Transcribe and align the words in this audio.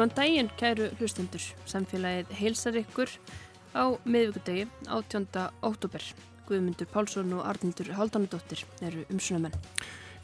Góðan 0.00 0.14
daginn, 0.16 0.46
kæru 0.56 0.86
hlustendur. 0.96 1.42
Samfélagið 1.68 2.30
heilsar 2.38 2.76
ykkur 2.80 3.10
á 3.76 4.00
miðvíkudegi 4.08 4.62
18. 4.88 5.26
óttúber. 5.60 6.06
Guðmundur 6.48 6.88
Pálsson 6.88 7.34
og 7.36 7.42
Arnildur 7.44 7.90
Haldanadóttir 7.98 8.62
eru 8.80 9.02
umsunumenn. 9.12 9.52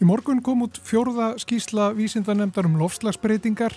Í 0.01 0.09
morgun 0.09 0.41
kom 0.41 0.65
út 0.65 0.81
fjórða 0.81 1.35
skísla 1.45 1.91
vísindanemdar 1.93 2.65
um 2.71 2.79
lofslagsbreytingar 2.81 3.77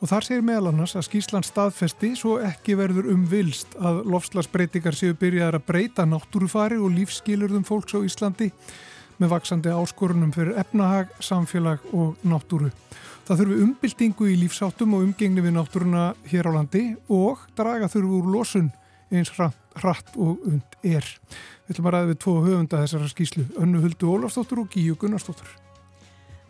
og 0.00 0.08
þar 0.08 0.24
segir 0.24 0.46
meðal 0.48 0.70
annars 0.70 0.96
að 0.96 1.04
skíslan 1.10 1.44
staðfesti 1.44 2.14
svo 2.16 2.38
ekki 2.40 2.78
verður 2.80 3.10
umvilst 3.12 3.76
að 3.76 4.06
lofslagsbreytingar 4.08 4.96
séu 4.96 5.12
byrjaðar 5.20 5.60
að 5.60 5.66
breyta 5.68 6.08
náttúrufari 6.08 6.80
og 6.80 6.96
lífskilurðum 6.96 7.68
fólks 7.68 7.92
á 7.92 8.00
Íslandi 8.00 8.54
með 9.20 9.36
vaksandi 9.36 9.68
áskorunum 9.68 10.32
fyrir 10.32 10.56
efnahag, 10.64 11.12
samfélag 11.20 11.84
og 11.92 12.16
náttúru. 12.24 12.72
Það 13.26 13.40
þurfi 13.40 13.54
umbyltingu 13.64 14.26
í 14.30 14.34
lífsáttum 14.38 14.92
og 14.94 15.00
umgengni 15.02 15.42
við 15.42 15.56
náttúruna 15.56 16.02
hér 16.30 16.46
á 16.46 16.52
landi 16.54 16.82
og 17.10 17.40
draga 17.58 17.88
þurfi 17.90 18.18
úr 18.20 18.28
losun 18.30 18.68
eins 19.10 19.32
hratt 19.34 20.14
og 20.14 20.44
und 20.46 20.76
er. 20.86 21.06
Við 21.66 21.72
ætlum 21.74 21.88
að 21.90 21.96
ræða 21.96 22.08
við 22.12 22.18
tvo 22.22 22.34
höfunda 22.44 22.82
þessara 22.84 23.08
skýslu, 23.10 23.46
Önnu 23.58 23.80
Huldu 23.82 24.12
Ólafsdóttur 24.12 24.60
og 24.62 24.68
Gíu 24.70 24.94
Gunnarsdóttur. 24.94 25.48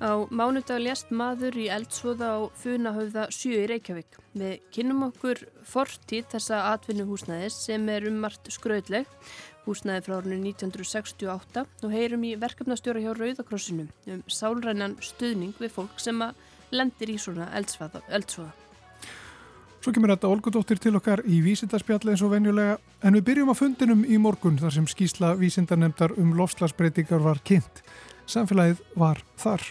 Á 0.04 0.28
mánudag 0.28 0.82
lést 0.84 1.08
maður 1.08 1.56
í 1.56 1.70
eldsvoða 1.72 2.28
á 2.28 2.38
Funahöfða 2.60 3.24
7 3.32 3.56
í 3.56 3.68
Reykjavík. 3.70 4.18
Við 4.36 4.58
kynum 4.76 5.06
okkur 5.06 5.40
fortíð 5.64 6.26
þessa 6.34 6.58
atvinnuhúsnæðis 6.74 7.56
sem 7.70 7.88
er 7.88 8.04
um 8.10 8.18
margt 8.20 8.52
skröðleg, 8.52 9.08
húsnæði 9.64 10.04
frá 10.04 10.18
árinu 10.18 10.42
1968 10.52 11.64
og 11.64 11.96
heyrum 11.96 12.28
í 12.28 12.34
verkefnastjóra 12.36 13.00
hjá 13.00 13.14
Rauðakrossinum 13.16 13.88
um 14.12 14.20
sálrænan 14.28 14.98
stuðning 15.00 15.56
við 15.56 15.72
fólk 15.78 16.04
sem 16.04 16.20
að 16.20 16.36
lendir 16.70 17.12
í 17.12 17.18
svona 17.20 17.50
eldsvoða. 17.56 18.52
Svo 19.86 19.92
kemur 19.94 20.10
þetta 20.10 20.30
Olgudóttir 20.32 20.80
til 20.82 20.96
okkar 20.98 21.20
í 21.30 21.38
vísindarspjalli 21.44 22.10
eins 22.10 22.22
og 22.26 22.32
venjulega 22.32 22.78
en 23.06 23.14
við 23.14 23.26
byrjum 23.28 23.52
á 23.52 23.54
fundinum 23.54 24.02
í 24.02 24.18
morgun 24.18 24.58
þar 24.58 24.74
sem 24.74 24.88
skýsla 24.90 25.36
vísindarnemdar 25.38 26.16
um 26.18 26.32
lofslagsbreytingar 26.34 27.22
var 27.22 27.38
kynnt. 27.46 27.84
Samfélagið 28.26 28.82
var 28.98 29.22
þar. 29.38 29.62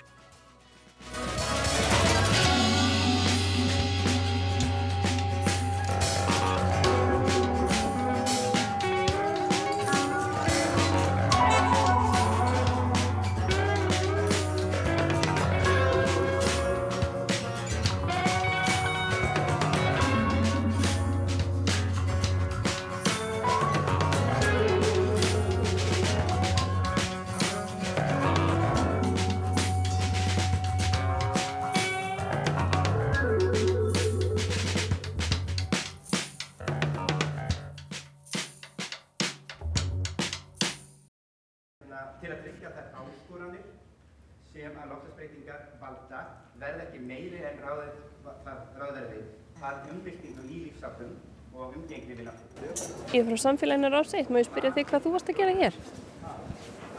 Ég 53.13 53.21
er 53.21 53.27
frá 53.29 53.37
samfélaginu 53.39 53.89
Ráðsveit, 53.93 54.29
má 54.29 54.41
ég 54.41 54.47
spyrja 54.49 54.73
þig 54.75 54.89
hvað 54.89 55.05
þú 55.05 55.11
varst 55.13 55.29
að 55.31 55.37
gera 55.39 55.53
hér? 55.55 55.77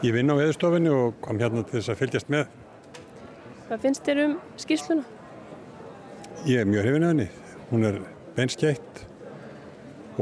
Ég 0.07 0.15
vinn 0.17 0.33
á 0.33 0.35
veðurstofinni 0.39 0.93
og 0.93 1.19
kom 1.25 1.39
hérna 1.41 1.65
til 1.67 1.77
þess 1.77 1.93
að 1.93 2.01
fylgjast 2.01 2.33
með. 2.33 2.47
Hvað 3.67 3.83
finnst 3.85 4.07
þér 4.07 4.23
um 4.25 4.35
skýrsluna? 4.63 5.05
Ég 6.47 6.63
er 6.63 6.71
mjög 6.71 6.87
hrifin 6.87 7.07
að 7.07 7.13
henni. 7.13 7.29
Hún 7.71 7.87
er 7.89 8.01
benskjætt 8.37 9.05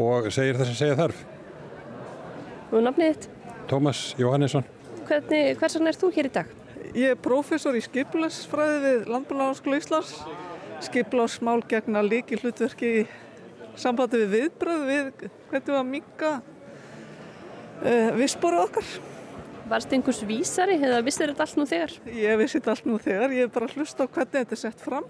og 0.01 0.29
segir 0.35 0.59
þess 0.61 0.75
að 0.75 0.81
segja 0.81 0.99
þarf. 0.99 1.25
Og 2.73 2.85
nafnið 2.89 3.15
þitt? 3.15 3.29
Tómas 3.71 4.03
Jóhannesson. 4.19 4.67
Hvernig, 5.09 5.55
hversan 5.61 5.91
er 5.91 6.01
þú 6.01 6.11
hér 6.17 6.31
í 6.31 6.35
dag? 6.41 6.53
Ég 6.95 7.11
er 7.11 7.19
prófessor 7.19 7.75
í 7.75 7.81
skiplarsfræði 7.83 8.77
við 8.85 9.09
Landbúrláðarskóla 9.11 9.81
Íslands. 9.81 10.13
Skiplarsmál 10.85 11.59
gegna 11.67 12.05
líki 12.07 12.39
hlutverki 12.39 12.91
í 13.01 13.01
sambandi 13.75 14.21
við 14.21 14.35
viðbröð 14.37 14.85
við 14.87 15.09
hvernig 15.51 15.73
við 15.73 15.79
að 15.81 15.89
minga 15.89 16.31
uh, 16.39 17.89
eh, 17.91 18.13
vissbóru 18.15 18.61
okkar. 18.63 18.87
Varst 19.67 19.97
einhvers 19.97 20.23
vísari 20.29 20.77
eða 20.79 21.01
vissir 21.03 21.33
þetta 21.33 21.49
allt 21.49 21.59
nú 21.59 21.67
þegar? 21.67 21.97
Ég 22.15 22.39
vissi 22.39 22.61
þetta 22.61 22.75
allt 22.77 22.87
nú 22.87 23.01
þegar, 23.03 23.35
ég 23.35 23.49
hef 23.49 23.55
bara 23.57 23.71
hlust 23.75 23.99
á 23.99 24.07
hvernig 24.07 24.37
þetta 24.37 24.55
er 24.55 24.63
sett 24.63 24.87
fram, 24.87 25.09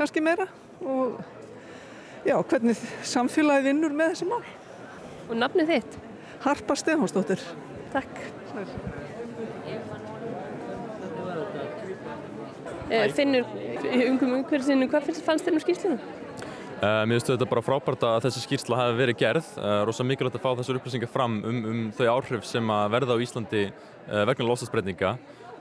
kannski 0.00 0.24
meira 0.24 0.48
og 0.80 1.20
já, 2.26 2.34
hvernig 2.40 2.82
samfélagi 3.06 3.68
vinnur 3.68 3.94
með 3.94 4.16
þessi 4.16 4.30
mál. 4.32 4.42
Og 5.28 5.38
nafnið 5.38 5.76
þitt? 5.76 6.00
Harpa 6.48 6.78
Stefánsdóttir. 6.82 7.46
Takk. 7.94 8.24
Eh, 8.56 9.86
finnur 13.16 13.44
umhverjum 13.46 14.38
umhverjum, 14.40 14.86
hvað 14.90 15.10
fannst 15.26 15.46
þér 15.46 15.58
um 15.58 15.62
skýrslunum? 15.64 16.00
Uh, 16.76 17.06
mér 17.08 17.16
finnst 17.16 17.30
þetta 17.30 17.46
bara 17.48 17.64
frábært 17.64 18.02
að 18.04 18.26
þessi 18.26 18.42
skýrsla 18.42 18.76
hafi 18.76 18.98
verið 18.98 19.16
gerð. 19.22 19.46
Uh, 19.56 19.78
rosa 19.88 20.04
mikilvægt 20.04 20.34
að 20.36 20.42
fá 20.42 20.50
þessar 20.58 20.76
upplýsingar 20.76 21.08
fram 21.08 21.38
um, 21.40 21.60
um 21.70 21.78
þau 21.96 22.10
áhrif 22.12 22.44
sem 22.44 22.72
að 22.74 22.90
verða 22.92 23.16
á 23.16 23.22
Íslandi 23.24 23.62
uh, 23.70 24.24
vegna 24.28 24.48
losasbreytinga. 24.50 25.16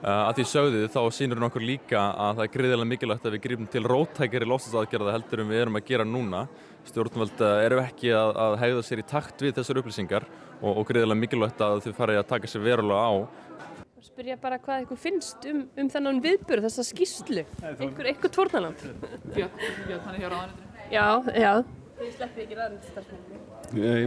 Að 0.05 0.37
því 0.37 0.43
sögðið 0.51 0.83
þá 0.93 0.99
sínur 1.15 1.39
við 1.39 1.45
okkur 1.47 1.63
líka 1.65 2.01
að 2.19 2.35
það 2.35 2.43
er 2.43 2.49
greiðilega 2.53 2.89
mikilvægt 2.91 3.23
að 3.25 3.33
við 3.33 3.41
grýpum 3.45 3.69
til 3.73 3.81
rótækjari 3.87 4.49
losasaðgerða 4.51 5.13
heldur 5.15 5.41
en 5.41 5.47
við 5.49 5.61
erum 5.63 5.79
að 5.79 5.87
gera 5.87 6.05
núna. 6.05 6.41
Stjórnvöld 6.85 7.41
eru 7.47 7.79
ekki 7.81 8.11
að, 8.13 8.33
að 8.43 8.57
hegða 8.61 8.83
sér 8.85 9.01
í 9.01 9.05
takt 9.09 9.41
við 9.41 9.55
þessar 9.55 9.79
upplýsingar 9.81 10.27
og, 10.59 10.75
og 10.75 10.83
greiðilega 10.91 11.21
mikilvægt 11.23 11.63
að 11.63 11.79
þau 11.87 11.95
farið 11.97 12.21
að 12.21 12.29
taka 12.35 12.51
sér 12.51 12.65
verulega 12.67 13.07
á. 13.07 13.13
Spyrja 14.05 14.35
bara 14.37 14.59
hvað 14.61 14.83
ykkur 14.83 14.99
finnst 15.01 15.45
um, 15.49 15.63
um 15.81 15.87
þennan 15.89 16.19
viðbörð, 16.21 16.67
þessa 16.67 16.83
skýrslu. 16.85 17.41
Einhver, 17.65 18.09
einhver 18.11 18.31
tórnaland. 18.35 18.83
Björn, 19.33 19.55
Björn, 19.87 20.03
hann 20.05 20.13
er 20.13 20.21
hér 20.21 20.35
á 20.35 20.37
aðeins. 20.43 20.59
Já, 20.93 21.05
já. 21.33 21.53
Þið 21.95 22.11
sleppið 22.19 22.43
ekki 22.43 22.59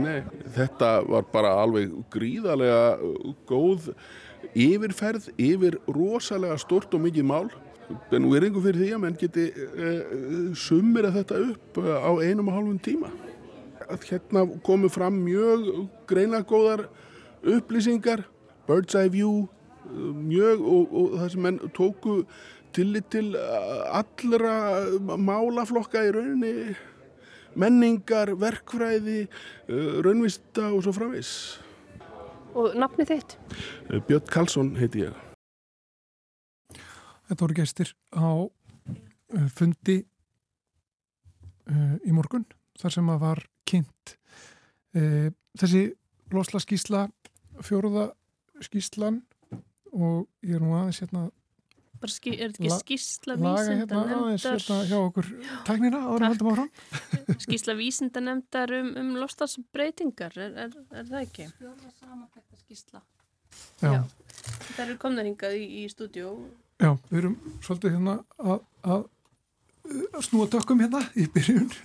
nei. 0.04 0.20
Þetta 0.54 0.92
var 1.08 1.26
bara 1.32 1.50
alveg 1.64 1.96
gríðarlega 2.14 3.10
góð 3.50 3.90
yfirferð 4.54 5.32
yfir 5.34 5.80
rosalega 5.90 6.60
stort 6.62 6.94
og 6.94 7.02
mikið 7.08 7.28
mál. 7.32 7.50
En 8.14 8.30
við 8.30 8.38
erum 8.44 8.62
fyrir 8.62 8.80
því 8.84 8.94
að 8.94 9.04
menn 9.08 9.18
geti 9.18 9.50
eh, 9.50 10.16
sumir 10.62 11.10
að 11.10 11.22
þetta 11.24 11.42
upp 11.48 11.82
á 11.82 12.10
einum 12.22 12.52
og 12.52 12.60
hálfum 12.60 12.80
tíma. 12.86 13.10
Hérna 14.06 14.46
komu 14.62 14.92
fram 14.92 15.18
mjög 15.26 15.88
greina 16.06 16.44
góðar 16.46 16.86
upplýsingar, 17.42 18.28
bird's 18.68 18.94
eye 18.94 19.10
view, 19.10 19.48
mjög 19.88 20.62
og, 20.62 20.94
og 20.94 21.18
það 21.18 21.30
sem 21.32 21.44
menn 21.46 21.60
tóku 21.76 22.20
tillit 22.76 23.08
til 23.12 23.32
uh, 23.36 24.00
allra 24.00 24.54
málaflokka 25.16 26.02
í 26.06 26.12
rauninni 26.14 26.74
menningar, 27.58 28.34
verkfræði 28.38 29.24
uh, 29.26 29.98
raunvista 30.04 30.68
og 30.72 30.84
svo 30.84 30.94
framvis 30.96 31.32
Og 32.58 32.74
nafnið 32.78 33.10
þitt? 33.12 33.34
Uh, 33.88 33.98
Björn 34.08 34.28
Karlsson 34.32 34.70
heiti 34.78 35.04
ég. 35.04 35.16
Þetta 37.28 37.42
voru 37.44 37.58
gestir 37.58 37.92
á 38.16 38.48
fundi 39.52 39.98
í 42.08 42.14
morgun 42.16 42.46
þar 42.80 42.94
sem 42.94 43.10
að 43.12 43.18
var 43.20 43.42
kynnt. 43.68 44.14
Þessi 45.60 45.82
losla 46.32 46.62
skísla 46.64 47.02
fjóruða 47.60 48.06
skíslan 48.64 49.20
og 49.92 50.26
ég 50.46 50.58
er 50.58 50.64
nú 50.64 50.74
aðeins 50.76 51.02
hérna 51.04 51.28
bara 51.98 52.12
ský, 52.12 52.34
er 52.36 52.52
þetta 52.54 52.78
ekki 52.78 52.96
vísinda 52.98 53.36
hérna 53.66 54.02
nefndar 54.06 54.38
hérna 54.44 54.78
hjá 54.86 54.98
okkur 55.00 55.28
tæknina 55.66 56.00
áður 56.06 56.26
höldum 56.28 56.50
áfram. 56.52 56.70
Skísla 57.44 57.74
vísinda 57.78 58.22
nefndar 58.22 58.72
um, 58.78 58.92
um 59.00 59.12
lofstafsbreytingar 59.18 60.38
er, 60.38 60.56
er, 60.66 60.74
er 60.94 61.10
það 61.10 61.20
ekki? 61.24 61.48
Fjóða 61.58 61.92
samanfækta 61.98 62.62
skísla 62.62 63.02
Já, 63.82 63.90
Já. 63.90 64.00
það 64.76 64.82
eru 64.84 64.98
komnar 65.02 65.26
hingað 65.26 65.58
í, 65.58 65.68
í 65.82 65.84
stúdjó 65.90 66.34
Já, 66.78 66.92
við 67.10 67.22
erum 67.22 67.38
svolítið 67.66 67.96
hérna 67.96 68.18
að, 68.38 68.60
að, 68.86 69.06
að 70.12 70.26
snúa 70.28 70.50
tökum 70.52 70.82
hérna 70.84 71.02
í 71.18 71.26
byrjun. 71.34 71.72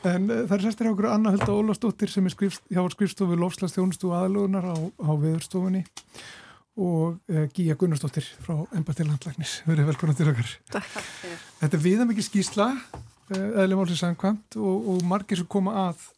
En 0.00 0.30
uh, 0.30 0.44
það 0.48 0.54
er 0.54 0.62
sérstaklega 0.64 0.94
okkur 0.94 1.08
Anna 1.10 1.32
Hulda 1.34 1.54
Ólastóttir 1.58 2.08
sem 2.08 2.24
er 2.24 2.32
skrifst, 2.32 2.62
hjá 2.72 2.80
skrifstofu 2.94 3.36
lofslagstjónustu 3.36 4.14
aðlugunar 4.16 4.70
á, 4.70 4.76
á 4.80 5.10
veðurstofunni 5.12 5.82
og 6.78 7.18
uh, 7.30 7.46
Gíja 7.54 7.74
Gunnarsdóttir 7.78 8.26
frá 8.44 8.54
Embati 8.76 9.04
Landlæknis. 9.04 9.60
Verið 9.66 9.90
velkonar 9.90 10.18
til 10.18 10.30
okkar. 10.30 10.52
Takk. 10.70 10.98
Þetta 11.60 11.76
er 11.76 11.82
viða 11.84 12.06
mikið 12.08 12.28
skísla 12.28 12.68
eðlumálsins 13.30 14.02
samkvæmt 14.02 14.58
og, 14.58 14.88
og 14.90 15.04
margir 15.06 15.38
sem 15.40 15.48
koma 15.50 15.74
að 15.88 16.08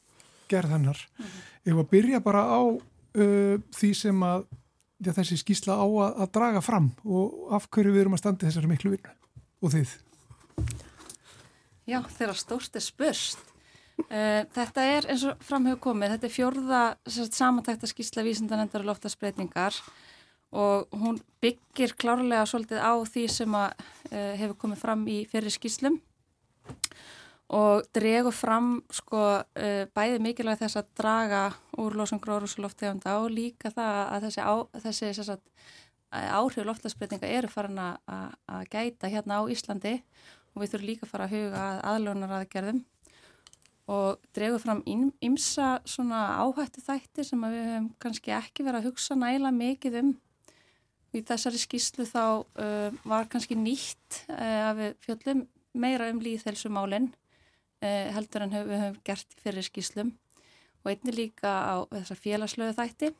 gerð 0.51 0.75
hennar. 0.77 0.99
Mm 1.19 1.25
-hmm. 1.25 1.43
Ef 1.65 1.77
að 1.77 1.91
byrja 1.91 2.21
bara 2.21 2.43
á 2.43 2.61
uh, 2.63 3.57
því 3.73 3.95
sem 3.95 4.23
að 4.23 4.45
já, 4.99 5.13
þessi 5.13 5.37
skýsla 5.37 5.77
á 5.77 5.87
að, 5.87 6.21
að 6.23 6.33
draga 6.33 6.61
fram 6.61 6.93
og 7.05 7.53
af 7.53 7.69
hverju 7.71 7.93
við 7.93 8.01
erum 8.01 8.15
að 8.15 8.19
standa 8.19 8.47
þessari 8.47 8.69
miklu 8.69 8.91
vinnu 8.91 9.13
og 9.63 9.73
þið? 9.73 9.97
Já, 11.87 12.03
þeirra 12.03 12.35
stórt 12.35 12.77
er 12.77 12.81
spurst. 12.81 13.39
Uh, 14.03 14.43
þetta 14.55 14.83
er 14.83 15.07
eins 15.11 15.25
og 15.25 15.37
framhefur 15.41 15.81
komið, 15.81 16.11
þetta 16.11 16.27
er 16.27 16.37
fjörða 16.37 16.83
samantækta 17.07 17.87
skýsla 17.87 18.25
vísindanendar 18.25 18.81
og 18.81 18.87
loftasbreytingar 18.87 19.75
og 19.77 20.12
hún 20.53 21.21
byggir 21.43 21.95
klárlega 21.97 22.45
svolítið 22.49 22.83
á 22.85 22.93
því 23.09 23.27
sem 23.33 23.55
að 23.57 23.71
uh, 24.13 24.33
hefur 24.41 24.59
komið 24.65 24.83
fram 24.83 25.05
í 25.09 25.23
fyrir 25.31 25.55
skýslum 25.55 25.97
og 27.53 27.89
dregur 27.97 28.35
fram 28.37 28.75
sko 28.93 29.23
uh, 29.41 29.85
bæði 29.97 30.21
mikilvæg 30.25 30.61
þess 30.61 30.81
að 30.81 30.93
draga 31.01 31.43
úr 31.81 31.97
losum 31.97 32.21
gróðrúsuloftegunda 32.23 33.17
og 33.23 33.33
líka 33.33 33.73
það 33.73 33.99
að 34.03 34.29
þessi, 34.29 34.45
á, 34.45 34.55
þessi 34.85 35.13
sagt, 35.25 35.45
áhrif 36.13 36.69
loftasbreytinga 36.69 37.33
eru 37.33 37.49
farin 37.49 37.81
að 37.81 38.65
gæta 38.73 39.09
hérna 39.09 39.41
á 39.41 39.49
Íslandi. 39.49 40.03
Og 40.53 40.61
við 40.61 40.75
þurfum 40.75 40.89
líka 40.91 41.07
að 41.07 41.13
fara 41.15 41.25
að 41.25 41.33
huga 41.33 41.61
að 41.65 41.79
aðlónar 41.89 42.35
aðgerðum 42.37 42.83
og 43.93 44.19
dregur 44.37 44.61
fram 44.63 44.83
ymsa 45.25 45.79
svona 45.89 46.21
áhættu 46.39 46.83
þætti 46.85 47.25
sem 47.27 47.41
við 47.49 47.65
hefum 47.67 47.89
kannski 48.03 48.35
ekki 48.37 48.67
verið 48.67 48.83
að 48.83 48.91
hugsa 48.91 49.17
næla 49.19 49.51
mikið 49.57 49.97
um 50.03 50.13
Í 51.12 51.20
þessari 51.29 51.61
skýslu 51.61 52.06
þá 52.09 52.23
uh, 52.41 52.94
var 53.05 53.29
kannski 53.32 53.56
nýtt 53.59 54.23
uh, 54.32 54.70
að 54.70 54.79
við 54.79 54.94
fjöllum 55.05 55.43
meira 55.73 56.09
um 56.12 56.20
líðhelsumálinn 56.25 57.11
uh, 57.12 58.06
heldur 58.17 58.47
en 58.47 58.55
við 58.55 58.79
höfum 58.79 59.03
gert 59.05 59.37
fyrir 59.43 59.67
skýslum 59.67 60.14
og 60.82 60.93
einni 60.93 61.14
líka 61.14 61.53
á 61.53 61.76
þessar 61.93 62.23
félagslöðu 62.23 62.79
þætti. 62.79 63.12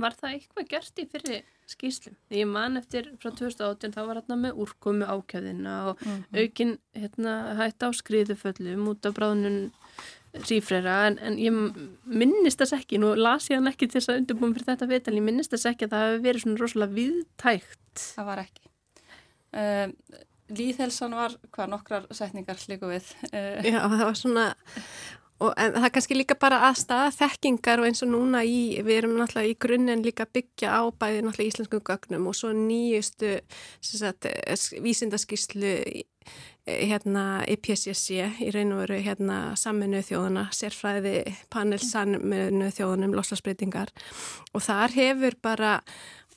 Var 0.00 0.16
það 0.18 0.32
eitthvað 0.36 0.70
gert 0.72 0.98
í 0.98 1.04
fyrir 1.12 1.44
skýslum? 1.70 2.16
Ég 2.34 2.48
man 2.50 2.80
eftir 2.80 3.12
frá 3.22 3.30
2018 3.30 3.94
þá 3.94 4.00
var 4.08 4.18
hérna 4.18 4.38
með 4.40 4.58
úrkomi 4.64 5.06
ákjöðina 5.06 5.74
og 5.90 6.00
mm 6.02 6.10
-hmm. 6.10 6.40
aukin 6.40 6.72
hérna, 6.96 7.34
hætt 7.60 7.86
á 7.86 7.88
skriðuföllum 7.94 8.88
út 8.90 9.06
af 9.06 9.14
bráðunum 9.14 9.70
sífrera 10.42 10.96
en, 11.08 11.18
en 11.22 11.38
ég 11.38 11.54
minnist 12.10 12.58
þess 12.60 12.74
ekki, 12.80 12.98
nú 12.98 13.12
las 13.14 13.46
ég 13.50 13.60
hann 13.60 13.70
ekki 13.70 13.86
til 13.86 14.00
þess 14.00 14.12
að 14.12 14.20
undirbúin 14.22 14.54
fyrir 14.56 14.70
þetta 14.72 14.90
viðtal, 14.90 15.16
ég 15.18 15.26
minnist 15.26 15.54
þess 15.54 15.70
ekki 15.70 15.86
að 15.86 15.94
það 15.94 16.06
hefur 16.08 16.24
verið 16.26 16.44
svona 16.44 16.62
rosalega 16.62 16.98
viðtækt 16.98 17.80
Það 17.94 18.30
var 18.30 18.42
ekki. 18.42 18.64
Uh, 19.54 20.22
Líðhelsan 20.54 21.14
var 21.16 21.34
hvað 21.54 21.70
nokkrar 21.72 22.08
setningar 22.12 22.58
líku 22.68 22.90
við. 22.90 23.06
Uh, 23.30 23.62
Já, 23.64 23.78
það 23.86 24.02
var 24.02 24.18
svona 24.18 24.46
og 25.42 25.50
það 25.58 25.86
er 25.86 25.92
kannski 25.94 26.16
líka 26.16 26.36
bara 26.38 26.60
að 26.68 26.80
staða 26.84 27.10
þekkingar 27.16 27.82
og 27.82 27.88
eins 27.88 28.04
og 28.06 28.12
núna 28.12 28.44
í, 28.46 28.78
við 28.86 29.00
erum 29.00 29.16
náttúrulega 29.18 29.50
í 29.50 29.58
grunninn 29.64 30.04
líka 30.06 30.28
byggja 30.30 30.70
á 30.78 30.82
bæði 30.94 31.24
náttúrulega 31.24 31.50
íslensku 31.50 31.80
gögnum 31.84 32.28
og 32.30 32.38
svo 32.38 32.52
nýjustu 32.54 33.36
sagt, 33.82 34.28
vísindaskíslu 34.84 35.74
hérna 36.64 37.44
IPCC 37.50 38.22
í 38.46 38.50
raun 38.54 38.72
og 38.72 38.84
veru 38.86 39.00
hérna 39.04 39.38
saminu 39.60 40.00
þjóðana, 40.06 40.46
sérfræði 40.56 41.34
panel 41.52 41.80
saminu 41.82 42.70
þjóðanum 42.72 43.16
loslasbreytingar 43.18 43.92
og 44.54 44.64
þar 44.64 44.94
hefur 44.96 45.36
bara 45.44 45.74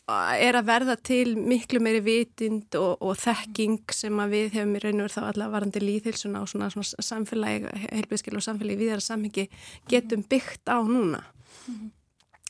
er 0.07 0.55
að 0.55 0.69
verða 0.69 0.95
til 1.03 1.35
miklu 1.35 1.81
meiri 1.83 1.99
vitind 2.05 2.75
og, 2.79 3.01
og 3.03 3.17
þekking 3.19 3.91
sem 3.91 4.23
að 4.23 4.37
við 4.37 4.55
hefum 4.55 4.77
í 4.77 4.83
raun 4.85 5.01
og 5.01 5.07
veru 5.07 5.15
þá 5.17 5.21
allavega 5.25 5.55
varandi 5.57 5.83
líðhilsuna 5.83 6.43
og 6.43 6.51
svona, 6.51 6.71
svona 6.71 7.07
samfélagi, 7.09 7.73
heilbíðskil 7.91 8.37
og 8.39 8.45
samfélagi 8.45 8.79
viðara 8.85 9.03
samhengi 9.03 9.49
getum 9.91 10.23
byggt 10.29 10.71
á 10.71 10.79
núna. 10.79 11.25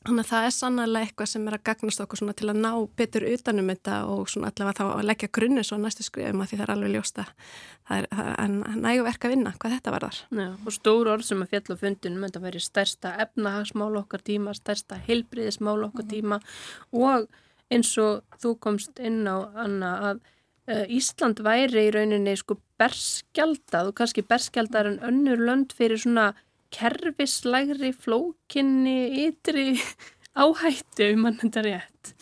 Þannig 0.07 0.23
að 0.23 0.29
það 0.29 0.45
er 0.45 0.53
sannlega 0.55 1.07
eitthvað 1.07 1.27
sem 1.33 1.47
er 1.49 1.55
að 1.57 1.63
gagnast 1.67 2.01
okkur 2.03 2.19
svona 2.21 2.35
til 2.37 2.45
að 2.47 2.59
ná 2.61 2.69
betur 2.95 3.25
utanum 3.27 3.71
þetta 3.73 3.95
og 4.07 4.29
svona 4.31 4.51
allavega 4.53 4.77
þá 4.77 4.91
að 4.93 5.07
leggja 5.09 5.29
grunni 5.35 5.63
svo 5.67 5.79
næstu 5.81 6.05
skrifum 6.05 6.43
að 6.43 6.51
því 6.51 6.59
það 6.59 6.63
er 6.63 6.71
alveg 6.75 6.93
ljósta. 6.93 7.25
Það 7.89 7.97
er, 7.97 8.07
það 8.13 8.29
er 8.45 8.77
nægu 8.85 9.03
verk 9.09 9.27
að 9.27 9.33
vinna 9.33 9.53
hvað 9.57 9.75
þetta 9.75 9.95
varðar. 9.97 10.21
Já, 10.29 10.47
og 10.53 10.77
stóru 10.77 11.13
orð 11.15 11.27
sem 11.27 11.43
að 11.43 11.51
fjall 11.51 11.75
og 11.75 11.81
fundinum 11.81 12.23
þetta 12.23 12.43
verið 12.45 12.65
stærsta 12.67 13.11
efnahagsmál 13.25 13.89
okkar 13.99 14.23
tíma, 14.29 14.55
stærsta 14.55 15.01
heilbriðismál 15.09 15.81
okkar 15.89 16.05
-hmm. 16.05 16.13
tíma 16.13 16.39
og 16.93 17.27
eins 17.73 17.93
og 18.01 18.39
þú 18.41 18.55
komst 18.63 18.99
inn 19.03 19.27
á 19.27 19.37
Anna 19.59 19.91
að 20.11 20.19
uh, 20.71 20.85
Ísland 20.93 21.41
væri 21.45 21.87
í 21.87 21.93
rauninni 21.95 22.35
sko 22.39 22.57
berskjaldað 22.79 23.91
og 23.91 23.97
kannski 23.99 24.23
berskjaldar 24.27 24.91
en 24.91 24.99
önnur 25.05 25.41
lönd 25.41 25.75
fyrir 25.75 25.99
svona 26.01 26.31
kerfislægri 26.73 27.93
flókinni 27.95 29.27
ytri 29.27 29.75
áhættu 30.43 31.13
um 31.13 31.27
hann 31.27 31.39
þetta 31.41 31.63
rétt. 31.65 32.13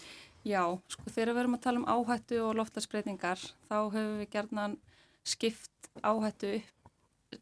Já, 0.46 0.62
sko 0.92 1.10
þegar 1.10 1.34
við 1.34 1.42
erum 1.44 1.58
að 1.58 1.64
tala 1.64 1.82
um 1.82 1.90
áhættu 1.90 2.42
og 2.46 2.54
loftarsbreytingar 2.60 3.42
þá 3.42 3.78
höfum 3.80 4.20
við 4.22 4.30
gerðnan 4.36 4.78
skipt 5.26 5.90
áhættu 6.06 6.60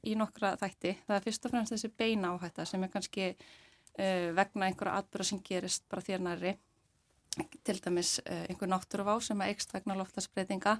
í 0.07 0.15
nokkra 0.17 0.55
þætti. 0.61 0.95
Það 1.03 1.17
er 1.17 1.25
fyrst 1.25 1.45
og 1.45 1.53
fremst 1.53 1.75
þessi 1.75 1.91
beina 1.99 2.31
áhætta 2.31 2.65
sem 2.65 2.83
er 2.85 2.91
kannski 2.93 3.33
uh, 3.33 4.29
vegna 4.37 4.69
einhverja 4.69 5.01
atbyrða 5.01 5.27
sem 5.29 5.43
gerist 5.43 5.83
bara 5.91 6.05
þér 6.07 6.23
næri 6.23 6.55
til 7.63 7.81
dæmis 7.83 8.17
uh, 8.23 8.45
einhver 8.47 8.69
náttúruvá 8.71 9.17
sem 9.23 9.41
er 9.41 9.53
ekst 9.53 9.73
vegna 9.75 9.97
loftasbreytinga 9.99 10.77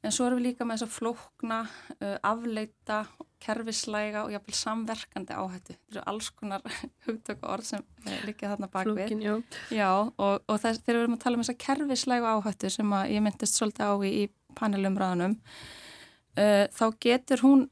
en 0.00 0.14
svo 0.14 0.26
erum 0.26 0.40
við 0.40 0.50
líka 0.50 0.64
með 0.64 0.78
þess 0.78 0.86
að 0.86 0.94
flókna, 0.94 1.58
uh, 1.98 2.14
afleita, 2.24 3.00
kerfislæga 3.40 4.22
og 4.24 4.32
jáfnveil 4.32 4.56
samverkandi 4.56 5.36
áhættu. 5.36 5.74
Þetta 5.76 5.96
eru 5.96 6.04
alls 6.12 6.30
konar 6.36 6.64
hugtöku 7.06 7.50
orð 7.52 7.68
sem 7.72 7.84
uh, 7.84 8.14
líka 8.28 8.52
þarna 8.52 8.70
bakvið. 8.72 9.02
Flókin, 9.02 9.26
já. 9.26 9.34
Já, 9.76 9.90
og, 10.08 10.40
og 10.46 10.62
þess, 10.62 10.80
þegar 10.86 10.98
við 10.98 11.04
erum 11.04 11.18
að 11.18 11.22
tala 11.26 11.36
um 11.36 11.44
þess 11.44 11.54
að 11.54 11.60
kerfislæga 11.66 12.32
áhættu 12.36 12.72
sem 12.76 12.96
ég 13.12 13.26
myndist 13.26 13.60
svolítið 13.60 13.92
á 13.92 13.94
í, 14.00 14.14
í 14.24 14.56
panelumræðunum, 14.58 15.36
þá 16.74 16.84
getur 17.02 17.42
hún 17.44 17.62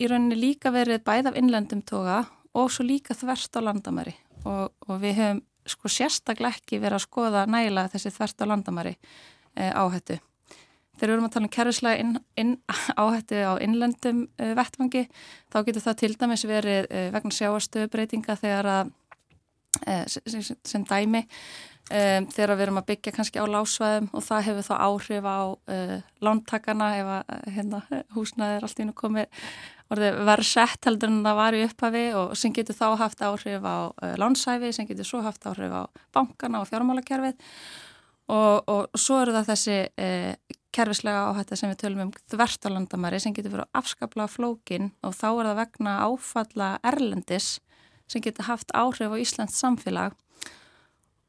í 0.00 0.08
rauninni 0.10 0.36
líka 0.38 0.72
verið 0.74 1.02
bæð 1.06 1.30
af 1.30 1.38
innlendum 1.38 1.82
toga 1.86 2.22
og 2.58 2.70
svo 2.72 2.84
líka 2.86 3.16
þvert 3.16 3.58
á 3.58 3.60
landamæri 3.64 4.14
og, 4.48 4.72
og 4.88 5.00
við 5.02 5.18
hefum 5.18 5.42
sko 5.68 5.90
sérstaklega 5.90 6.56
ekki 6.56 6.80
verið 6.82 6.98
að 6.98 7.06
skoða 7.06 7.46
næla 7.50 7.88
þessi 7.92 8.12
þvert 8.14 8.44
á 8.44 8.50
landamæri 8.50 8.92
e, 8.94 9.68
áhættu. 9.70 10.18
Þegar 10.98 11.08
við 11.08 11.14
erum 11.14 11.26
að 11.26 11.34
tala 11.34 11.48
um 11.48 11.52
kerfislega 11.56 12.02
inn, 12.02 12.16
inn, 12.38 12.54
áhættu 13.00 13.42
á 13.42 13.52
innlendum 13.64 14.24
e, 14.36 14.52
vettfangi 14.58 15.04
þá 15.52 15.58
getur 15.68 15.86
það 15.86 16.00
til 16.02 16.12
dæmis 16.20 16.46
verið 16.48 16.88
e, 16.90 17.04
vegna 17.14 17.36
sjáastöðbreytinga 17.38 18.38
þegar 18.40 18.72
að 18.76 18.98
sem, 19.82 20.42
sem 20.68 20.82
dæmi 20.84 21.22
þegar 21.88 22.52
við 22.52 22.62
erum 22.66 22.78
að 22.78 22.90
byggja 22.90 23.12
kannski 23.16 23.40
á 23.40 23.48
lásvæðum 23.48 24.10
og 24.12 24.22
það 24.22 24.44
hefur 24.46 24.66
þá 24.66 24.74
áhrif 24.84 25.26
á 25.26 25.40
lántakana 26.22 26.88
ef 27.00 27.08
að 27.16 27.48
hérna, 27.56 27.80
húsnaði 28.12 28.58
er 28.58 28.66
allt 28.68 28.82
í 28.84 28.86
nú 28.86 28.94
komið 28.96 29.48
verið 30.00 30.48
sett 30.48 30.88
heldur 30.88 31.10
en 31.10 31.22
það 31.26 31.38
var 31.38 31.56
í 31.56 31.62
upphafi 31.66 32.04
og 32.16 32.34
sem 32.38 32.54
getur 32.54 32.78
þá 32.78 32.86
haft 33.00 33.22
áhrif 33.24 33.66
á 33.66 33.76
uh, 33.90 34.14
lánsæfi, 34.20 34.72
sem 34.72 34.88
getur 34.88 35.08
svo 35.08 35.22
haft 35.24 35.44
áhrif 35.48 35.72
á 35.72 35.82
bankana 36.14 36.62
og 36.62 36.70
fjármálakerfið. 36.70 37.36
Og, 38.32 38.70
og 38.70 38.96
svo 38.96 39.18
eru 39.20 39.34
það 39.34 39.50
þessi 39.50 39.78
uh, 40.00 40.58
kerfislega 40.72 41.26
áhætta 41.28 41.58
sem 41.58 41.72
við 41.72 41.82
tölum 41.82 42.06
um 42.06 42.14
þvert 42.32 42.64
á 42.64 42.68
landamæri 42.72 43.20
sem 43.20 43.34
getur 43.36 43.56
verið 43.56 43.76
afskapla 43.76 44.28
flókin 44.30 44.92
og 45.04 45.14
þá 45.18 45.28
er 45.28 45.48
það 45.50 45.60
vegna 45.60 45.96
áfalla 46.06 46.70
erlendis 46.88 47.50
sem 48.08 48.24
getur 48.24 48.48
haft 48.48 48.72
áhrif 48.76 49.12
á 49.12 49.16
Íslands 49.20 49.58
samfélag 49.60 50.16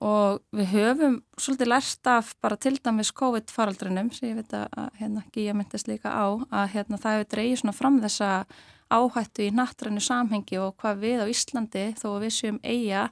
og 0.03 0.41
við 0.51 0.67
höfum 0.73 1.15
svolítið 1.39 1.69
lært 1.71 2.09
af 2.11 2.33
bara 2.43 2.57
til 2.59 2.75
dæmis 2.83 3.13
COVID-faraldrinum 3.15 4.11
sem 4.11 4.33
ég 4.33 4.41
veit 4.41 4.55
að 4.57 4.89
hérna 4.99 5.23
Gíja 5.31 5.55
myndist 5.55 5.87
líka 5.87 6.11
á 6.11 6.27
að 6.51 6.73
hérna 6.75 6.99
það 6.99 7.17
hefur 7.17 7.29
dreyið 7.35 7.57
svona 7.61 7.75
fram 7.77 8.01
þessa 8.03 8.31
áhættu 8.93 9.47
í 9.47 9.53
nattrænu 9.55 10.03
samhengi 10.03 10.59
og 10.59 10.75
hvað 10.81 11.01
við 11.05 11.23
á 11.23 11.25
Íslandi 11.31 11.85
þó 11.99 12.07
að 12.11 12.21
við 12.25 12.35
séum 12.35 12.59
eiga 12.63 13.07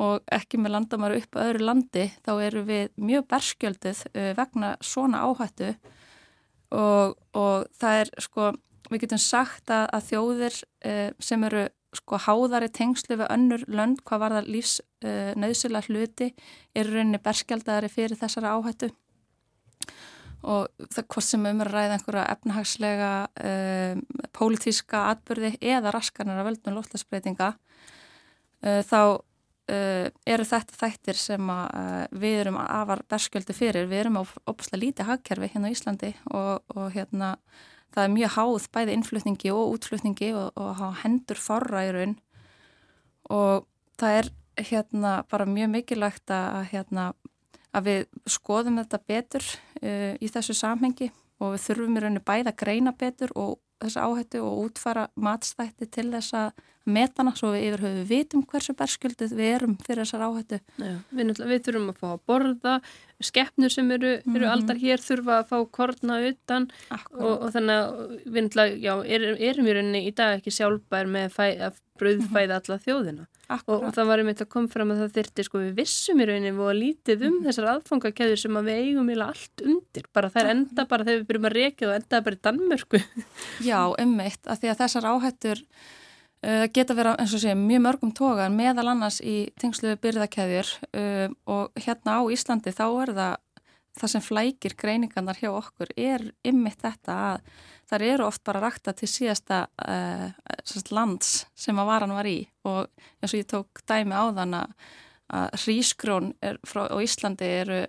og 0.00 0.24
ekki 0.32 0.60
með 0.60 0.74
landamæru 0.76 1.20
upp 1.20 1.40
öðru 1.40 1.66
landi 1.66 2.06
þá 2.24 2.32
eru 2.44 2.64
við 2.68 2.92
mjög 3.00 3.26
berskjöldið 3.32 4.04
uh, 4.12 4.30
vegna 4.38 4.74
svona 4.80 5.24
áhættu. 5.26 5.74
Og, 6.70 7.16
og 7.36 7.66
það 7.80 8.04
er 8.04 8.12
sko 8.22 8.52
við 8.90 9.04
getum 9.04 9.20
sagt 9.22 9.72
að, 9.72 9.88
að 9.96 10.08
þjóðir 10.12 10.56
uh, 10.60 11.08
sem 11.20 11.48
eru 11.48 11.66
sko 11.96 12.18
háðari 12.22 12.70
tengslu 12.72 13.18
við 13.18 13.30
önnur 13.34 13.64
lönd 13.70 14.02
hvað 14.06 14.22
var 14.24 14.34
það 14.38 14.50
lífs 14.54 14.74
uh, 14.80 15.32
nöðsula 15.38 15.82
hluti 15.88 16.30
er 16.76 16.90
rauninni 16.90 17.20
berskjaldari 17.22 17.90
fyrir 17.90 18.18
þessara 18.18 18.54
áhættu. 18.56 18.90
Og 20.40 20.68
það 20.88 21.08
hvort 21.12 21.26
sem 21.26 21.48
um 21.50 21.58
er 21.60 21.68
að 21.68 21.74
ræða 21.76 21.96
einhverja 21.96 22.28
efnahagslega 22.34 23.10
uh, 23.28 24.22
pólitíska 24.36 25.08
atbyrði 25.14 25.56
eða 25.60 25.94
raskanir 25.96 26.40
að 26.40 26.52
völdum 26.52 26.78
lóttasbreytinga 26.78 27.50
uh, 27.56 28.80
þá 28.86 29.02
eru 29.70 30.42
þetta 30.42 30.74
þættir 30.74 31.14
sem 31.14 31.50
við 32.18 32.40
erum 32.40 32.56
afar 32.58 33.04
berskjöldu 33.06 33.54
fyrir, 33.54 33.84
við 33.86 34.00
erum 34.00 34.16
á 34.18 34.22
opslega 34.50 34.80
lítið 34.82 35.06
hagkerfi 35.06 35.50
hérna 35.52 35.70
á 35.70 35.74
Íslandi 35.76 36.10
og, 36.26 36.64
og 36.74 36.88
hérna 36.90 37.28
það 37.94 38.04
er 38.04 38.12
mjög 38.14 38.34
háð 38.36 38.66
bæði 38.74 38.96
innflutningi 38.96 39.52
og 39.54 39.74
útflutningi 39.76 40.30
og, 40.38 40.60
og 40.60 40.82
hendur 41.02 41.40
forra 41.40 41.84
í 41.88 41.94
raun. 41.94 42.14
Og 43.30 43.66
það 44.00 44.18
er 44.18 44.30
hérna 44.70 45.14
bara 45.30 45.46
mjög 45.48 45.72
mikilvægt 45.74 46.32
að, 46.34 46.60
hérna, 46.72 47.10
að 47.74 47.88
við 47.88 48.06
skoðum 48.30 48.78
þetta 48.82 49.02
betur 49.08 49.46
uh, 49.82 50.14
í 50.20 50.30
þessu 50.30 50.56
samhengi. 50.56 51.10
Og 51.40 51.54
við 51.54 51.66
þurfum 51.68 51.96
í 51.96 52.04
rauninu 52.04 52.24
bæða 52.26 52.52
að 52.52 52.60
greina 52.60 52.92
betur 52.92 53.32
og 53.38 53.58
þessa 53.80 54.04
áhættu 54.04 54.42
og 54.44 54.66
útfara 54.66 55.06
matstætti 55.16 55.88
til 55.88 56.10
þess 56.12 56.36
að 56.36 56.66
metana 56.92 57.34
svo 57.38 57.52
við 57.54 57.66
yfir 57.68 57.84
höfu 57.86 58.06
vitum 58.08 58.44
hversu 58.50 58.74
berskjöldið 58.78 59.36
við 59.38 59.52
erum 59.56 59.76
fyrir 59.84 60.04
þessar 60.04 60.26
áhættu. 60.26 60.60
Já, 60.80 60.94
við, 61.10 61.32
við 61.52 61.62
þurfum 61.66 61.92
að 61.92 62.00
fá 62.00 62.08
að 62.10 62.22
borða, 62.30 62.74
skeppnur 63.20 63.72
sem 63.72 63.90
eru, 63.90 64.14
eru 64.16 64.24
mm 64.24 64.36
-hmm. 64.36 64.52
aldar 64.54 64.80
hér 64.80 65.04
þurfa 65.04 65.38
að 65.38 65.48
fá 65.50 65.58
korna 65.70 66.20
utan 66.30 66.70
og, 66.90 67.34
og 67.36 67.50
þannig 67.54 67.76
að 67.76 68.16
við 68.24 68.80
já, 68.80 68.94
erum, 69.04 69.36
erum 69.50 69.68
í 69.68 69.76
rauninni 69.76 70.06
í 70.08 70.14
dag 70.16 70.38
ekki 70.38 70.54
sjálfbær 70.56 71.06
með 71.06 71.28
fæ, 71.36 71.44
að 71.68 71.80
bröðfæða 72.00 72.60
alla 72.60 72.78
þjóðina. 72.80 73.26
Og, 73.50 73.82
og 73.82 73.94
það 73.94 74.08
var 74.10 74.22
einmitt 74.22 74.42
að 74.44 74.50
koma 74.52 74.70
fram 74.70 74.92
að 74.94 75.00
það 75.02 75.14
þyrti 75.16 75.44
sko 75.46 75.60
við 75.60 75.70
vissum 75.80 76.20
í 76.22 76.26
rauninni 76.28 76.52
og 76.54 76.76
lítið 76.78 77.24
um 77.26 77.32
mm. 77.32 77.46
þessar 77.48 77.70
aðfangakeður 77.74 78.42
sem 78.44 78.58
að 78.60 78.68
við 78.70 78.82
eigum 78.84 79.10
í 79.10 79.16
allt 79.26 79.64
undir, 79.66 80.04
bara 80.14 80.30
það 80.30 80.42
er 80.42 80.50
enda 80.54 80.84
bara 80.90 81.06
þegar 81.08 81.18
við 81.18 81.26
byrjum 81.30 81.48
að 81.50 81.56
reykja 81.58 81.88
og 81.88 81.94
enda 81.96 82.20
bara 82.26 82.38
í 82.38 82.44
Danmörku. 82.46 83.00
Já, 83.66 83.80
ummitt, 84.04 84.42
af 84.46 84.62
því 84.62 84.70
að 84.70 84.84
þessar 84.84 85.08
áhættur 85.10 85.64
uh, 86.46 86.66
geta 86.72 86.96
verið 86.96 87.20
eins 87.22 87.34
og 87.36 87.42
sé 87.42 87.54
mjög 87.58 87.84
mörgum 87.86 88.14
tógar 88.16 88.52
meðal 88.54 88.88
annars 88.92 89.20
í 89.20 89.50
tengslu 89.60 89.96
byrðakeður 90.00 90.72
uh, 90.92 91.28
og 91.50 91.84
hérna 91.84 92.20
á 92.20 92.22
Íslandi 92.32 92.74
þá 92.74 92.86
er 92.88 93.14
það 93.18 93.36
það 94.00 94.12
sem 94.12 94.22
flækir 94.22 94.76
greiningarnar 94.78 95.38
hjá 95.40 95.50
okkur 95.50 95.90
er 95.98 96.22
ymmit 96.46 96.78
þetta 96.80 97.16
að 97.32 97.40
þar 97.90 98.04
eru 98.06 98.26
oft 98.28 98.42
bara 98.46 98.62
rakta 98.62 98.94
til 98.96 99.08
síðasta 99.10 99.64
uh, 99.82 100.30
lands 100.94 101.44
sem 101.58 101.78
að 101.78 101.90
varan 101.90 102.14
var 102.14 102.28
í 102.30 102.38
og 102.70 102.86
eins 103.18 103.34
og 103.34 103.40
ég 103.40 103.48
tók 103.50 103.82
dæmi 103.90 104.14
á 104.14 104.24
þann 104.36 104.60
að 104.60 104.76
hrísgrón 105.62 106.32
á 106.42 106.96
Íslandi 107.02 107.50
eru 107.60 107.82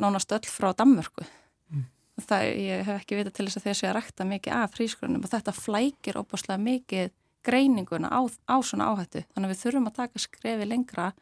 nánast 0.00 0.32
öll 0.32 0.48
frá 0.48 0.70
Danmörku 0.76 1.24
mm. 1.24 1.84
það 2.28 2.44
ég 2.48 2.84
hef 2.86 3.00
ekki 3.02 3.18
vita 3.18 3.32
til 3.34 3.48
þess 3.48 3.60
að 3.60 3.66
þessi 3.68 3.88
að 3.88 3.96
rakta 3.98 4.28
mikið 4.28 4.56
af 4.56 4.76
hrísgrónum 4.78 5.24
og 5.24 5.32
þetta 5.32 5.56
flækir 5.56 6.20
óbúslega 6.20 6.60
mikið 6.62 7.12
greininguna 7.46 8.10
á, 8.10 8.20
á 8.48 8.56
svona 8.64 8.88
áhættu. 8.92 9.24
Þannig 9.34 9.46
að 9.48 9.52
við 9.54 9.62
þurfum 9.62 9.90
að 9.90 10.00
taka 10.00 10.22
skrefi 10.22 10.66
lengra 10.68 11.12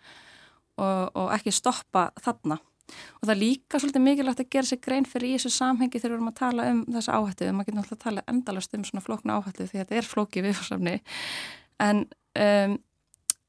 og, 0.77 1.13
og 1.17 1.29
ekki 1.37 1.55
stoppa 1.55 2.09
þarna. 2.23 2.59
Og 3.19 3.27
það 3.27 3.35
er 3.35 3.41
líka 3.41 3.81
svolítið 3.83 4.05
mikilvægt 4.05 4.43
að 4.45 4.51
gera 4.55 4.69
sér 4.69 4.83
grein 4.85 5.07
fyrir 5.11 5.33
í 5.33 5.37
þessu 5.37 5.51
samhengi 5.57 5.99
þegar 5.99 6.13
við 6.13 6.19
erum 6.21 6.31
að 6.31 6.41
tala 6.41 6.67
um 6.71 6.83
þessu 6.95 7.15
áhættu. 7.17 7.49
Maður 7.51 7.69
getur 7.69 7.79
náttúrulega 7.81 7.99
að 7.99 8.05
tala 8.05 8.27
endalast 8.31 8.77
um 8.79 8.85
svona 8.87 9.05
flókna 9.05 9.39
áhættu 9.41 9.67
því 9.67 9.81
þetta 9.83 9.99
er 9.99 10.11
flóki 10.11 10.45
viðfarsamni 10.47 11.01
en 11.83 12.05
um, 12.39 12.77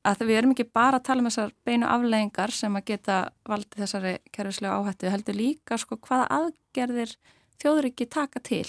að 0.07 0.24
við 0.25 0.39
erum 0.39 0.53
ekki 0.55 0.67
bara 0.74 1.00
að 1.00 1.07
tala 1.09 1.24
um 1.24 1.29
þessar 1.29 1.53
beinu 1.67 1.88
afleggingar 1.89 2.53
sem 2.55 2.77
að 2.79 2.86
geta 2.91 3.17
valdið 3.47 3.83
þessari 3.83 4.13
kerfislega 4.36 4.77
áhættu 4.79 5.12
heldur 5.12 5.38
líka 5.38 5.79
sko 5.81 6.00
hvaða 6.00 6.27
aðgerðir 6.39 7.15
þjóður 7.62 7.89
ekki 7.91 8.09
taka 8.13 8.43
til 8.43 8.65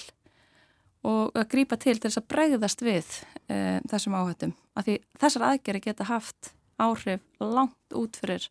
og 1.07 1.37
að 1.39 1.51
grýpa 1.53 1.79
til 1.79 1.99
til 1.99 2.11
þess 2.11 2.23
að 2.23 2.31
bregðast 2.33 2.83
við 2.83 3.11
um, 3.49 3.83
þessum 3.91 4.17
áhættum 4.19 4.55
að 4.79 4.89
því 4.89 4.97
þessar 5.23 5.47
aðgerði 5.53 5.85
geta 5.85 6.09
haft 6.09 6.53
áhrif 6.79 7.21
langt 7.43 7.97
út 7.99 8.19
fyrir 8.21 8.49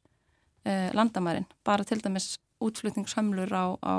eh, 0.68 0.92
landamærin, 0.96 1.48
bara 1.64 1.86
til 1.88 2.02
dæmis 2.04 2.38
útflutningshömlur 2.64 3.52
á, 3.54 3.66
á 3.80 3.96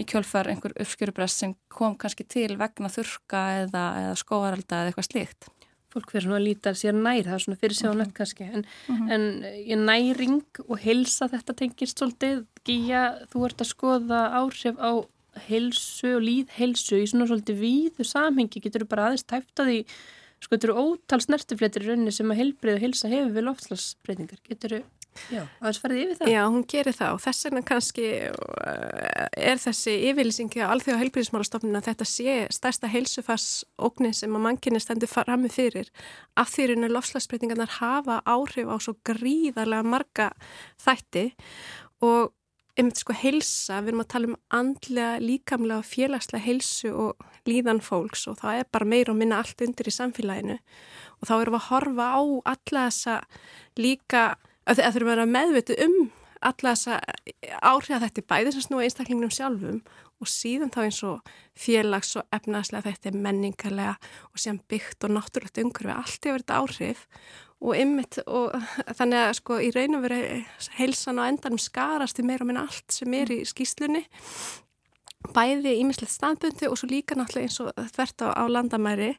í 0.00 0.06
kjölfar 0.10 0.50
einhver 0.50 0.74
uppskjörubrest 0.80 1.42
sem 1.42 1.54
kom 1.72 1.94
kannski 1.98 2.26
til 2.26 2.56
vegna 2.58 2.90
þurka 2.90 3.44
eða, 3.62 3.84
eða 4.02 4.16
skóaralda 4.18 4.80
eða 4.80 4.90
eitthvað 4.90 5.10
slíkt. 5.10 5.50
Fólk 5.94 6.10
fyrir 6.10 6.26
svona 6.26 6.40
að 6.40 6.46
líta 6.48 6.72
sér 6.74 6.96
nær, 6.96 7.22
það 7.22 7.36
er 7.36 7.42
svona 7.44 7.60
fyrir 7.60 7.76
sig 7.78 7.86
á 7.86 7.94
nött 7.94 8.14
kannski, 8.16 8.48
en, 8.50 8.64
mm 8.88 8.96
-hmm. 8.96 9.12
en 9.14 9.22
ég 9.70 9.78
næring 9.78 10.42
og 10.66 10.78
helsa 10.82 11.28
þetta 11.30 11.54
tengist 11.54 11.98
svolítið, 11.98 12.46
Gíja, 12.66 13.02
þú 13.30 13.44
ert 13.46 13.60
að 13.60 13.70
skoða 13.70 14.20
áhrif 14.34 14.76
á 14.82 15.06
helsu 15.48 16.16
og 16.16 16.24
líðhelsu 16.24 17.00
í 17.02 17.06
svona 17.10 17.28
svolítið 17.30 17.62
víðu 17.62 18.06
samhengi, 18.08 18.62
getur 18.64 18.86
bara 18.88 19.08
aðeins 19.10 19.26
tæft 19.28 19.62
að 19.62 19.70
því, 19.70 19.78
sko, 20.38 20.50
þetta 20.54 20.68
eru 20.70 20.84
ótal 20.84 21.22
snertifléttir 21.24 21.86
í 21.86 21.92
rauninni 21.92 22.14
sem 22.14 22.30
að 22.32 22.42
helbrið 22.42 22.78
og 22.78 22.84
helsa 22.88 23.12
hefur 23.12 23.34
við 23.34 23.48
loftslagsbreytingar, 23.48 24.44
getur 24.50 24.78
aðeins 25.62 25.80
farið 25.82 26.00
yfir 26.02 26.18
það? 26.18 26.30
Já, 26.32 26.40
hún 26.50 26.64
gerir 26.70 26.96
það 26.96 27.16
og 27.16 27.20
þess 27.22 27.46
vegna 27.46 27.62
kannski 27.68 28.06
uh, 28.28 29.26
er 29.50 29.60
þessi 29.62 29.94
yfirlýsingi 30.10 30.62
á 30.64 30.72
alþjóða 30.74 31.00
heilbríðismálastofnun 31.02 31.78
að 31.78 31.88
þetta 31.90 32.08
sé 32.10 32.36
stærsta 32.54 32.90
heilsufarsóknin 32.92 34.16
sem 34.16 34.34
að 34.34 34.46
mannkynni 34.48 34.82
stendur 34.82 35.10
frammi 35.10 35.50
fyrir 35.52 35.90
af 36.40 36.50
því 36.54 36.74
að 36.74 36.94
lofslagsbreytingarnar 36.96 37.76
hafa 37.78 38.20
áhrif 38.26 38.70
á 38.70 38.76
svo 38.82 38.96
gríðarlega 39.06 39.86
marga 39.94 40.30
þætti 40.82 41.28
og 42.04 42.34
einmitt 42.74 42.98
sko 42.98 43.14
heilsa, 43.14 43.78
við 43.82 43.92
erum 43.92 44.02
að 44.02 44.10
tala 44.14 44.30
um 44.30 44.38
andlega, 44.58 45.20
líkamlega, 45.22 45.86
félagslega 45.86 46.44
heilsu 46.44 46.90
og 46.90 47.24
líðan 47.46 47.82
fólks 47.84 48.26
og 48.30 48.40
það 48.40 48.62
er 48.62 48.72
bara 48.74 48.88
meira 48.88 49.14
og 49.14 49.20
minna 49.20 49.38
allt 49.42 49.62
undir 49.64 49.90
í 49.90 49.94
samfélaginu. 49.94 50.58
Og 51.20 51.28
þá 51.28 51.34
erum 51.36 51.54
við 51.54 51.60
að 51.60 51.68
horfa 51.68 52.08
á 52.10 52.22
alla 52.54 52.84
þessa 52.88 53.16
líka 53.78 54.24
að 54.64 54.80
það 54.80 54.96
þurfum 54.96 55.12
að 55.12 55.14
vera 55.14 55.32
meðviti 55.36 55.78
um 55.84 55.98
alla 56.44 56.74
þessa 56.74 56.98
áhrif 57.64 57.94
að 57.94 58.06
þetta 58.06 58.20
er 58.20 58.28
bæðið 58.32 58.56
sem 58.56 58.64
snúa 58.66 58.84
einstaklingunum 58.84 59.32
sjálfum 59.32 59.80
og 60.22 60.30
síðan 60.30 60.72
þá 60.74 60.80
eins 60.84 61.00
og 61.06 61.32
félags 61.58 62.12
og 62.20 62.28
efnaðslega 62.34 62.90
þetta 62.90 63.10
er 63.10 63.22
menningarlega 63.26 63.94
og 64.30 64.40
síðan 64.42 64.60
byggt 64.70 65.06
og 65.06 65.14
náttúrulegt 65.16 65.62
umhverfi 65.62 65.94
allt 65.94 66.28
hefur 66.28 66.44
þetta 66.44 66.60
áhrif 66.60 67.06
og 67.64 67.78
ymmit 67.80 68.20
og 68.26 68.52
þannig 68.98 69.22
að 69.22 69.38
sko 69.40 69.60
í 69.64 69.70
raun 69.74 69.98
og 69.98 70.04
veri 70.04 70.42
heilsan 70.76 71.20
á 71.20 71.28
endanum 71.30 71.62
skarast 71.62 72.20
í 72.20 72.26
meira 72.26 72.44
og 72.44 72.52
minna 72.52 72.66
allt 72.68 72.92
sem 72.92 73.16
er 73.16 73.32
í 73.32 73.40
skýslunni 73.48 74.04
bæði 75.32 75.78
ímislegt 75.80 76.12
standbundi 76.12 76.68
og 76.68 76.76
svo 76.78 76.90
líka 76.90 77.16
náttúrulega 77.16 77.48
eins 77.48 77.60
og 77.62 77.88
þvert 77.94 78.26
á, 78.26 78.28
á 78.36 78.44
landamæri. 78.50 79.14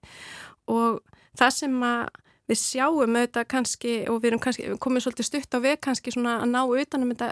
Og 0.69 1.01
það 1.37 1.55
sem 1.55 1.79
að 1.85 2.03
við 2.45 2.59
sjáum 2.61 3.15
auðvitað 3.17 3.47
kannski 3.49 3.93
og 4.11 4.19
við 4.21 4.29
erum 4.29 4.43
kannski, 4.43 4.67
komum 4.81 5.01
svolítið 5.01 5.29
stutt 5.29 5.57
á 5.57 5.59
veg 5.63 5.79
kannski 5.81 6.13
svona 6.13 6.37
að 6.43 6.51
ná 6.53 6.59
utanum 6.61 7.13
þetta 7.15 7.31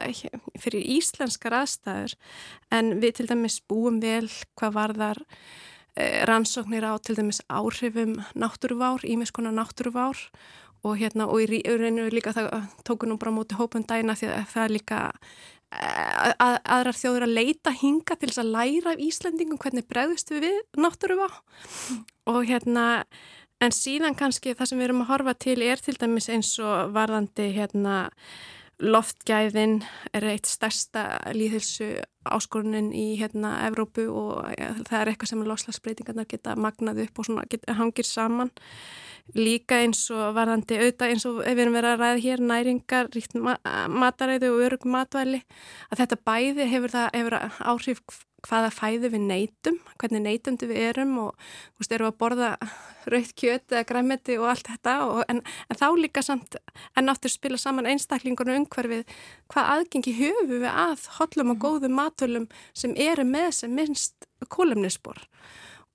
fyrir 0.63 0.87
íslenskar 0.95 1.59
aðstæður. 1.59 2.17
En 2.73 2.97
við 3.03 3.19
til 3.19 3.29
dæmis 3.29 3.59
búum 3.69 4.01
vel 4.01 4.25
hvað 4.57 4.75
varðar 4.79 5.21
eh, 5.93 6.23
rannsóknir 6.25 6.87
á 6.89 6.97
til 6.97 7.17
dæmis 7.19 7.43
áhrifum 7.45 8.17
náttúruvár, 8.33 9.05
ímiðskonar 9.05 9.53
náttúruvár 9.53 10.17
og 10.83 10.97
hérna 10.99 11.27
og 11.31 11.43
í 11.43 11.61
rauninu 11.63 12.09
líka 12.13 12.35
það 12.35 12.49
tóku 12.87 13.09
nú 13.09 13.17
bara 13.21 13.35
móti 13.35 13.57
hópum 13.59 13.85
dæna 13.87 14.17
því 14.19 14.31
að 14.31 14.49
það 14.53 14.63
er 14.63 14.73
líka 14.77 15.01
eh, 15.71 16.33
að, 16.33 16.57
aðrar 16.77 16.99
þjóður 16.99 17.27
að 17.27 17.37
leita 17.39 17.75
hinga 17.83 18.17
til 18.17 18.31
þess 18.31 18.43
að 18.43 18.51
læra 18.57 18.95
af 18.95 19.05
Íslandingum 19.07 19.61
hvernig 19.63 19.87
bregðust 19.87 20.33
við 20.33 20.49
við 20.49 20.83
náttúruvá. 20.83 21.29
Og 22.31 22.43
hérna 22.47 23.05
En 23.63 23.71
síðan 23.71 24.17
kannski 24.19 24.51
það 24.57 24.69
sem 24.69 24.81
við 24.81 24.89
erum 24.89 25.03
að 25.05 25.09
horfa 25.13 25.33
til 25.39 25.61
er 25.63 25.79
til 25.79 25.95
dæmis 25.95 26.27
eins 26.31 26.49
og 26.59 26.91
varðandi 26.95 27.45
hérna 27.55 28.09
loftgæðin 28.81 29.81
er 30.15 30.25
eitt 30.31 30.49
stærsta 30.49 31.05
líðhilsu 31.35 31.89
áskorunin 32.23 32.91
í 32.95 33.13
hérna 33.19 33.55
Evrópu 33.67 34.07
og 34.09 34.49
það 34.87 34.99
er 34.99 35.11
eitthvað 35.11 35.31
sem 35.31 35.45
loslagsbreytingarnar 35.47 36.27
geta 36.29 36.55
magnað 36.55 37.03
upp 37.05 37.19
og 37.19 37.27
svona 37.27 37.45
geta, 37.49 37.75
hangir 37.77 38.07
saman. 38.07 38.51
Líka 39.37 39.77
eins 39.79 40.01
og 40.11 40.33
varðandi 40.35 40.79
auðvitað 40.81 41.13
eins 41.13 41.25
og 41.29 41.39
ef 41.45 41.55
við 41.55 41.63
erum 41.63 41.77
verið 41.77 41.93
að 41.93 42.01
ræða 42.01 42.23
hér 42.25 42.43
næringar, 42.43 43.09
ríkt 43.13 43.37
mataræðu 43.39 44.51
og 44.51 44.63
örug 44.65 44.87
matvæli 44.89 45.39
að 45.89 46.01
þetta 46.01 46.21
bæði 46.27 46.69
hefur 46.73 46.95
það 46.97 47.09
hefur 47.15 47.37
áhrif 47.71 48.01
hvaða 48.43 48.71
fæðu 48.75 49.11
við 49.13 49.23
neytum, 49.27 49.77
hvernig 50.01 50.23
neytumdu 50.25 50.67
við 50.69 50.81
erum 50.89 51.13
og 51.25 51.31
þú 51.37 51.83
veist, 51.83 51.95
erum 51.95 52.07
við 52.07 52.11
að 52.11 52.19
borða 52.23 52.49
rauðt 53.13 53.33
kjöt 53.39 53.75
eða 53.75 53.87
græmiti 53.87 54.37
og 54.39 54.49
allt 54.51 54.69
þetta 54.71 54.95
og, 55.07 55.23
en, 55.31 55.41
en 55.69 55.79
þá 55.79 55.87
líka 55.99 56.23
samt 56.25 56.57
en 56.99 57.11
áttur 57.13 57.31
spila 57.31 57.59
saman 57.59 57.89
einstaklingunum 57.91 58.63
umhverfið 58.63 59.03
hvað 59.51 59.71
aðgengi 59.75 60.15
höfu 60.19 60.47
við 60.51 60.69
að 60.69 61.07
hollum 61.19 61.53
og 61.53 61.57
mhm. 61.57 61.63
góðum 61.65 61.97
matölum 61.99 62.47
sem 62.75 62.95
eru 62.99 63.27
með 63.27 63.49
sem 63.61 63.75
minnst 63.75 64.27
kólumnisspor 64.51 65.23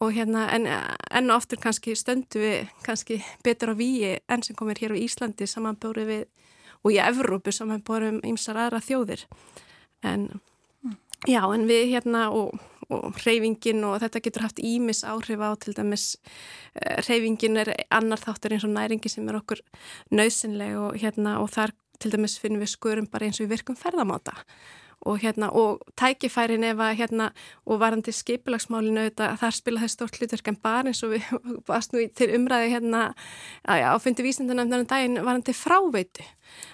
og 0.01 0.13
hérna 0.15 0.47
en, 0.55 0.67
en 1.11 1.31
oftur 1.35 1.59
kannski 1.61 1.97
stöndu 1.99 2.41
við 2.41 2.75
kannski 2.87 3.21
betur 3.45 3.75
á 3.75 3.77
víi 3.77 4.17
enn 4.31 4.45
sem 4.47 4.57
komir 4.57 4.79
hér 4.81 4.95
á 4.95 5.03
Íslandi 5.03 5.49
samanbórið 5.51 6.13
við 6.13 6.27
og 6.85 6.93
í 6.95 7.01
Evrópu 7.03 7.53
samanbórið 7.53 8.15
um 8.15 8.21
ymsar 8.31 8.61
aðra 8.63 8.81
þjóðir 8.85 9.25
en 10.07 10.29
Já, 11.27 11.43
en 11.51 11.67
við 11.67 11.89
hérna 11.97 12.29
og, 12.31 12.55
og 12.95 13.19
reyfingin 13.25 13.83
og 13.89 13.99
þetta 14.05 14.23
getur 14.23 14.45
haft 14.47 14.63
ímis 14.63 15.03
áhrif 15.03 15.43
á 15.43 15.51
til 15.59 15.75
dæmis 15.75 16.13
uh, 16.79 17.01
reyfingin 17.09 17.59
er 17.65 17.73
annar 17.91 18.23
þáttur 18.23 18.55
eins 18.55 18.67
og 18.69 18.75
næringi 18.77 19.11
sem 19.11 19.27
er 19.29 19.41
okkur 19.41 19.65
nöðsynleg 20.15 20.77
og 20.79 20.99
hérna 21.03 21.39
og 21.43 21.51
þar 21.57 21.75
til 21.99 22.15
dæmis 22.15 22.39
finnum 22.39 22.63
við 22.63 22.77
skurum 22.77 23.09
bara 23.11 23.27
eins 23.27 23.41
og 23.41 23.49
við 23.49 23.57
virkum 23.57 23.79
ferðamáta 23.79 24.37
og 25.09 25.21
hérna 25.23 25.51
og 25.57 25.83
tækifærin 25.99 26.67
ef 26.69 26.83
að 26.85 26.97
hérna 27.01 27.31
og 27.67 27.81
varandi 27.83 28.15
skipilagsmálinu 28.15 29.09
þetta 29.09 29.33
þar 29.41 29.59
spila 29.59 29.83
það 29.85 29.95
stort 29.95 30.21
hlutverk 30.21 30.53
en 30.53 30.61
bara 30.69 30.93
eins 30.93 31.03
og 31.07 31.15
við 31.17 31.29
varst 31.71 31.95
nú 31.95 32.05
til 32.15 32.31
umræði 32.39 32.73
hérna 32.77 33.05
á 33.65 33.97
fundi 34.03 34.27
vísindanöfnarinn 34.27 34.87
um 34.87 34.91
daginn 34.93 35.23
varandi 35.25 35.57
fráveitu. 35.57 36.27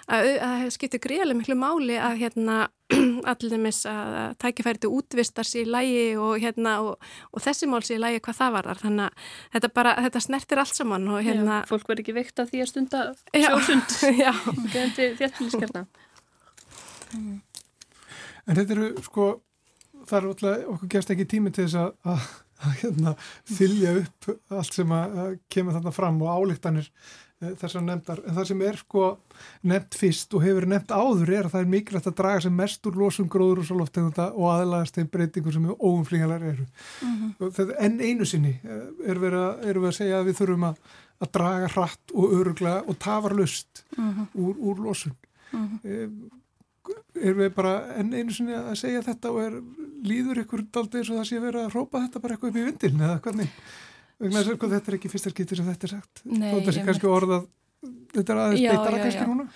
Að 0.07 0.29
það 0.39 0.69
skiptir 0.71 1.01
greiðlega 1.03 1.39
miklu 1.39 1.57
máli 1.59 1.97
að 1.99 2.21
hérna 2.21 2.65
allir 3.31 3.57
mis 3.61 3.81
að 3.89 4.35
tækifæri 4.41 4.81
til 4.83 4.91
útvistar 4.93 5.47
sér 5.47 5.65
í 5.65 5.71
lægi 5.73 6.03
og 6.21 6.37
hérna 6.43 6.75
og, 6.85 7.07
og 7.33 7.43
þessi 7.43 7.69
mál 7.69 7.81
sér 7.85 7.97
í 7.97 8.03
lægi 8.03 8.21
hvað 8.27 8.39
það 8.39 8.55
varar 8.57 8.81
þannig 8.81 9.07
að 9.07 9.31
þetta 9.55 9.71
bara, 9.79 9.95
þetta 10.05 10.21
snertir 10.27 10.61
allt 10.61 10.77
saman 10.77 11.09
og 11.09 11.23
hérna 11.25 11.61
já, 11.63 11.67
Fólk 11.71 11.89
verður 11.89 12.05
ekki 12.05 12.17
veikt 12.19 12.43
af 12.43 12.51
því 12.51 12.61
að 12.61 12.71
stunda 12.71 13.03
sjósund 13.33 13.97
þetta 13.97 15.07
er 15.07 15.17
þéttiliskerna 15.21 15.85
mm. 17.15 17.41
En 18.45 18.55
þetta 18.55 18.75
eru 18.77 18.89
sko 19.05 19.27
það 20.05 20.17
er 20.17 20.27
alltaf 20.29 20.65
okkur 20.73 20.91
gerst 20.95 21.13
ekki 21.13 21.27
tími 21.29 21.51
til 21.51 21.67
þess 21.67 21.77
að, 21.81 22.25
hérna, 22.81 23.15
fylja 23.57 23.95
upp 24.01 24.29
allt 24.53 24.73
sem 24.73 24.91
að, 24.95 25.15
að 25.23 25.37
kemur 25.49 25.77
þarna 25.77 25.95
fram 25.95 26.21
og 26.21 26.33
álíktanir 26.35 26.91
Eh, 27.43 27.51
þessar 27.59 27.83
nefndar, 27.83 28.21
en 28.23 28.35
það 28.37 28.45
sem 28.47 28.61
er 28.63 28.77
sko 28.79 29.07
nefnt 29.67 29.95
fyrst 29.99 30.35
og 30.37 30.43
hefur 30.45 30.65
nefnt 30.71 30.93
áður 30.95 31.31
er 31.35 31.47
að 31.49 31.55
það 31.55 31.65
er 31.65 31.71
mikilvægt 31.73 32.05
að 32.07 32.13
draga 32.21 32.43
sem 32.45 32.53
mest 32.55 32.87
úr 32.87 32.99
losum 33.01 33.27
gróður 33.31 33.59
og 33.59 33.67
svo 33.67 33.79
loftegunda 33.81 34.27
og 34.31 34.53
aðlægast 34.53 34.95
þeim 34.95 35.09
breytingum 35.11 35.51
sem 35.51 35.65
óumflingalar 35.73 36.45
eru 36.53 36.63
mm 36.63 37.33
-hmm. 37.41 37.73
en 37.75 37.99
einu 37.99 38.25
sinni 38.25 38.53
eh, 38.63 39.11
er 39.11 39.19
við 39.19 39.35
að, 39.35 39.67
er 39.67 39.79
við 39.81 39.89
að 39.89 39.97
segja 39.99 40.19
að 40.21 40.29
við 40.29 40.39
þurfum 40.39 40.63
að, 40.69 40.79
að 41.19 41.31
draga 41.37 41.67
hratt 41.75 42.15
og 42.15 42.33
örugla 42.39 42.75
og 42.87 42.99
tafarlust 42.99 43.83
mm 43.97 44.13
-hmm. 44.13 44.27
úr, 44.39 44.55
úr 44.57 44.79
losun 44.85 45.15
mm 45.51 45.67
-hmm. 45.83 46.31
Er 47.15 47.35
við 47.37 47.51
bara 47.55 47.73
en 47.95 48.13
einu 48.13 48.33
sinni 48.35 48.55
að 48.57 48.77
segja 48.79 49.03
þetta 49.05 49.33
og 49.33 49.41
er 49.43 49.59
líður 50.05 50.43
ykkur 50.43 50.65
daldi 50.73 51.01
eins 51.01 51.11
og 51.11 51.19
það 51.19 51.29
sé 51.31 51.41
verið 51.43 51.65
að 51.65 51.75
hrópa 51.75 52.03
þetta 52.05 52.23
bara 52.23 52.37
eitthvað 52.37 52.51
upp 52.51 52.61
í 52.61 52.65
vindin 52.69 53.03
eða 53.03 53.19
hvernig? 53.25 53.59
Þetta 54.15 54.79
er 54.79 54.97
ekki 54.97 55.11
fyrsta 55.11 55.31
skiptir 55.33 55.59
sem 55.59 55.67
þetta 55.67 55.87
er 55.87 55.93
sagt. 55.97 56.21
Nei, 56.23 56.51
Þetta 56.53 56.71
er 56.71 56.85
kannski 56.87 57.09
orðað 57.11 57.47
Þetta 58.15 58.33
er 58.33 58.41
aðeins 58.41 58.67
beitara 58.69 58.99
kannski 59.01 59.23
já. 59.23 59.29
núna. 59.29 59.47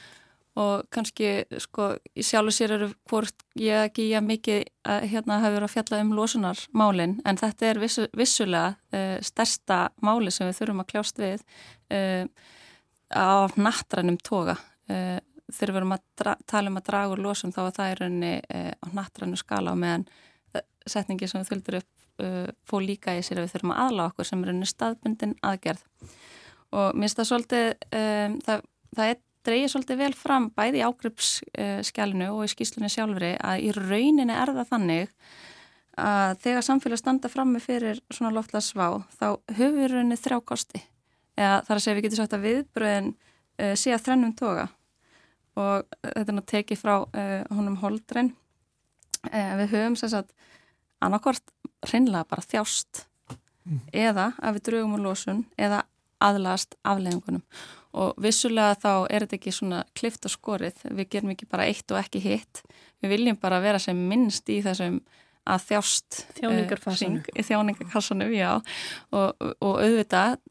Og 0.59 0.87
kannski, 0.91 1.27
sko, 1.61 1.85
í 2.17 2.23
sjálfu 2.25 2.51
sér 2.51 2.73
eru 2.75 2.87
hvort 3.07 3.45
ég 3.61 3.85
ekki 3.87 4.09
ég 4.09 4.25
mikið 4.25 4.65
að 4.91 5.05
hérna 5.13 5.37
hafa 5.39 5.53
verið 5.53 5.67
að 5.69 5.75
fjalla 5.75 5.99
um 6.03 6.15
losunarmálin 6.17 7.13
en 7.23 7.39
þetta 7.39 7.67
er 7.69 7.79
vissu, 7.79 8.07
vissulega 8.17 8.73
uh, 8.91 9.19
stærsta 9.23 9.77
máli 10.03 10.33
sem 10.35 10.49
við 10.49 10.57
þurfum 10.59 10.83
að 10.83 10.89
kljást 10.89 11.21
við 11.21 11.45
uh, 11.95 12.25
á 13.13 13.47
nattrænum 13.55 14.19
toga 14.25 14.57
uh, 14.57 15.21
þegar 15.55 15.71
við 15.71 15.77
verum 15.79 15.95
að 15.95 16.33
tala 16.49 16.71
um 16.71 16.79
að 16.79 16.87
draga 16.89 17.13
úr 17.13 17.21
losun 17.23 17.53
þá 17.55 17.61
er 17.65 17.75
það 17.77 17.91
í 17.91 17.99
rauninni 17.99 18.33
á 18.79 18.87
nattrænu 18.95 19.39
skala 19.39 19.73
og 19.73 19.81
meðan 19.81 20.05
setningi 20.89 21.29
sem 21.29 21.41
við 21.41 21.51
þuldur 21.53 21.79
upp 21.81 22.23
uh, 22.23 22.51
fó 22.67 22.79
líka 22.83 23.15
í 23.17 23.23
sér 23.25 23.41
að 23.41 23.47
við 23.47 23.55
þurfum 23.55 23.73
að 23.73 23.81
aðla 23.85 24.07
okkur 24.09 24.29
sem 24.29 24.43
er 24.43 24.53
unni 24.53 24.69
staðbundin 24.69 25.35
aðgerð. 25.45 25.83
Og 26.69 26.87
mér 26.93 27.07
finnst 27.07 27.19
það 27.19 27.29
svolítið 27.31 27.67
um, 27.99 28.39
það, 28.45 28.65
það 28.97 29.11
er 29.11 29.21
dreyið 29.49 29.69
svolítið 29.73 30.01
vel 30.03 30.11
fram 30.17 30.49
bæði 30.55 30.81
í 30.81 30.85
ágripsskjálinu 30.85 32.27
uh, 32.27 32.35
og 32.35 32.45
í 32.45 32.51
skýslunni 32.53 32.91
sjálfri 32.93 33.31
að 33.37 33.65
í 33.65 33.71
rauninni 33.77 34.35
er 34.35 34.53
það 34.57 34.73
þannig 34.73 35.15
að 35.99 36.35
þegar 36.45 36.63
samfélag 36.63 37.01
standa 37.01 37.31
frammi 37.31 37.59
fyrir 37.59 37.99
svona 38.07 38.31
loftlagsvá 38.37 38.85
þá 39.17 39.27
höfum 39.57 39.79
við 39.81 39.89
rauninni 39.93 40.19
þrjá 40.19 40.39
kosti. 40.47 40.83
Eða 41.39 41.61
þar 41.67 41.79
að 41.79 41.83
segja 41.85 41.97
við 41.97 42.05
getum 42.05 42.21
sagt 42.21 42.35
að 42.35 42.45
viðbröðin 42.47 43.09
uh, 43.15 43.73
sé 43.79 43.95
að 43.95 44.05
þrennum 44.05 44.35
toga 44.37 44.67
og 45.59 45.85
þetta 46.01 46.25
er 46.25 46.37
náttúrulega 46.37 46.51
tekið 46.53 46.81
frá 46.81 46.95
uh, 47.03 47.43
honum 47.55 47.77
Holdren. 47.83 48.33
Uh, 49.27 49.53
við 49.59 49.75
höfum 49.75 49.99
sér 49.99 50.21
að 50.21 50.33
annarkort 51.03 51.55
hreinlega 51.87 52.27
bara 52.29 52.45
þjást 52.45 53.05
mm. 53.65 53.81
eða 53.95 54.31
að 54.39 54.57
við 54.57 54.65
draugum 54.69 54.97
úr 54.97 55.05
losun 55.09 55.45
eða 55.59 55.83
aðlast 56.23 56.75
afleðingunum 56.83 57.43
og 57.99 58.19
vissulega 58.21 58.75
þá 58.77 58.91
er 59.09 59.23
þetta 59.25 59.37
ekki 59.39 59.53
svona 59.55 59.79
klift 59.97 60.27
og 60.27 60.33
skorið, 60.33 60.83
við 60.93 61.09
gerum 61.15 61.31
ekki 61.33 61.47
bara 61.49 61.65
eitt 61.69 61.89
og 61.89 62.01
ekki 62.01 62.21
hitt, 62.21 62.61
við 63.01 63.15
viljum 63.15 63.39
bara 63.41 63.61
vera 63.63 63.79
sem 63.81 63.97
minnst 63.97 64.49
í 64.51 64.59
þessum 64.65 64.99
að 65.49 65.65
þjást 65.71 66.19
þjáningarkassanum, 66.37 67.21
uh, 67.23 67.43
þjáningarkassanum 67.47 68.35
já, 68.35 68.51
og, 69.15 69.47
og 69.57 69.79
auðvitað 69.79 70.35
uh, 70.37 70.48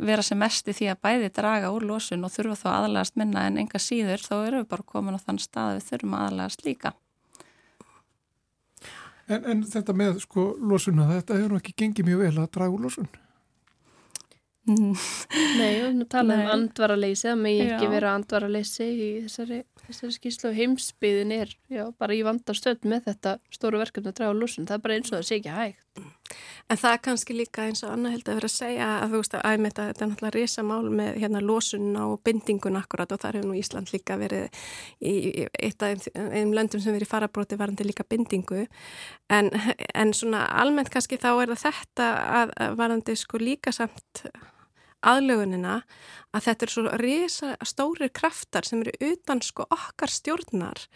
vera 0.00 0.24
sem 0.26 0.38
mest 0.38 0.68
í 0.68 0.74
því 0.76 0.90
að 0.92 1.00
bæði 1.06 1.30
draga 1.36 1.70
úr 1.74 1.86
losun 1.88 2.24
og 2.26 2.32
þurfa 2.34 2.58
þá 2.62 2.68
aðlægast 2.72 3.16
minna 3.20 3.46
en 3.48 3.60
enga 3.62 3.80
síður 3.82 4.24
þá 4.24 4.34
erum 4.40 4.62
við 4.62 4.68
bara 4.74 4.90
komin 4.94 5.18
á 5.18 5.24
þann 5.24 5.40
stað 5.42 5.70
að 5.70 5.78
við 5.78 5.88
þurfum 5.90 6.18
að 6.18 6.28
aðlægast 6.28 6.66
líka 6.66 6.94
En, 9.30 9.44
en 9.46 9.66
þetta 9.66 9.94
með 9.96 10.22
sko 10.24 10.52
losuna, 10.58 11.08
þetta 11.12 11.36
hefur 11.38 11.60
ekki 11.60 11.76
gengið 11.84 12.08
mjög 12.10 12.24
vel 12.24 12.32
að 12.42 12.48
draga 12.56 12.74
úr 12.74 12.86
losun? 12.86 13.10
Mm. 14.68 14.94
Nei, 15.58 15.70
við 15.82 16.02
talaðum 16.10 16.44
um 16.44 16.52
andvaraleysi, 16.54 17.26
það 17.26 17.40
megi 17.40 17.62
ekki 17.66 17.88
vera 17.90 18.12
andvaraleysi 18.14 18.86
í 18.86 19.08
þessari, 19.24 19.62
þessari 19.88 20.16
skýrslu 20.16 20.50
og 20.52 20.58
heimsbyðin 20.58 21.34
er 21.34 21.54
já, 21.72 21.84
bara 21.98 22.14
í 22.14 22.22
vandarstöld 22.26 22.86
með 22.86 23.08
þetta 23.08 23.36
stóru 23.54 23.80
verkefni 23.82 24.12
að 24.12 24.20
draga 24.20 24.34
úr 24.34 24.42
losun, 24.44 24.68
það 24.68 24.78
er 24.78 24.84
bara 24.84 24.98
eins 24.98 25.10
og 25.10 25.16
það 25.16 25.26
sé 25.28 25.40
ekki 25.40 25.56
hægt. 25.56 26.04
En 26.70 26.80
það 26.80 26.96
er 26.96 27.02
kannski 27.06 27.36
líka 27.36 27.66
eins 27.68 27.82
og 27.86 27.92
annað 27.94 28.16
held 28.16 28.28
að 28.28 28.38
vera 28.38 28.50
að 28.50 28.54
segja 28.54 28.88
að 28.98 29.14
þú 29.14 29.22
veist 29.22 29.36
að 29.38 29.46
æmið 29.48 29.74
þetta 29.78 30.04
er 30.04 30.10
náttúrulega 30.12 30.34
risa 30.36 30.64
mál 30.66 30.90
með 31.00 31.18
hérna 31.22 31.42
losun 31.44 31.98
og 32.02 32.14
bindingun 32.26 32.78
akkurat 32.80 33.12
og 33.12 33.22
það 33.22 33.38
hefur 33.38 33.50
nú 33.50 33.58
Ísland 33.58 33.92
líka 33.94 34.18
verið 34.20 34.62
í 35.00 35.14
eitt 35.58 35.82
af 35.82 36.08
einum 36.14 36.54
löndum 36.56 36.82
sem 36.82 36.96
verið 36.96 37.12
farabróti 37.12 37.58
varandi 37.60 37.88
líka 37.88 38.06
bindingu. 38.08 38.66
En, 39.32 39.50
en 39.94 40.14
svona 40.16 40.46
almennt 40.62 40.92
kannski 40.92 41.20
þá 41.20 41.30
er 41.34 41.54
það 41.54 41.66
þetta 41.68 42.08
að, 42.40 42.56
að 42.66 42.80
varandi 42.80 43.18
sko 43.18 43.42
líka 43.42 43.74
samt 43.74 44.26
aðlögunina 45.02 45.80
að 46.32 46.46
þetta 46.46 46.66
er 46.66 46.72
svo 46.72 46.96
risa 47.00 47.52
stóri 47.66 48.08
kraftar 48.14 48.66
sem 48.66 48.82
eru 48.84 48.94
utan 49.12 49.42
sko 49.44 49.66
okkar 49.74 50.12
stjórnar 50.12 50.86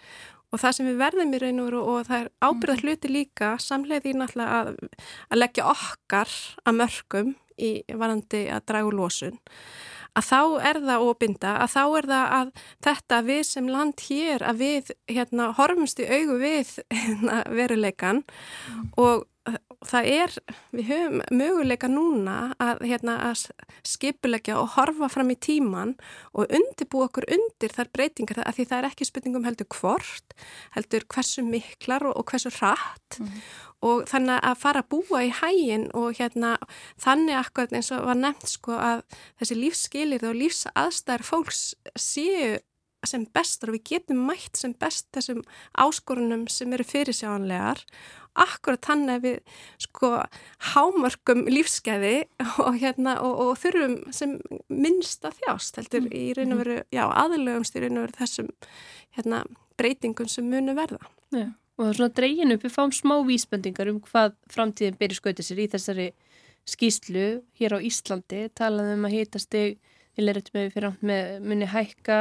og 0.52 0.62
það 0.62 0.76
sem 0.76 0.88
við 0.90 1.00
verðum 1.02 1.34
í 1.34 1.40
raun 1.42 1.62
og 1.62 1.68
veru 1.70 1.82
og 1.92 2.06
það 2.08 2.20
er 2.20 2.30
ábyrðað 2.44 2.76
mhm. 2.76 2.84
hluti 2.84 3.12
líka 3.12 3.50
samleiði 3.62 4.14
náttúrulega 4.16 4.60
að, 4.60 4.72
að 5.30 5.42
leggja 5.42 5.68
okkar 5.72 6.38
að 6.64 6.80
mörgum 6.80 7.34
í 7.56 7.70
varandi 7.96 8.46
að 8.52 8.66
dragu 8.68 8.92
lósun 8.94 9.38
að 10.16 10.24
þá 10.30 10.40
er 10.70 10.80
það 10.80 11.06
óbynda, 11.06 11.52
að 11.60 11.72
þá 11.74 11.82
er 11.84 12.08
það 12.10 12.34
að 12.38 12.52
þetta 12.86 13.20
við 13.26 13.42
sem 13.50 13.70
land 13.72 14.04
hér 14.06 14.44
að 14.48 14.62
við 14.62 14.92
hérna 15.12 15.48
horfumst 15.58 16.00
í 16.00 16.08
augu 16.08 16.38
við 16.40 16.74
hérna, 17.02 17.40
veruleikan 17.52 18.22
mm. 18.22 18.86
og 19.02 19.26
það 19.86 20.08
er, 20.10 20.32
við 20.74 20.88
höfum 20.90 21.20
möguleika 21.34 21.88
núna 21.90 22.36
að, 22.62 22.82
hérna, 22.88 23.16
að 23.30 23.44
skipulegja 23.86 24.58
og 24.60 24.72
horfa 24.74 25.08
fram 25.12 25.30
í 25.32 25.38
tíman 25.38 25.94
og 26.34 26.50
undirbú 26.50 27.04
okkur 27.06 27.28
undir 27.36 27.74
þar 27.74 27.92
breytingar 27.94 28.42
að 28.42 28.58
því 28.58 28.68
það 28.70 28.78
er 28.78 28.88
ekki 28.90 29.08
spurningum 29.08 29.46
heldur 29.46 29.70
hvort, 29.76 30.36
heldur 30.76 31.06
hversu 31.12 31.46
miklar 31.46 32.06
og, 32.08 32.16
og 32.18 32.28
hversu 32.32 32.52
hratt 32.58 33.20
mm. 33.22 33.32
og 33.86 34.06
þannig 34.10 34.42
að 34.50 34.62
fara 34.64 34.84
að 34.84 34.92
búa 34.96 35.24
í 35.26 35.34
hægin 35.40 35.88
og 35.96 36.20
hérna 36.20 36.56
þannig 37.02 37.40
akkurat 37.40 37.76
eins 37.76 37.92
og 37.94 38.06
var 38.10 38.22
nefnt 38.22 38.56
sko 38.56 38.78
að 38.78 39.04
þessi 39.40 39.60
lífsskilir 39.60 40.26
og 40.26 40.40
lífsaðstæðar 40.42 41.26
fólks 41.26 41.68
séu 41.94 42.56
sem 43.06 43.26
bestar 43.30 43.70
og 43.70 43.76
við 43.76 43.84
getum 43.92 44.24
mætt 44.26 44.58
sem 44.58 44.72
best 44.74 45.06
þessum 45.14 45.42
áskorunum 45.78 46.46
sem 46.50 46.72
eru 46.74 46.86
fyrirsjánlegar 46.86 47.84
akkurat 48.44 48.88
hann 48.90 49.08
ef 49.12 49.22
við 49.24 49.60
sko 49.82 50.12
hámörgum 50.72 51.44
lífskeiði 51.50 52.16
og 52.64 52.80
hérna 52.82 53.18
og, 53.24 53.36
og 53.46 53.52
þurfum 53.62 53.98
sem 54.14 54.38
minnsta 54.68 55.32
þjást 55.40 55.80
heldur 55.80 56.10
í 56.12 56.26
raun 56.36 56.56
og 56.56 56.64
veru, 56.64 56.80
já 56.94 57.04
aðlögumst 57.06 57.78
í 57.78 57.84
raun 57.84 58.00
og 58.00 58.08
veru 58.08 58.18
þessum 58.20 58.50
hérna 59.16 59.44
breytingum 59.76 60.28
sem 60.30 60.48
munu 60.48 60.76
verða. 60.76 61.02
Já 61.34 61.48
og 61.76 61.84
það 61.84 61.90
er 61.90 61.98
svona 61.98 62.16
dreygin 62.16 62.54
upp, 62.54 62.62
við 62.64 62.72
fáum 62.72 62.92
smá 62.96 63.14
vísbendingar 63.26 63.90
um 63.92 63.98
hvað 64.04 64.36
framtíðin 64.52 64.96
byrjir 65.00 65.18
skautið 65.20 65.48
sér 65.48 65.60
í 65.60 65.66
þessari 65.74 66.06
skýslu 66.66 67.26
hér 67.60 67.76
á 67.76 67.78
Íslandi, 67.84 68.46
talaðum 68.56 69.02
um 69.02 69.08
að 69.08 69.16
hýtast 69.18 69.56
í 69.60 69.66
leirættum 70.16 70.56
með 70.56 70.70
fyrir 70.72 70.88
átt 70.88 71.04
með 71.04 71.34
munni 71.44 71.68
hækka 71.70 72.20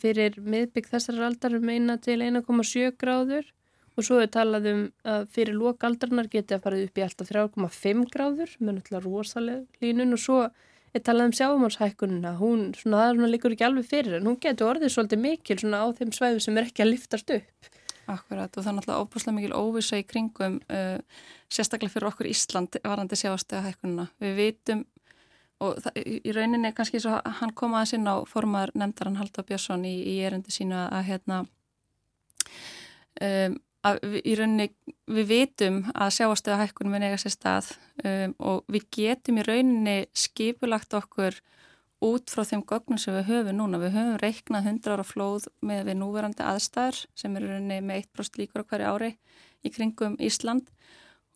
fyrir 0.00 0.38
miðbygg 0.42 0.88
þessar 0.90 1.20
aldar 1.26 1.58
um 1.58 1.68
1 1.70 1.98
til 2.06 2.18
1,7 2.22 2.94
gráður 2.98 3.50
og 3.96 4.04
svo 4.04 4.20
er 4.20 4.30
talað 4.32 4.68
um 4.72 4.80
að 5.08 5.26
fyrir 5.32 5.56
lokaldarnar 5.56 6.28
geti 6.32 6.56
að 6.56 6.64
fara 6.66 6.80
upp 6.84 6.98
í 7.00 7.04
alltaf 7.06 7.30
3,5 7.32 8.02
gráður 8.12 8.56
með 8.60 8.78
náttúrulega 8.78 9.04
rosalega 9.06 9.84
línun. 9.84 10.16
Og 10.16 10.20
svo 10.20 10.40
er 10.96 11.04
talað 11.04 11.30
um 11.30 11.36
sjáumálshækkununa 11.38 12.34
hún, 12.40 12.68
svona 12.76 13.00
það 13.00 13.08
er 13.08 13.16
svona 13.18 13.32
líkur 13.32 13.56
ekki 13.56 13.66
alveg 13.68 13.88
fyrir 13.88 14.18
en 14.18 14.28
hún 14.30 14.38
getur 14.42 14.72
orðið 14.72 14.92
svolítið 14.94 15.22
mikil 15.22 15.58
svona 15.62 15.82
á 15.84 15.86
þeim 15.96 16.12
svæðu 16.16 16.44
sem 16.44 16.60
er 16.60 16.68
ekki 16.68 16.84
að 16.84 16.92
liftast 16.92 17.32
upp. 17.36 17.70
Akkurat 18.06 18.52
og 18.52 18.62
það 18.62 18.70
er 18.70 18.76
náttúrulega 18.76 19.04
óbúslega 19.04 19.36
mikil 19.36 19.56
óvisa 19.56 19.98
í 19.98 20.04
kringum 20.06 20.60
uh, 20.70 20.98
sérstaklega 21.50 21.96
fyrir 21.96 22.10
okkur 22.12 22.28
Ísland 22.30 22.78
varandi 22.84 23.18
sjáastega 23.18 23.64
hækkununa 23.66 24.06
við 24.22 24.36
vitum 24.38 24.84
og 25.64 25.80
það, 25.82 26.00
í 26.04 26.34
rauninni 26.36 26.72
kannski 26.76 27.00
svo 27.02 27.16
hann 27.40 27.54
kom 27.56 27.74
aðeins 27.74 27.96
inn 27.96 28.08
á 28.08 28.16
formar 28.28 28.72
nefndar 28.76 29.10
hann 29.10 29.20
Haldur 29.20 29.46
Björnsson 29.48 29.86
í, 29.88 29.94
í 30.12 30.16
erindi 30.26 30.52
sínu 30.54 30.76
að, 30.76 30.88
að 30.98 31.06
hérna 31.10 31.38
um, 33.20 33.56
að 33.86 33.98
við, 34.02 34.20
í 34.22 34.36
rauninni 34.38 34.68
við 35.16 35.28
vitum 35.30 35.82
að 35.94 36.14
sjáastöða 36.18 36.62
hækkunum 36.64 36.96
er 36.98 37.04
nega 37.04 37.20
sér 37.20 37.34
stað 37.34 37.68
um, 38.02 38.34
og 38.38 38.64
við 38.72 38.88
getum 38.98 39.40
í 39.40 39.46
rauninni 39.46 39.96
skipulagt 40.16 40.96
okkur 40.96 41.38
út 42.04 42.32
frá 42.32 42.44
þeim 42.44 42.64
gögnum 42.68 43.00
sem 43.00 43.14
við 43.16 43.30
höfum 43.30 43.56
núna. 43.56 43.80
Við 43.80 43.94
höfum 43.96 44.18
reiknað 44.20 44.68
100 44.72 44.92
ára 44.96 45.06
flóð 45.06 45.46
með 45.64 45.86
við 45.90 45.98
núverandi 46.02 46.44
aðstæður 46.44 47.04
sem 47.16 47.38
eru 47.38 47.52
rauninni 47.52 47.80
með 47.84 48.02
1% 48.04 48.40
líkur 48.40 48.66
á 48.66 48.68
hverju 48.68 48.90
ári 48.92 49.12
í 49.64 49.72
kringum 49.72 50.18
Ísland 50.22 50.68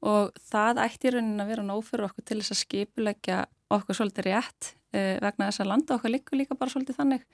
og 0.06 0.36
það 0.50 0.82
ætti 0.84 1.14
rauninni 1.14 1.44
að 1.44 1.54
vera 1.54 1.64
nóg 1.66 1.82
fyrir 1.88 2.08
okkur 2.08 2.26
til 2.28 2.40
þess 2.40 2.54
að 2.54 2.62
skipulegja 2.64 3.40
okkur 3.72 3.98
svolítið 3.98 4.30
rétt 4.30 4.70
uh, 4.94 5.16
vegna 5.22 5.48
þess 5.48 5.64
að 5.64 5.72
landa 5.72 5.96
okkar 5.96 6.14
líka 6.14 6.38
líka 6.38 6.58
bara 6.58 6.72
svolítið 6.72 7.00
þannig 7.00 7.26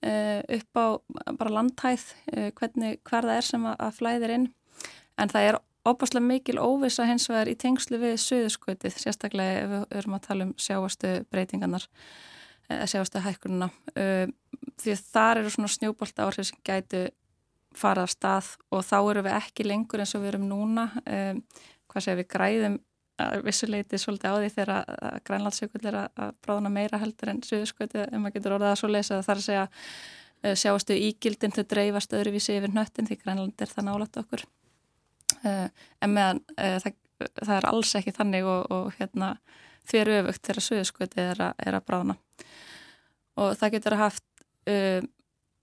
upp 0.00 0.80
á 0.80 0.86
bara 1.36 1.52
landhæð 1.52 2.06
uh, 2.32 2.48
hvernig 2.56 3.00
hver 3.04 3.26
það 3.26 3.36
er 3.36 3.46
sem 3.48 3.66
að, 3.68 3.90
flæðir 3.98 4.34
inn. 4.36 4.46
En 5.20 5.32
það 5.32 5.48
er 5.48 5.60
óbáslega 5.88 6.24
mikil 6.24 6.58
óvisa 6.60 7.06
hens 7.08 7.28
vegar 7.28 7.50
í 7.52 7.56
tengslu 7.60 8.00
við 8.00 8.16
söðuskvötið, 8.24 8.96
sérstaklega 9.00 9.62
ef 9.62 9.70
við 9.72 9.96
erum 10.00 10.16
að 10.16 10.26
tala 10.26 10.48
um 10.48 10.52
sjáastu 10.60 11.14
breytingarnar 11.32 11.86
sjáastu 12.86 13.18
hækkununa 13.24 13.66
því 14.78 14.94
þar 15.10 15.40
eru 15.40 15.50
svona 15.50 15.70
snjóbolt 15.72 16.20
áhrif 16.22 16.46
sem 16.46 16.60
gætu 16.64 17.08
fara 17.76 18.04
af 18.06 18.12
stað 18.12 18.52
og 18.70 18.84
þá 18.86 18.96
eru 19.00 19.24
við 19.26 19.36
ekki 19.38 19.66
lengur 19.66 20.02
eins 20.02 20.14
og 20.14 20.22
við 20.22 20.32
erum 20.34 20.46
núna. 20.50 20.86
Hvað 21.90 22.04
segja 22.04 22.20
við 22.20 22.28
græðum 22.30 22.78
vissuleiti 23.44 23.98
svolítið 24.00 24.32
á 24.32 24.36
því 24.36 24.48
þegar 24.54 25.20
grænlandsjökull 25.26 25.84
er 25.90 25.98
að 26.04 26.32
bráðuna 26.44 26.72
meira 26.72 27.00
heldur 27.00 27.32
en 27.32 27.42
suðuskvöti 27.46 28.02
ef 28.06 28.16
maður 28.16 28.36
getur 28.38 28.56
orðað 28.56 28.72
að 28.74 28.80
svo 28.80 28.90
lesa 28.90 29.20
þar 29.26 29.40
að 29.40 29.46
segja 29.46 29.66
uh, 29.66 30.54
sjáastu 30.62 30.96
ígildin 30.96 31.54
þau 31.56 31.62
dreifast 31.74 32.16
öðruvísi 32.16 32.56
yfir 32.56 32.74
nöttin 32.74 33.08
því 33.08 33.20
grænland 33.24 33.64
er 33.64 33.72
það 33.72 33.88
nálat 33.88 34.20
okkur. 34.22 34.44
Uh, 35.40 35.68
en 36.02 36.14
meðan 36.16 36.42
uh, 36.56 36.76
það, 36.82 36.98
það 37.42 37.54
er 37.58 37.70
alls 37.72 37.94
ekki 38.00 38.16
þannig 38.16 38.50
og, 38.50 38.74
og 38.74 38.90
hérna 38.98 39.34
því 39.90 40.02
er 40.02 40.12
öfugt 40.18 40.44
þegar 40.46 40.66
suðuskvöti 40.66 41.24
er, 41.24 41.46
er 41.58 41.78
að 41.78 41.86
bráðuna 41.88 42.18
og 43.40 43.56
það 43.56 43.76
getur 43.76 43.96
að 43.96 44.04
haft 44.04 44.26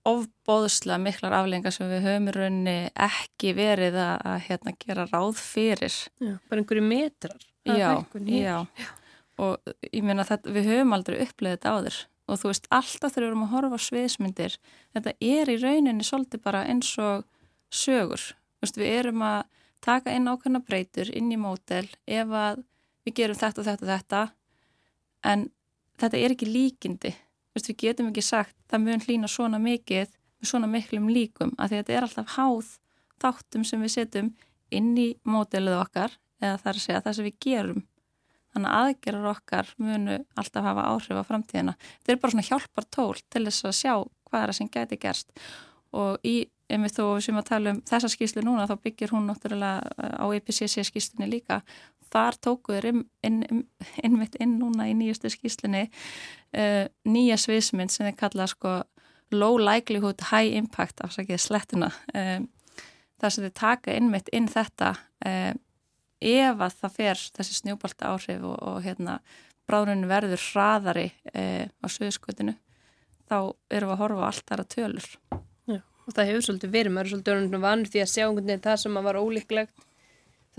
ofbóðslega 0.08 0.98
miklar 1.02 1.36
aflengar 1.38 1.74
sem 1.74 1.88
við 1.90 2.06
höfum 2.06 2.30
í 2.30 2.34
rauninni 2.36 2.76
ekki 3.08 3.54
verið 3.56 3.98
að, 4.02 4.14
að 4.32 4.38
hérna, 4.48 4.74
gera 4.84 5.08
ráð 5.10 5.40
fyrir. 5.42 5.96
Já, 6.18 6.34
bara 6.50 6.62
einhverju 6.62 6.84
metrar. 6.86 7.48
Já, 7.68 7.90
já, 8.24 8.56
og 9.38 9.74
ég 9.92 10.04
meina 10.06 10.24
að 10.24 10.48
við 10.54 10.70
höfum 10.72 10.94
aldrei 10.96 11.18
upplegðið 11.26 11.58
þetta 11.58 11.74
áður 11.74 11.98
og 12.28 12.40
þú 12.40 12.50
veist 12.50 12.66
alltaf 12.74 13.14
þegar 13.14 13.24
við 13.24 13.30
erum 13.30 13.44
að 13.46 13.52
horfa 13.54 13.78
sviðsmyndir, 13.80 14.56
þetta 14.96 15.12
er 15.24 15.48
í 15.48 15.56
rauninni 15.62 16.04
svolítið 16.04 16.42
bara 16.44 16.64
eins 16.68 16.90
og 17.00 17.24
sögur. 17.72 18.24
Veist, 18.60 18.76
við 18.76 18.96
erum 18.98 19.22
að 19.24 19.46
taka 19.84 20.12
inn 20.12 20.28
ákveðna 20.28 20.60
breytur 20.66 21.12
inn 21.16 21.30
í 21.32 21.38
mótel 21.40 21.86
ef 22.04 22.34
að 22.34 22.60
við 23.06 23.16
gerum 23.20 23.38
þetta 23.38 23.62
og 23.62 23.68
þetta 23.68 23.86
og 23.86 23.92
þetta 23.92 24.22
en 25.32 25.46
þetta 26.02 26.20
er 26.20 26.34
ekki 26.34 26.50
líkindi 26.50 27.14
Vist, 27.58 27.72
við 27.72 27.80
getum 27.82 28.12
ekki 28.12 28.22
sagt 28.22 28.54
það 28.70 28.84
mun 28.84 29.00
hlýna 29.02 29.28
svona 29.30 29.58
mikið 29.58 30.12
með 30.38 30.50
svona 30.52 30.68
miklum 30.70 31.08
líkum 31.10 31.54
að 31.58 31.72
þetta 31.74 31.94
er 31.96 32.04
alltaf 32.06 32.34
háð 32.36 32.74
þáttum 33.18 33.64
sem 33.66 33.80
við 33.82 33.94
setjum 33.96 34.28
inn 34.70 34.92
í 34.94 35.08
mótelið 35.26 35.80
okkar 35.80 36.14
eða 36.38 36.58
það 36.60 36.68
er 36.70 36.78
að 36.78 36.84
segja 36.84 37.00
það 37.06 37.16
sem 37.16 37.26
við 37.26 37.40
gerum. 37.42 37.80
Þannig 38.54 38.70
að 38.70 38.84
aðgerðar 38.84 39.30
okkar 39.32 39.72
munu 39.82 40.18
alltaf 40.38 40.68
hafa 40.68 40.84
áhrif 40.92 41.18
á 41.18 41.28
framtíðina. 41.28 41.74
Þetta 41.98 42.14
er 42.14 42.20
bara 42.22 42.34
svona 42.34 42.46
hjálpar 42.46 42.86
tól 42.94 43.18
til 43.18 43.42
þess 43.48 43.66
að 43.66 43.76
sjá 43.80 43.92
hvað 44.28 44.38
er 44.44 44.52
það 44.52 44.58
sem 44.60 44.70
gæti 44.76 45.00
gerst. 45.02 45.34
Og 45.98 46.28
í, 46.28 46.36
ef 46.70 46.82
við 46.84 46.94
þó 46.94 47.04
sem 47.24 47.40
að 47.40 47.48
tala 47.50 47.74
um 47.74 47.82
þessa 47.90 48.12
skýslu 48.12 48.44
núna 48.46 48.68
þá 48.70 48.76
byggir 48.86 49.14
hún 49.16 49.26
náttúrulega 49.26 50.06
á 50.22 50.26
EPCC 50.38 50.86
skýslunni 50.86 51.30
líka 51.32 51.62
þar 52.12 52.38
tókuður 52.44 52.90
innmitt 52.90 53.08
inn, 53.22 53.64
inn, 54.04 54.28
inn 54.40 54.58
núna 54.60 54.88
í 54.90 54.94
nýjustu 54.98 55.30
skýslunni 55.32 55.86
uh, 55.88 56.84
nýja 57.08 57.38
sviðsmynd 57.40 57.94
sem 57.94 58.08
þið 58.08 58.20
kalla 58.20 58.48
sko 58.50 58.76
low 59.34 59.58
likelihood 59.60 60.28
high 60.30 60.56
impact 60.56 61.02
afsakið 61.04 61.42
slettuna 61.42 61.90
um, 62.14 62.48
þar 63.20 63.34
sem 63.34 63.48
þið 63.48 63.56
taka 63.60 63.96
innmitt 63.96 64.30
inn 64.32 64.48
þetta 64.50 64.94
um, 65.26 65.58
ef 66.18 66.64
að 66.64 66.78
það 66.80 66.96
fer 66.96 67.26
þessi 67.36 67.60
snjúbalta 67.60 68.14
áhrif 68.14 68.46
og, 68.46 68.56
og 68.58 68.80
hérna 68.86 69.18
bráðunum 69.68 70.08
verður 70.10 70.42
hraðari 70.52 71.10
uh, 71.34 71.68
á 71.68 71.86
söðskotinu 71.92 72.56
þá 73.28 73.38
erum 73.68 73.90
við 73.90 73.94
að 73.94 74.02
horfa 74.02 74.24
á 74.24 74.28
allt 74.30 74.46
þar 74.48 74.62
að 74.62 74.70
tölur. 74.74 75.08
Já, 75.68 75.80
og 76.06 76.14
það 76.16 76.30
hefur 76.30 76.46
svolítið 76.46 76.74
verið, 76.74 76.94
maður 76.94 77.08
er 77.08 77.12
svolítið 77.12 77.66
vanur 77.66 77.92
því 77.92 78.02
að 78.02 78.12
sjá 78.14 78.24
einhvern 78.24 78.48
veginn 78.48 78.64
það 78.64 78.80
sem 78.82 78.98
að 78.98 79.08
var 79.08 79.20
ólíklegt 79.20 79.84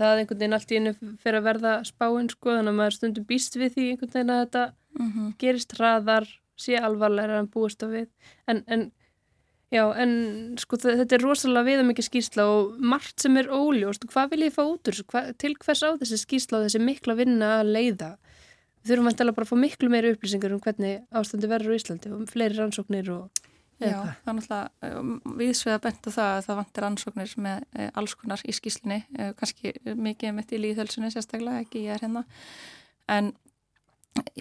það 0.00 0.20
einhvern 0.20 0.40
veginn 0.40 0.56
allt 0.56 0.70
í 0.72 0.78
hennu 0.78 0.92
fyrir 1.22 1.40
að 1.40 1.48
verða 1.48 1.72
spáinn 1.88 2.30
sko 2.32 2.54
þannig 2.54 2.72
að 2.72 2.78
maður 2.78 2.96
stundum 2.96 3.26
býst 3.28 3.58
við 3.60 3.74
því 3.74 3.88
einhvern 3.90 4.14
veginn 4.14 4.32
að 4.34 4.40
þetta 4.44 4.64
mm 4.70 5.10
-hmm. 5.10 5.34
gerist 5.42 5.76
hraðar, 5.76 6.26
sé 6.60 6.80
alvarlega 6.80 7.38
en 7.38 7.50
búist 7.52 7.84
á 7.84 7.86
við. 7.88 8.08
En, 8.46 8.64
en 8.66 8.90
já 9.70 9.84
en 10.02 10.12
sko 10.58 10.76
þetta 10.76 11.14
er 11.14 11.22
rosalega 11.24 11.68
viða 11.68 11.84
mikið 11.88 12.08
skýrsla 12.08 12.44
og 12.44 12.80
margt 12.80 13.20
sem 13.20 13.36
er 13.36 13.48
óljóst. 13.48 14.04
Hvað 14.10 14.30
vil 14.30 14.42
ég 14.48 14.56
fá 14.56 14.64
út 14.64 14.88
úr 14.88 14.94
þessu, 14.94 15.34
til 15.38 15.54
hvers 15.54 15.82
á 15.86 15.90
þessi 16.00 16.18
skýrsla 16.24 16.58
og 16.58 16.64
þessi 16.66 16.80
mikla 16.84 17.14
vinna 17.14 17.60
að 17.60 17.72
leiða? 17.76 18.16
Við 18.80 18.90
þurfum 18.90 19.08
að 19.08 19.34
bara 19.36 19.44
að 19.44 19.52
fá 19.52 19.56
miklu 19.60 19.88
meiri 19.92 20.12
upplýsingar 20.14 20.52
um 20.52 20.60
hvernig 20.60 21.02
ástandi 21.12 21.48
verður 21.48 21.74
í 21.74 21.80
Íslandi 21.80 22.12
og 22.16 22.28
fleiri 22.32 22.56
rannsóknir 22.56 23.10
og 23.12 23.28
Já, 23.80 23.98
það 24.24 24.32
er 24.32 24.38
náttúrulega 24.38 25.00
um, 25.00 25.12
viðsveið 25.40 25.76
að 25.76 25.84
benda 25.86 26.14
það 26.16 26.32
að 26.32 26.46
það 26.46 26.58
vantir 26.60 26.88
ansóknir 26.88 27.36
með 27.46 27.62
e, 27.72 27.90
alls 28.02 28.16
konar 28.20 28.42
í 28.44 28.56
skýslinni, 28.56 28.98
e, 29.16 29.30
kannski 29.40 29.74
mikið 30.08 30.34
mitt 30.36 30.52
í 30.52 30.60
líðhölsunni 30.60 31.12
sérstaklega, 31.14 31.64
ekki 31.64 31.86
ég 31.86 31.96
er 31.96 32.04
hérna, 32.04 32.24
en 33.10 33.32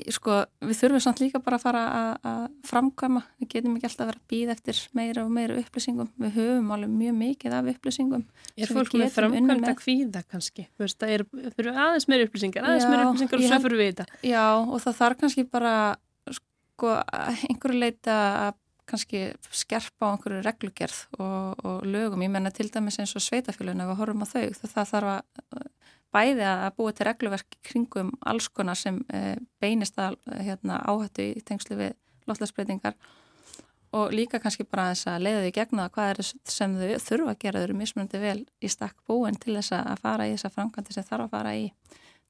sko 0.09 0.39
við 0.65 0.77
þurfum 0.79 1.01
samt 1.03 1.21
líka 1.21 1.39
bara 1.43 1.59
að 1.59 1.63
fara 1.63 1.81
að 2.25 2.45
framkvæma, 2.67 3.21
við 3.39 3.49
getum 3.53 3.75
ekki 3.77 3.87
alltaf 3.89 4.03
að 4.03 4.09
vera 4.09 4.19
að 4.19 4.31
býða 4.33 4.55
eftir 4.55 4.81
meira 4.97 5.23
og 5.23 5.31
meira 5.33 5.57
upplýsingum, 5.61 6.09
við 6.19 6.35
höfum 6.39 6.71
alveg 6.75 6.95
mjög 6.95 7.17
mikið 7.19 7.55
af 7.55 7.69
upplýsingum. 7.73 8.25
Er 8.57 8.73
fólk 8.73 8.97
með 8.97 9.13
framkvæmda 9.15 9.75
kvíða 9.79 10.23
kannski? 10.25 10.65
Það 10.79 11.13
er 11.15 11.25
fyrir 11.29 11.71
aðeins 11.85 12.09
meira 12.11 12.27
upplýsingar, 12.27 12.65
aðeins 12.65 12.89
meira 12.89 13.07
upplýsingar 13.07 13.39
og 13.39 13.45
svo 13.45 13.61
fyrir 13.67 13.81
við 13.83 13.91
þetta. 13.91 14.21
Já, 14.31 14.45
og 14.57 14.83
það 14.85 14.99
þarf 15.03 15.21
kannski 15.23 15.45
bara 15.53 15.75
sko 16.39 16.95
einhverju 17.49 17.83
leita 17.85 18.17
að 18.47 18.58
kannski 18.89 19.21
skerpa 19.55 20.09
á 20.09 20.11
einhverju 20.13 20.41
reglugerð 20.45 20.99
og, 21.19 21.61
og 21.63 21.85
lögum. 21.85 22.25
Ég 22.25 22.33
menna 22.33 22.51
til 22.53 22.69
dæmis 22.73 22.99
eins 22.99 23.15
og 23.17 23.23
sveitafélaginu 23.23 23.85
ef 23.85 23.91
við 23.93 24.01
horfum 24.01 24.25
á 24.25 24.27
þau. 24.33 24.47
Það 24.73 24.91
þarf 24.93 25.13
að 25.13 25.69
bæði 26.13 26.45
að 26.49 26.67
búa 26.77 26.93
til 26.95 27.07
regluverk 27.07 27.57
kringum 27.65 28.11
alls 28.25 28.49
konar 28.49 28.77
sem 28.77 28.99
e, 29.13 29.37
beinist 29.61 29.99
að 30.01 30.17
hérna, 30.41 30.81
áhættu 30.89 31.25
í 31.35 31.43
tengslu 31.45 31.77
við 31.79 31.95
lotlarsbreytingar 32.29 32.97
og 33.97 34.13
líka 34.13 34.39
kannski 34.41 34.65
bara 34.69 34.91
þess 34.91 35.09
að 35.09 35.23
leiða 35.25 35.43
því 35.43 35.53
gegna 35.57 35.87
hvað 35.93 36.11
er 36.11 36.29
sem 36.53 36.75
þau 36.77 37.05
þurfa 37.05 37.33
að 37.33 37.39
gera 37.43 37.61
þau 37.61 37.67
eru 37.67 37.77
mismunandi 37.77 38.21
vel 38.21 38.41
í 38.61 38.69
stakk 38.69 38.97
búin 39.09 39.37
til 39.41 39.55
þess 39.57 39.73
að 39.77 40.03
fara 40.03 40.27
í 40.29 40.35
þessa 40.35 40.53
framkvæmdi 40.53 40.95
sem 40.95 41.07
þarf 41.07 41.25
að 41.25 41.33
fara 41.33 41.55
í 41.57 41.65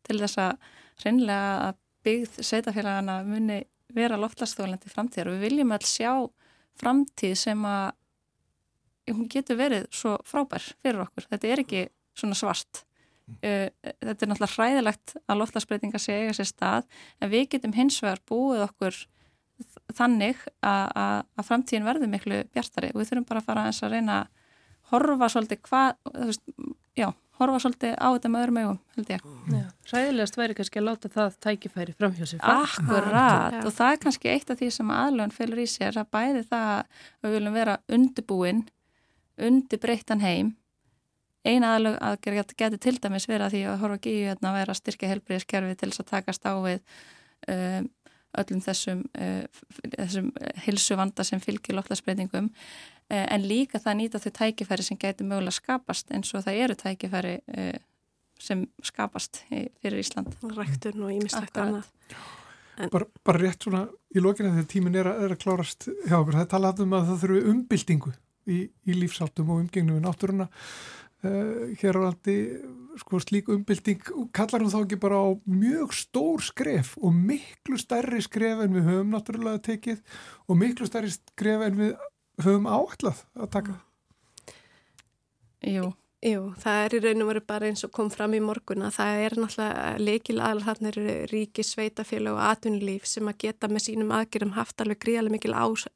til 0.08 0.20
þess 0.22 0.42
að 0.44 0.70
reynlega 1.04 1.50
að 1.68 1.82
byggð 2.08 2.40
sveitafélagana 2.48 3.18
muni 3.28 3.60
vera 3.96 4.20
loftlarsþólandi 4.20 4.92
framtíðar 4.92 5.32
og 5.32 5.38
við 5.40 5.50
viljum 5.50 5.76
alls 5.76 5.92
sjá 5.98 6.14
framtíð 6.80 7.36
sem 7.40 7.66
að 7.68 7.96
hún 9.10 9.30
getur 9.32 9.58
verið 9.60 9.88
svo 9.96 10.18
frábær 10.28 10.64
fyrir 10.84 11.04
okkur. 11.06 11.28
Þetta 11.32 11.50
er 11.50 11.64
ekki 11.64 11.86
svona 12.18 12.38
svart. 12.38 12.84
Uh, 13.44 13.70
þetta 13.84 14.26
er 14.26 14.32
náttúrulega 14.32 14.56
hræðilegt 14.56 15.16
að 15.30 15.40
loftlagsbreytinga 15.44 16.02
sé 16.02 16.16
eiga 16.18 16.34
sér 16.34 16.50
stað 16.50 16.88
en 17.22 17.30
við 17.30 17.52
getum 17.54 17.76
hins 17.78 18.00
vegar 18.02 18.24
búið 18.26 18.64
okkur 18.66 18.98
þannig 19.94 20.40
að, 20.66 21.20
að 21.38 21.46
framtíðin 21.46 21.86
verður 21.86 22.10
miklu 22.10 22.40
bjartari 22.54 22.90
og 22.94 23.02
við 23.02 23.12
þurfum 23.12 23.28
bara 23.30 23.44
að 23.44 23.50
fara 23.50 23.66
að 23.70 23.94
reyna 23.94 24.18
að 24.24 24.40
horfa 24.90 25.30
svolítið 25.30 25.62
hvað, 25.68 26.00
já, 26.98 27.10
horfa 27.40 27.60
svolítið 27.64 27.94
á 27.96 28.08
þetta 28.14 28.32
með 28.32 28.44
öðrum 28.44 28.60
augum, 28.60 28.80
held 28.96 29.12
ég. 29.14 29.26
Ræðilegast 29.90 30.40
væri 30.40 30.56
kannski 30.58 30.82
að 30.82 30.88
láta 30.88 31.12
það 31.14 31.38
tækifæri 31.46 31.96
framhjá 31.98 32.30
sig. 32.30 32.42
Akkurat, 32.44 33.60
og 33.64 33.76
það 33.76 33.94
er 33.94 34.02
kannski 34.06 34.32
eitt 34.34 34.52
af 34.54 34.60
því 34.60 34.72
sem 34.76 34.94
aðlun 34.96 35.36
fylgur 35.36 35.64
í 35.64 35.68
sér 35.70 36.00
að 36.02 36.10
bæði 36.16 36.44
það 36.50 36.72
að 36.72 37.06
við 37.26 37.38
viljum 37.38 37.60
vera 37.60 37.78
undirbúin, 37.98 38.66
undirbreyttan 39.50 40.26
heim. 40.26 40.56
Eina 41.48 41.76
aðlug 41.78 41.96
að 42.04 42.18
geta 42.60 42.78
til 42.78 42.98
dæmis 43.00 43.30
vera 43.32 43.48
því 43.52 43.64
að 43.72 43.80
horfa 43.86 44.02
ekki 44.02 44.18
í 44.18 44.28
hérna 44.28 44.52
að 44.52 44.60
vera 44.60 44.76
að 44.76 44.82
styrkja 44.82 45.14
helbriðiskerfi 45.14 45.80
til 45.80 45.90
þess 45.94 46.04
að 46.04 46.12
takast 46.12 46.44
á 46.46 46.54
við 46.60 46.82
um, 47.48 47.88
öllum 48.40 48.62
þessum, 48.62 49.06
uh, 49.16 49.62
þessum 49.96 50.34
hilsu 50.68 50.98
vanda 51.00 51.24
sem 51.26 51.40
fylgir 51.42 51.80
loftlagsbreytingum 51.80 52.52
Eh, 52.52 52.99
en 53.10 53.46
líka 53.50 53.82
það 53.82 54.00
nýta 54.00 54.22
þau 54.22 54.32
tækifæri 54.40 54.86
sem 54.86 55.00
gæti 55.02 55.26
mögulega 55.28 55.56
skapast 55.56 56.12
eins 56.14 56.34
og 56.38 56.46
það 56.46 56.60
eru 56.66 56.78
tækifæri 56.78 57.36
eh, 57.58 57.80
sem 58.40 58.66
skapast 58.86 59.44
fyrir 59.50 60.00
Ísland. 60.00 60.36
Ræktun 60.56 61.04
og 61.04 61.16
ímislegt 61.16 61.58
annað. 61.60 61.90
En... 62.80 62.92
Bara, 62.94 63.10
bara 63.28 63.42
rétt 63.42 63.66
svona 63.66 63.84
í 64.16 64.22
lókina 64.24 64.54
þegar 64.54 64.70
tímin 64.72 64.96
er 65.02 65.10
að, 65.12 65.24
er 65.26 65.36
að 65.36 65.42
klárast 65.42 65.90
hjá 65.90 66.16
okkur, 66.22 66.38
það 66.38 66.46
er 66.46 66.52
talað 66.54 66.84
um 66.86 66.96
að 66.96 67.10
það 67.10 67.24
þurfu 67.24 67.42
umbyltingu 67.52 68.14
í, 68.48 68.60
í 68.70 68.96
lífsáttum 68.96 69.52
og 69.52 69.66
umgengnum 69.66 70.00
við 70.00 70.06
náttúruna 70.06 70.48
uh, 70.48 71.74
hér 71.82 72.00
á 72.00 72.02
landi 72.08 72.38
sko 73.00 73.20
slík 73.24 73.50
umbylting 73.54 74.02
kallar 74.36 74.64
hún 74.64 74.72
þá 74.72 74.80
ekki 74.82 75.00
bara 75.02 75.20
á 75.20 75.28
mjög 75.48 75.94
stór 75.96 76.44
skref 76.44 76.96
og 77.00 77.14
miklu 77.16 77.80
stærri 77.80 78.22
skref 78.24 78.64
en 78.64 78.76
við 78.76 78.88
höfum 78.90 79.14
náttúrulega 79.14 79.62
tekið 79.70 80.02
og 80.48 80.60
miklu 80.60 80.88
stærri 80.90 81.12
skref 81.14 81.68
en 81.68 81.78
við 81.80 81.94
höfum 82.44 82.68
áallað 82.68 83.24
að 83.36 83.52
taka 83.56 83.80
Jú 85.66 85.90
Jú, 86.20 86.50
það 86.60 86.78
er 86.84 86.94
í 86.98 87.00
raun 87.00 87.24
og 87.24 87.28
veru 87.30 87.42
bara 87.48 87.68
eins 87.70 87.86
og 87.88 87.94
kom 87.96 88.10
fram 88.12 88.34
í 88.36 88.42
morgun 88.44 88.84
að 88.84 88.98
það 88.98 89.20
er 89.24 89.36
náttúrulega 89.40 89.92
leikil 90.04 90.90
eru 90.90 91.14
ríki, 91.32 91.64
sveitafélag 91.64 92.36
og 92.36 92.42
atvinnulíf 92.44 93.06
sem 93.08 93.30
að 93.32 93.38
geta 93.46 93.70
með 93.72 93.86
sínum 93.86 94.12
aðgerðum 94.12 94.52
haft 94.58 94.84
alveg 94.84 95.00
gríðarlega 95.00 95.38
mikil 95.38 95.54
ás, 95.56 95.88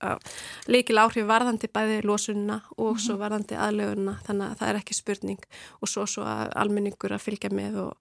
leikil 0.71 1.01
áhrif 1.03 1.27
varðandi 1.27 1.67
bæði 1.67 1.99
lósunna 2.07 2.61
og 2.77 2.85
mm 2.85 2.95
-hmm. 2.95 3.03
svo 3.03 3.17
varðandi 3.19 3.59
aðlögunna 3.59 4.15
þannig 4.23 4.47
að 4.47 4.57
það 4.57 4.69
er 4.69 4.79
ekki 4.79 4.93
spurning 4.93 5.43
og 5.81 5.87
svo 5.89 6.05
svo 6.05 6.23
að 6.23 6.55
almenningur 6.55 7.11
að 7.11 7.25
fylgja 7.27 7.49
með 7.51 7.75
og 7.83 7.93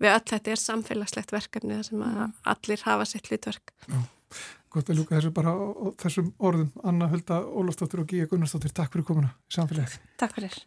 við 0.00 0.10
öll 0.16 0.28
þetta 0.32 0.50
er 0.50 0.56
samfélagslegt 0.56 1.32
verkefni 1.32 1.84
sem 1.84 2.00
að 2.00 2.16
mm. 2.16 2.32
allir 2.42 2.80
hafa 2.84 3.04
sitt 3.04 3.28
hlutverk. 3.28 3.72
Já. 3.86 4.00
Gott 4.76 4.90
að 4.92 4.98
ljúka 5.00 5.16
þessu 5.16 5.32
bara 5.32 5.54
á, 5.56 5.56
á 5.56 5.86
þessum 6.02 6.26
orðum. 6.44 6.68
Anna 6.84 7.08
Hulda 7.08 7.40
Ólafsdóttir 7.48 8.02
og 8.02 8.10
Gíja 8.12 8.28
Gunnarsdóttir 8.28 8.76
Takk 8.76 8.92
fyrir 8.92 9.08
komuna 9.08 9.32
í 9.48 9.56
samfélagið. 9.56 9.96
Takk 10.20 10.36
fyrir 10.36 10.60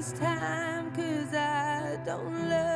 this 0.00 0.12
time 0.18 0.90
cause 0.92 1.34
I 1.34 1.98
don't 2.06 2.48
love 2.48 2.69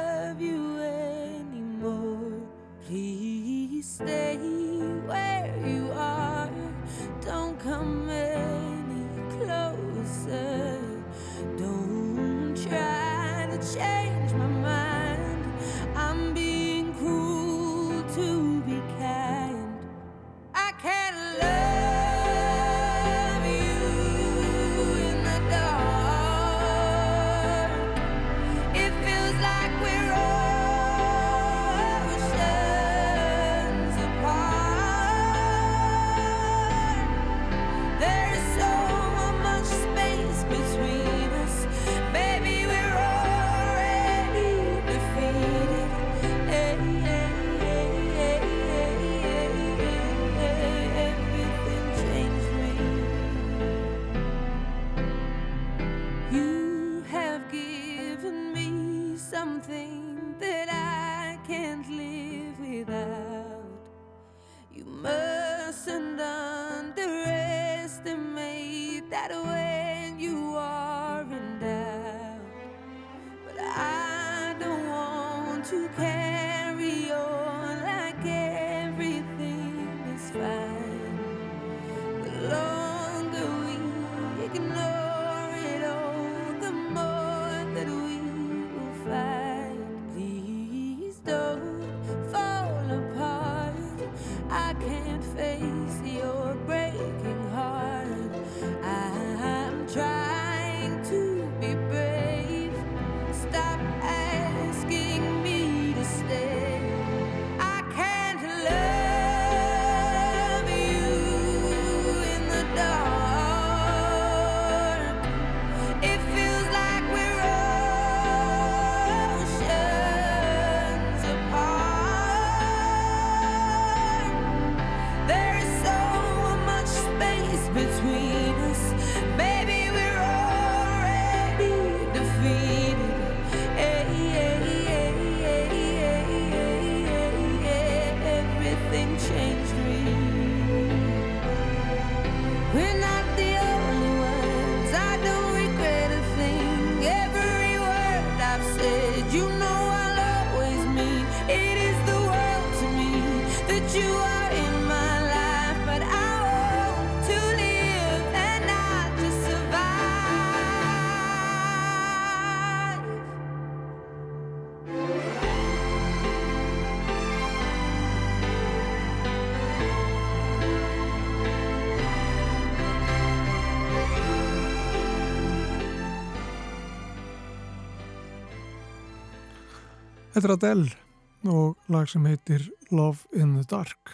Þetta 180.35 180.49
er 180.49 180.53
Adele 180.57 181.51
og 181.55 181.91
lag 181.95 182.09
sem 182.11 182.25
heitir 182.27 182.65
Love 182.91 183.23
in 183.39 183.53
the 183.55 183.63
Dark. 183.71 184.11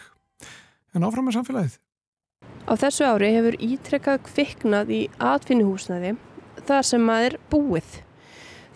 En 0.93 1.01
áfram 1.07 1.25
með 1.25 1.39
samfélagið. 1.39 1.77
Á 2.69 2.73
þessu 2.77 3.07
ári 3.09 3.31
hefur 3.33 3.57
ítrekkað 3.65 4.19
kviknað 4.27 4.91
í 4.93 5.01
atvinnuhúsnaði 5.17 6.11
þar 6.67 6.85
sem 6.85 7.01
maður 7.01 7.39
búið. 7.49 7.97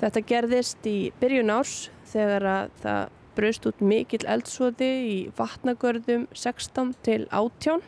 Þetta 0.02 0.26
gerðist 0.32 0.90
í 0.90 0.98
byrjun 1.22 1.54
árs 1.54 1.76
þegar 2.10 2.48
að 2.50 2.74
það 2.82 3.14
braust 3.38 3.70
út 3.70 3.84
mikill 3.94 4.26
eldsvoði 4.26 4.92
í 5.06 5.18
vatnagörðum 5.38 6.26
16 6.34 6.96
til 7.06 7.22
18 7.30 7.84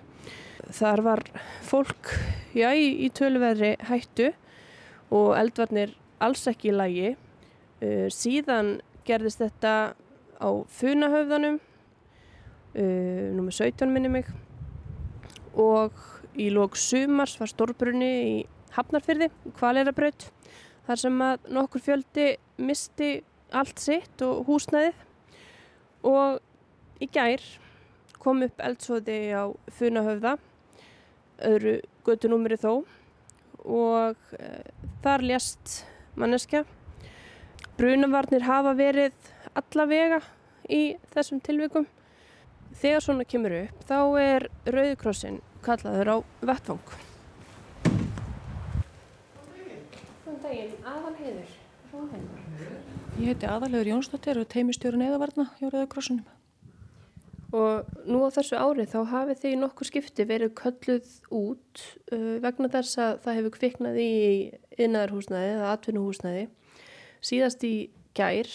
Þar 0.77 1.01
var 1.05 1.21
fólk, 1.63 2.11
já, 2.51 2.69
í, 2.75 3.07
töluverri 3.15 3.75
hættu 3.87 4.33
og 5.15 5.31
eldvarnir 5.39 5.93
alls 6.19 6.43
ekki 6.49 6.73
í 6.73 6.75
lagi. 6.75 7.13
Uh, 7.77 8.07
síðan 8.11 8.77
gerðist 9.07 9.41
þetta 9.41 9.73
á 10.37 10.49
funahöfðanum, 10.79 11.57
uh, 12.77 13.25
nummer 13.33 13.55
17 13.55 13.89
minni 13.93 14.11
mig, 14.11 14.29
og 15.57 15.95
í 16.37 16.51
lók 16.53 16.77
sumars 16.77 17.37
var 17.39 17.49
stórbrunni 17.49 18.11
í 18.27 18.35
Hafnarfyrði, 18.75 19.31
Kvalerabraut, 19.57 20.27
þar 20.85 21.01
sem 21.01 21.23
að 21.23 21.47
nokkur 21.57 21.83
fjöldi 21.83 22.27
misti 22.61 23.15
allt 23.55 23.79
sitt 23.81 24.21
og 24.25 24.43
húsnæðið 24.47 25.05
og 26.07 26.39
í 27.01 27.07
gær 27.09 27.41
kom 28.21 28.43
upp 28.45 28.61
eldsvoði 28.63 29.17
á 29.33 29.43
funahöfða, 29.77 30.35
öðru 31.47 31.77
göttunúmeri 32.07 32.57
þó 32.59 32.71
og 33.67 34.17
e, 34.37 34.49
þar 35.03 35.25
lést 35.25 35.81
manneskja. 36.17 36.63
Brunavarnir 37.77 38.41
hafa 38.41 38.71
verið 38.73 39.13
allavega 39.53 40.17
í 40.65 40.95
þessum 41.13 41.41
tilvikum. 41.45 41.85
Þegar 42.77 43.03
svona 43.05 43.25
kemur 43.29 43.53
upp 43.59 43.83
þá 43.85 43.99
er 44.21 44.47
Rauðikrossin 44.65 45.37
kallaður 45.65 46.09
á 46.09 46.17
vettvang. 46.49 46.95
Góðan 50.25 50.41
daginn, 50.41 50.73
aðalheiður. 50.81 51.53
Ég 53.17 53.31
heiti 53.31 53.47
Aðalhegur 53.49 53.91
Jónsdóttir 53.93 54.41
og 54.41 54.49
teimistjórun 54.49 55.05
eðavarna 55.05 55.47
hjá 55.59 55.69
Rauðakrossunum. 55.69 56.25
Og 57.57 57.87
nú 58.09 58.25
á 58.25 58.29
þessu 58.33 58.57
ári 58.57 58.89
þá 58.89 58.99
hafið 59.13 59.41
þið 59.43 59.53
í 59.53 59.59
nokkur 59.61 59.87
skipti 59.87 60.25
verið 60.27 60.57
kölluð 60.57 61.13
út 61.29 61.85
uh, 62.11 62.37
vegna 62.43 62.73
þess 62.73 62.99
að 63.05 63.19
það 63.23 63.37
hefur 63.39 63.55
kviknað 63.61 63.99
í 64.01 64.13
innaðarhúsnaði 64.81 65.53
eða 65.55 65.75
atvinnuhúsnaði. 65.77 66.47
Síðast 67.25 67.63
í 67.67 67.75
gær, 68.17 68.49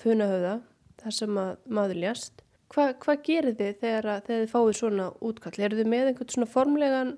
funahöfða, 0.00 0.60
þar 1.00 1.16
sem 1.16 1.40
að 1.40 1.50
maður 1.66 2.00
ljast. 2.04 2.44
Hva, 2.70 2.92
hvað 3.02 3.24
gerir 3.26 3.56
þið 3.58 3.80
þegar, 3.80 4.08
þegar 4.26 4.44
þið 4.44 4.52
fáið 4.52 4.72
svona 4.78 5.08
útkall? 5.26 5.56
Er 5.58 5.74
þið 5.74 5.90
með 5.90 6.10
einhvern 6.10 6.34
svona 6.34 6.50
formlegan 6.50 7.12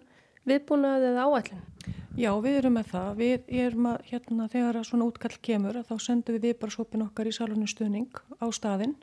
viðbúnað 0.48 1.06
eða 1.10 1.26
áætlinn? 1.28 1.64
Já, 2.12 2.30
við 2.44 2.58
erum 2.58 2.76
með 2.76 2.90
það. 2.92 3.10
Við 3.18 3.52
erum 3.62 3.88
að, 3.88 4.02
hérna, 4.10 4.48
þegar 4.52 4.78
að 4.80 4.88
svona 4.88 5.08
útkall 5.08 5.36
kemur, 5.44 5.78
þá 5.88 5.94
sendum 6.00 6.36
við 6.36 6.48
viðbarsópin 6.50 7.04
okkar 7.06 7.28
í 7.30 7.34
salunum 7.36 7.70
stuðning 7.70 8.22
á 8.40 8.46
staðinn 8.52 8.96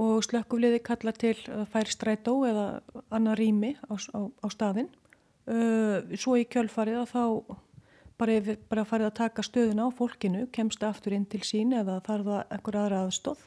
og 0.00 0.22
slökkufliði 0.24 0.80
kalla 0.86 1.12
til 1.16 1.34
að 1.50 1.66
færi 1.72 1.92
strætó 1.92 2.36
eða 2.46 2.66
annað 3.10 3.40
rými 3.40 3.72
á, 3.90 3.92
á, 3.92 4.20
á 4.40 4.46
staðinn. 4.52 4.88
Svo 6.14 6.36
í 6.38 6.46
kjölfarið 6.48 7.00
að 7.02 7.10
þá 7.10 7.24
bara, 8.20 8.36
ef, 8.36 8.50
bara 8.70 8.84
farið 8.88 9.10
að 9.10 9.16
taka 9.20 9.44
stöðuna 9.46 9.88
á 9.88 9.96
fólkinu, 9.96 10.46
kemst 10.54 10.84
aftur 10.84 11.16
inn 11.16 11.26
til 11.30 11.42
sín 11.46 11.74
eða 11.76 12.00
þarf 12.06 12.28
það 12.28 12.54
einhver 12.56 12.78
aðra 12.82 13.02
aðstóð 13.06 13.46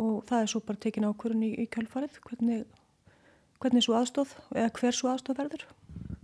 og 0.00 0.16
það 0.28 0.44
er 0.44 0.50
svo 0.52 0.62
bara 0.66 0.82
tekin 0.84 1.06
ákvörðun 1.08 1.46
í, 1.46 1.50
í 1.64 1.66
kjölfarið, 1.70 2.18
hvernig, 2.26 2.64
hvernig 3.62 3.86
svo 3.86 3.96
aðstóð 3.98 4.34
eða 4.54 4.72
hver 4.78 4.96
svo 4.96 5.10
aðstóð 5.10 5.40
verður. 5.42 5.64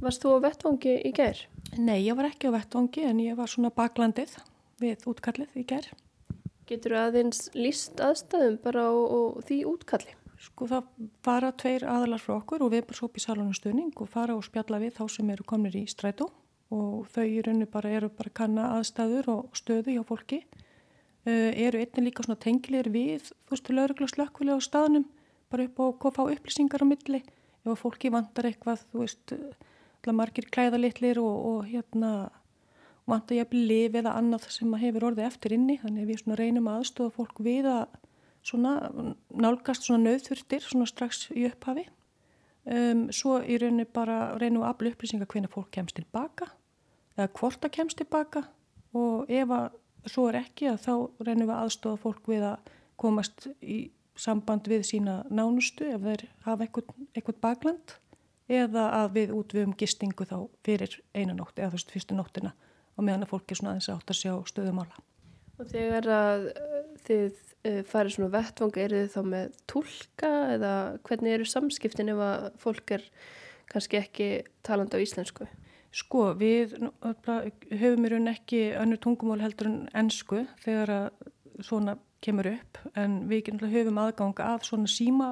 Varst 0.03 0.23
þú 0.23 0.37
á 0.39 0.45
vettvangi 0.45 0.99
í 1.09 1.13
gær? 1.17 1.41
Nei, 1.79 1.99
ég 2.05 2.19
var 2.19 2.29
ekki 2.31 2.51
á 2.51 2.57
vettvangi 2.57 3.07
en 3.09 3.23
ég 3.25 3.39
var 3.39 3.51
svona 3.51 3.73
baklandið 3.75 4.37
við 4.83 5.09
útkallið 5.11 5.57
í 5.59 5.67
gær. 5.67 5.89
Getur 6.67 6.97
aðeins 6.99 7.49
líst 7.55 8.01
aðstæðum 8.03 8.61
bara 8.63 8.87
á, 8.87 8.95
á 8.95 9.21
því 9.47 9.61
útkalli? 9.71 10.15
Sko 10.47 10.69
það 10.69 10.89
fara 11.25 11.51
tveir 11.57 11.87
aðalar 11.89 12.23
frá 12.23 12.37
okkur 12.37 12.67
og 12.67 12.75
við 12.75 12.85
bara 12.87 12.99
sóp 12.99 13.17
í 13.17 13.23
salunum 13.25 13.55
stuðning 13.57 13.95
og 13.97 14.11
fara 14.13 14.37
og 14.37 14.45
spjalla 14.45 14.83
við 14.83 14.99
þá 14.99 15.07
sem 15.17 15.31
eru 15.33 15.47
komnir 15.49 15.79
í 15.81 15.87
strætó 15.91 16.29
og 16.75 17.07
þau 17.15 17.25
í 17.27 17.43
rauninu 17.45 17.69
bara 17.71 17.93
eru 17.99 18.11
bara 18.11 18.33
kanna 18.35 18.71
aðstæður 18.77 19.31
og 19.35 19.59
stöðu 19.59 19.97
hjá 19.97 20.03
fólki. 20.09 20.43
Uh, 21.27 21.51
eru 21.55 21.83
einnig 21.83 22.09
líka 22.09 22.27
svona 22.27 22.39
tengilegir 22.43 22.91
við, 22.95 23.31
þú 23.47 23.55
veist, 23.55 23.71
laurugla 23.71 24.11
slökkvili 24.11 24.55
á 24.55 24.61
staðnum, 24.63 25.07
bara 25.51 25.67
upp 25.67 25.81
á 25.83 25.87
hvað 26.03 26.19
fá 26.19 26.23
upplýsingar 26.27 26.87
á 26.87 26.87
milli. 26.87 27.23
Ef 27.67 27.73
að 27.73 27.81
fólki 27.83 28.13
vantar 28.15 28.47
eitthvað, 28.47 28.85
þú 28.93 29.03
veist, 29.03 29.35
margir 30.15 30.47
klæðalitlir 30.55 31.19
og, 31.19 31.35
og 31.51 31.65
hérna 31.67 32.11
vantar 33.07 33.39
ég 33.39 33.47
að 33.47 33.67
lifi 33.71 34.01
eða 34.01 34.17
annað 34.19 34.49
sem 34.55 34.75
hefur 34.81 35.11
orðið 35.11 35.29
eftir 35.29 35.55
inni 35.57 35.79
þannig 35.83 36.09
við 36.11 36.35
reynum 36.39 36.71
aðstofa 36.71 37.15
fólk 37.15 37.41
við 37.43 37.69
að 37.71 37.85
svona, 38.47 38.75
nálgast 39.31 39.87
svona 39.87 40.05
nöðþurftir 40.05 40.65
svona 40.65 40.89
strax 40.91 41.29
í 41.35 41.47
upphafi 41.49 41.87
um, 42.67 43.07
svo 43.15 43.41
í 43.43 43.59
rauninni 43.61 43.87
bara 43.87 44.37
reynum 44.41 44.63
við 44.63 44.69
að 44.69 44.75
afla 44.75 44.93
upplýsingar 44.93 45.31
hvernig 45.33 45.53
fólk 45.55 45.73
kemst 45.75 45.99
tilbaka 45.99 46.51
eða 47.17 47.33
hvort 47.39 47.61
það 47.63 47.75
kemst 47.79 48.01
tilbaka 48.01 48.45
og 48.97 49.31
ef 49.33 49.53
að 49.55 49.69
svo 50.07 50.29
er 50.31 50.41
ekki 50.45 50.71
að 50.71 50.83
þá 50.87 50.95
reynum 51.27 51.51
við 51.51 51.57
aðstofa 51.59 52.03
fólk 52.03 52.31
við 52.31 52.47
að 52.53 52.73
komast 53.01 53.49
í 53.61 53.79
samband 54.17 54.69
við 54.71 54.85
sína 54.89 55.21
nánustu 55.29 55.89
ef 55.93 56.05
þeir 56.05 56.27
hafa 56.47 56.67
eitthvað, 56.67 57.41
bakland 57.43 57.97
eða 58.49 58.87
að 59.03 59.11
við 59.17 59.35
útvöfum 59.37 59.75
gistingu 59.79 60.27
þá 60.29 60.39
fyrir 60.65 60.95
einanótt 61.15 61.59
eða 61.59 61.75
þú 61.75 61.81
veist 61.81 61.93
fyrstu 61.93 62.17
nóttina 62.17 62.55
og 62.97 63.05
meðan 63.05 63.27
að 63.27 63.33
fólki 63.35 63.53
er 63.53 63.61
svona 63.61 63.75
aðeins 63.75 63.91
átt 63.93 64.13
að 64.13 64.21
sjá 64.21 64.33
stöðumála. 64.49 65.03
Og 65.57 65.69
þegar 65.73 66.09
að 66.13 66.47
þið 67.05 67.27
uh, 67.27 67.46
farið 67.91 68.17
svona 68.17 68.33
vettvang, 68.35 68.79
eru 68.83 69.03
þið 69.03 69.13
þá 69.15 69.31
með 69.33 69.61
tólka 69.71 70.33
eða 70.57 70.73
hvernig 71.07 71.37
eru 71.37 71.49
samskiptin 71.51 72.13
ef 72.15 72.25
að 72.27 72.49
fólk 72.63 72.97
er 72.99 73.07
kannski 73.73 74.01
ekki 74.01 74.29
talandi 74.67 74.99
á 74.99 75.05
íslensku? 75.05 75.49
Sko, 75.97 76.29
við 76.37 76.75
höfum 76.77 78.05
í 78.05 78.13
raun 78.13 78.33
ekki 78.33 78.63
önnur 78.77 79.01
tungumál 79.01 79.41
heldur 79.41 79.71
en 79.71 79.79
ennsku 79.97 80.43
þegar 80.65 80.93
að 80.93 81.07
svona 81.65 81.97
kemur 82.25 82.51
upp 82.51 82.81
en 82.99 83.23
við 83.31 83.55
höfum 83.63 84.01
aðganga 84.03 84.51
af 84.55 84.67
svona 84.69 84.91
síma 84.91 85.31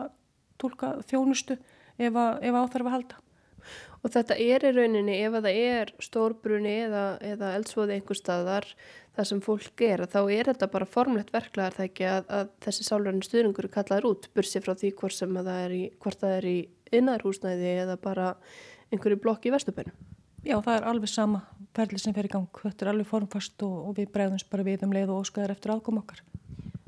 tólka 0.61 0.94
þjónustu 1.11 1.59
ef, 1.99 2.14
að, 2.14 2.40
ef 2.40 2.57
áþarf 2.57 2.88
að 2.88 2.94
halda. 2.97 3.20
Og 4.05 4.12
þetta 4.12 4.37
er 4.37 4.67
í 4.69 4.73
rauninni 4.77 5.14
ef 5.25 5.38
að 5.38 5.47
það 5.47 5.59
er 5.64 5.93
stórbrunni 6.05 6.75
eða, 6.85 7.05
eða 7.25 7.55
eldsvoði 7.57 7.97
einhver 7.97 8.19
staðar 8.19 8.67
það 9.17 9.29
sem 9.31 9.40
fólk 9.45 9.85
er, 9.87 10.05
þá 10.11 10.21
er 10.35 10.51
þetta 10.51 10.69
bara 10.75 10.88
formlegt 10.90 11.33
verklaðar 11.33 11.77
það 11.79 11.87
ekki 11.88 12.07
að, 12.11 12.31
að 12.38 12.51
þessi 12.67 12.87
sálverðin 12.88 13.25
stuðningur 13.25 13.69
er 13.69 13.75
kallaður 13.79 14.09
út, 14.11 14.29
bursið 14.37 14.67
frá 14.67 14.75
því 14.77 14.90
hvort 14.99 15.17
sem 15.17 15.38
það 15.38 15.61
er 15.62 15.77
í, 15.77 15.83
það 16.05 16.35
er 16.35 16.49
í 16.51 16.57
innarhúsnæði 16.99 17.75
eða 17.85 17.97
bara 18.03 18.31
einhverju 18.93 19.23
blokk 19.23 19.49
í 19.49 19.55
vestupennu. 19.55 19.95
Já, 20.45 20.59
það 20.61 20.75
er 20.77 20.88
alveg 20.90 21.09
sama 21.09 21.40
ferli 21.75 21.98
sem 21.98 22.15
fer 22.15 22.29
í 22.29 22.33
gang. 22.35 22.63
Þetta 22.63 22.85
er 22.85 22.90
alveg 22.92 23.09
formfast 23.09 23.63
og, 23.65 23.77
og 23.88 23.94
við 23.96 24.11
bregðumst 24.15 24.50
bara 24.52 24.67
við 24.67 24.85
um 24.85 24.92
leið 24.94 25.13
og 25.15 25.25
óskaðar 25.25 25.55
eftir 25.55 25.73
aðkom 25.73 26.02
okkar. 26.02 26.21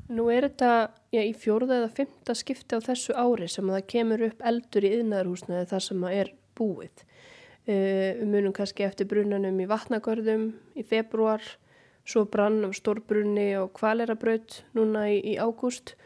Nú 0.07 0.27
er 0.31 0.45
þetta 0.47 0.91
já, 1.11 1.19
í 1.19 1.33
fjórða 1.35 1.81
eða 1.81 1.93
fymta 1.97 2.35
skipti 2.37 2.77
á 2.77 2.85
þessu 2.85 3.15
ári 3.17 3.49
sem 3.51 3.67
það 3.67 3.87
kemur 3.91 4.23
upp 4.29 4.45
eldur 4.51 4.87
í 4.87 4.93
innarhúsnæði 5.01 5.71
þar 5.73 5.83
sem 5.83 6.05
það 6.05 6.19
er 6.21 6.31
búið. 6.57 7.05
Uh, 7.67 8.17
við 8.19 8.27
munum 8.31 8.55
kannski 8.55 8.85
eftir 8.87 9.09
brunanum 9.11 9.57
í 9.59 9.69
vatnagörðum 9.69 10.49
í 10.77 10.85
februar, 10.87 11.43
svo 12.07 12.23
brann 12.31 12.63
af 12.63 12.77
stórbrunni 12.77 13.49
og 13.59 13.73
kvalerabraut 13.75 14.61
núna 14.77 15.09
í, 15.11 15.19
í 15.19 15.35
ágúst 15.35 15.97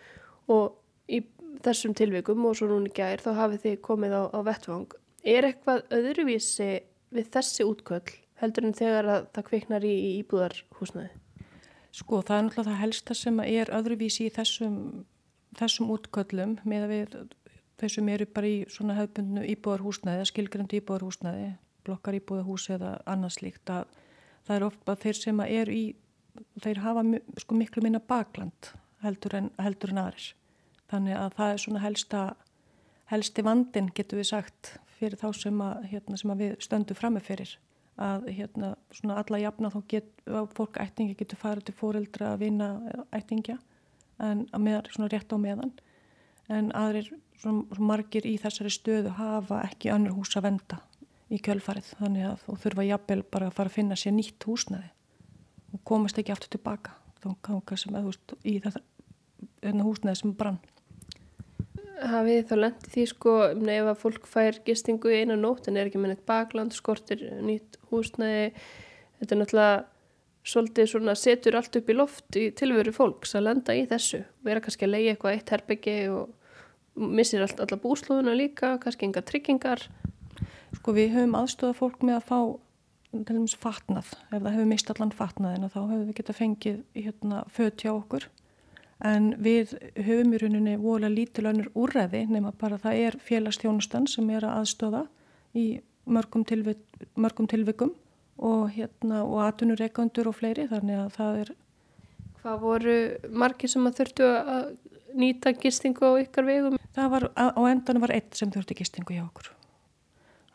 og 0.50 0.80
í 1.12 1.22
þessum 1.62 1.94
tilvikum 1.98 2.48
og 2.50 2.58
svo 2.58 2.72
núna 2.72 2.90
í 2.90 2.96
gær 2.98 3.22
þá 3.22 3.32
hafið 3.38 3.66
þið 3.66 3.78
komið 3.86 4.18
á, 4.18 4.24
á 4.34 4.40
vettvang. 4.48 4.88
Er 5.22 5.46
eitthvað 5.46 5.84
öðruvísi 5.94 6.72
við 7.14 7.30
þessi 7.36 7.68
útköll 7.68 8.18
heldur 8.42 8.66
en 8.66 8.78
þegar 8.78 9.10
það 9.36 9.48
kviknar 9.50 9.86
í, 9.86 9.94
í 9.94 10.12
íbúðarhúsnaði? 10.24 11.12
Sko 11.92 12.22
það 12.24 12.38
er 12.38 12.46
náttúrulega 12.48 12.70
það 12.72 12.82
helsta 12.82 13.18
sem 13.20 13.40
er 13.44 13.72
öðruvísi 13.76 14.26
í 14.26 14.34
þessum, 14.34 14.76
þessum 15.60 15.92
útköllum 15.94 16.58
með 16.64 16.86
að 16.88 16.94
við 16.96 17.18
þau 17.82 17.90
sem 17.90 18.10
eru 18.14 18.28
bara 18.30 18.50
í 18.50 18.60
svona 18.70 18.96
hefðbundnu 19.00 19.48
íbúðarhúsnaði, 19.56 20.28
skilgrendu 20.30 20.78
íbúðarhúsnaði, 20.78 21.48
blokkar 21.88 22.18
íbúðarhúsi 22.20 22.76
eða 22.78 22.94
annars 23.10 23.40
líkt 23.42 23.72
að 23.74 23.90
það 24.46 24.56
er 24.56 24.68
ofta 24.68 24.96
þeir 25.02 25.18
sem 25.18 25.42
eru 25.48 25.74
í, 25.76 25.82
þeir 26.62 26.84
hafa 26.86 27.06
sko 27.42 27.58
miklu 27.58 27.84
minna 27.86 28.02
bakland 28.14 28.72
heldur 29.02 29.36
en, 29.40 29.50
heldur 29.62 29.96
en 29.96 30.04
aðris. 30.04 30.32
Þannig 30.92 31.18
að 31.18 31.36
það 31.40 31.56
er 31.56 31.64
svona 31.64 31.82
helsta, 31.82 32.22
helsti 33.10 33.46
vandin 33.48 33.90
getur 33.98 34.22
við 34.22 34.30
sagt 34.34 34.76
fyrir 35.00 35.18
þá 35.18 35.28
sem 35.34 35.62
að, 35.66 35.90
hérna, 35.90 36.20
sem 36.20 36.34
að 36.34 36.44
við 36.46 36.56
stöndum 36.62 37.00
frammeð 37.00 37.30
fyrir 37.32 37.58
að 38.02 38.28
hérna 38.34 38.76
svona 38.96 39.18
alla 39.22 39.40
jafna 39.42 39.72
þá 39.74 39.80
getur 39.92 40.48
fólk 40.56 40.78
ættingi 40.82 41.18
getur 41.20 41.40
farið 41.42 41.68
til 41.68 41.76
fóreldra 41.78 42.34
að 42.34 42.44
vinna 42.46 42.70
ættingja 43.14 43.58
en 44.22 44.46
að 44.54 44.64
meðan 44.64 44.90
svona 44.94 45.10
rétt 45.12 45.34
á 45.34 45.38
meðan 45.42 45.74
en 46.52 46.72
aðrir 46.78 47.12
svo, 47.42 47.58
margir 47.82 48.28
í 48.30 48.38
þessari 48.42 48.72
stöðu 48.74 49.14
hafa 49.18 49.64
ekki 49.68 49.92
önnur 49.94 50.18
hús 50.20 50.36
að 50.38 50.48
venda 50.50 50.82
í 51.32 51.40
kjölfarið. 51.42 51.94
Þannig 52.00 52.28
að 52.30 52.42
þú 52.46 52.58
þurfa 52.66 52.88
jafnvel 52.88 53.22
bara 53.34 53.50
að 53.50 53.56
fara 53.58 53.72
að 53.72 53.78
finna 53.78 54.00
sér 54.00 54.16
nýtt 54.16 54.48
húsnaði 54.48 54.92
og 55.72 55.84
komast 55.88 56.20
ekki 56.20 56.34
aftur 56.34 56.52
tilbaka 56.58 56.98
þá 57.22 57.30
kannski 57.46 57.80
sem 57.80 57.96
að 57.96 58.06
þú 58.06 58.12
veist 58.12 58.36
í 58.44 58.58
þetta 58.66 59.88
húsnaði 59.88 60.20
sem 60.20 60.36
brann. 60.38 60.60
Hafið 62.02 62.48
þá 62.50 62.56
lendið 62.58 62.94
því 62.96 63.04
sko 63.12 63.34
um, 63.46 63.68
ef 63.70 63.88
að 63.92 64.00
fólk 64.02 64.28
fær 64.30 64.58
gistingu 64.66 65.12
í 65.12 65.22
eina 65.22 65.38
nótt 65.38 65.70
en 65.70 65.78
er 65.78 65.90
ekki 65.90 66.02
með 66.02 66.16
neitt 66.16 66.26
bakland, 66.26 66.74
skortir 66.74 67.22
nýtt 67.46 67.78
húsnæði 67.92 68.48
þetta 69.20 69.36
er 69.36 69.42
náttúrulega 69.44 69.76
svolítið 70.42 70.90
svona 70.90 71.14
setur 71.20 71.60
allt 71.60 71.78
upp 71.78 71.92
í 71.94 71.96
loft 71.96 72.38
í 72.42 72.48
tilveru 72.58 72.94
fólks 72.96 73.36
að 73.38 73.46
lenda 73.46 73.76
í 73.78 73.86
þessu 73.90 74.24
vera 74.42 74.64
kannski 74.66 74.88
að 74.88 74.96
leiði 74.96 75.12
eitthvað 75.12 75.36
eitt 75.38 75.54
herbyggi 75.54 75.98
og 76.10 76.32
missir 76.96 77.44
allt, 77.44 77.60
alla 77.60 77.80
búslóðuna 77.80 78.34
líka 78.38 78.76
kannski 78.82 79.08
enga 79.08 79.24
tryggingar. 79.26 79.88
Sko 80.78 80.94
við 80.96 81.16
höfum 81.16 81.38
aðstofað 81.40 81.80
fólk 81.80 82.04
með 82.06 82.20
að 82.20 82.28
fá 82.30 82.40
til 83.12 83.24
dæmis 83.28 83.58
fatnað, 83.60 84.14
ef 84.32 84.38
það 84.38 84.54
hefur 84.54 84.70
mist 84.70 84.92
allan 84.94 85.16
fatnaðina 85.16 85.70
þá 85.72 85.80
hefur 85.82 86.06
við 86.06 86.14
geta 86.22 86.36
fengið 86.36 86.78
hérna 86.96 87.42
föt 87.52 87.84
hjá 87.84 87.92
okkur. 87.92 88.28
En 89.04 89.32
við 89.42 89.74
höfum 89.98 90.36
í 90.36 90.40
rauninni 90.40 90.76
vola 90.80 91.10
lítilönur 91.12 91.72
úrræði 91.76 92.28
nema 92.30 92.54
bara 92.56 92.80
það 92.80 93.02
er 93.08 93.18
félagstjónustan 93.26 94.08
sem 94.08 94.30
er 94.30 94.46
að 94.46 94.62
aðstofa 94.62 95.08
í 95.58 95.66
mörgum, 96.06 96.46
tilvik, 96.48 96.80
mörgum 97.18 97.50
tilvikum 97.50 97.96
og 98.42 98.70
hérna 98.76 99.26
og 99.26 99.42
atunureikandur 99.48 100.30
og 100.32 100.38
fleiri 100.38 100.70
þannig 100.70 101.02
að 101.02 101.12
það 101.18 101.42
er 101.42 101.54
Hvað 102.42 102.62
voru 102.64 102.94
margir 103.38 103.70
sem 103.70 103.84
að 103.86 104.00
þurftu 104.00 104.26
að 104.26 104.70
nýta 105.18 105.56
gistingu 105.58 106.06
á 106.06 106.12
ykkar 106.22 106.48
vegum? 106.48 106.78
Það 106.96 107.10
var, 107.16 107.32
á 107.36 107.62
endan 107.72 108.02
var 108.04 108.14
einn 108.16 108.32
sem 108.36 108.52
þurfti 108.52 108.78
gistingu 108.82 109.16
hjá 109.16 109.26
okkur 109.26 109.52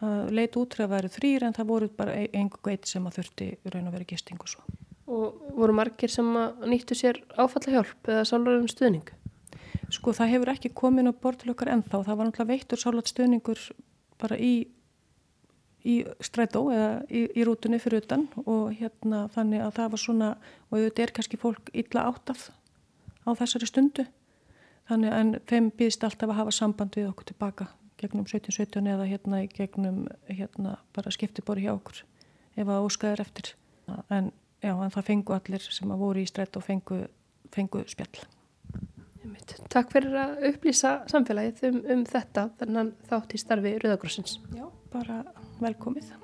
það 0.01 0.33
leit 0.37 0.57
út 0.61 0.77
að 0.81 0.93
væri 0.93 1.13
þrýr 1.13 1.47
en 1.47 1.57
það 1.57 1.71
voru 1.71 1.89
bara 1.97 2.17
einhverju 2.27 2.73
eitt 2.73 2.91
sem 2.91 3.07
þurfti 3.17 3.49
raun 3.73 3.89
að 3.89 3.97
vera 3.97 4.09
gistingu 4.11 4.49
svo. 4.51 4.65
Og 5.07 5.39
voru 5.55 5.77
margir 5.77 6.11
sem 6.11 6.27
nýttu 6.67 6.97
sér 6.99 7.21
áfallahjálp 7.39 8.11
eða 8.11 8.27
sálurinn 8.27 8.71
stuðning? 8.71 9.09
Sko 9.95 10.13
það 10.17 10.33
hefur 10.35 10.53
ekki 10.53 10.73
komin 10.75 11.09
á 11.09 11.13
bort 11.15 11.41
til 11.43 11.53
okkar 11.53 11.71
ennþá. 11.71 12.03
Það 12.09 12.19
var 12.19 12.29
náttúrulega 12.29 12.51
veittur 12.51 12.83
sálat 12.83 13.11
stuðningur 13.11 13.61
bara 14.21 14.39
í, 14.41 14.67
í 15.87 15.97
strætó 16.25 16.67
eða 16.75 16.91
í, 17.07 17.23
í 17.39 17.47
rútunni 17.47 17.79
fyrir 17.81 18.03
utan 18.03 18.27
og 18.45 18.75
hérna 18.77 19.27
þannig 19.37 19.63
að 19.63 19.75
það 19.79 19.93
var 19.95 20.03
svona 20.03 20.31
og 20.69 20.79
þetta 20.81 21.07
er 21.07 21.15
kannski 21.17 21.41
fólk 21.41 21.71
illa 21.73 22.09
áttaf 22.11 22.49
á 23.25 23.31
þessari 23.39 23.71
stundu. 23.71 24.09
Þannig 24.87 25.15
að 25.17 25.33
þeim 25.51 25.71
býðist 25.75 26.05
alltaf 26.07 26.31
að 26.31 26.41
hafa 26.41 26.55
samband 26.55 26.97
við 26.99 27.09
okkur 27.11 27.31
tilbaka 27.33 27.69
gegnum 28.01 28.27
1717 28.29 28.91
eða 28.93 29.09
hérna 29.09 29.43
gegnum 29.51 30.05
hérna 30.29 30.77
bara 30.95 31.13
skiptibori 31.15 31.65
hjá 31.65 31.73
okkur 31.75 32.03
ef 32.57 32.69
að 32.69 32.87
óskaður 32.89 33.23
eftir. 33.25 33.53
En, 34.13 34.33
já, 34.63 34.73
en 34.73 34.93
það 34.93 35.09
fengu 35.11 35.37
allir 35.37 35.67
sem 35.67 35.93
að 35.93 36.03
voru 36.03 36.23
í 36.23 36.29
strætt 36.29 36.59
og 36.59 36.65
fengu, 36.67 37.03
fengu 37.55 37.85
spjall. 37.91 38.27
Takk 39.73 39.91
fyrir 39.91 40.15
að 40.23 40.45
upplýsa 40.53 40.93
samfélagið 41.11 41.65
um, 41.71 41.81
um 41.97 42.05
þetta 42.07 42.47
þannig 42.61 42.95
þátt 43.11 43.35
í 43.35 43.43
starfi 43.43 43.75
Rauðagrossins 43.83 44.39
Já, 44.55 44.69
bara 44.93 45.25
velkomið 45.59 46.15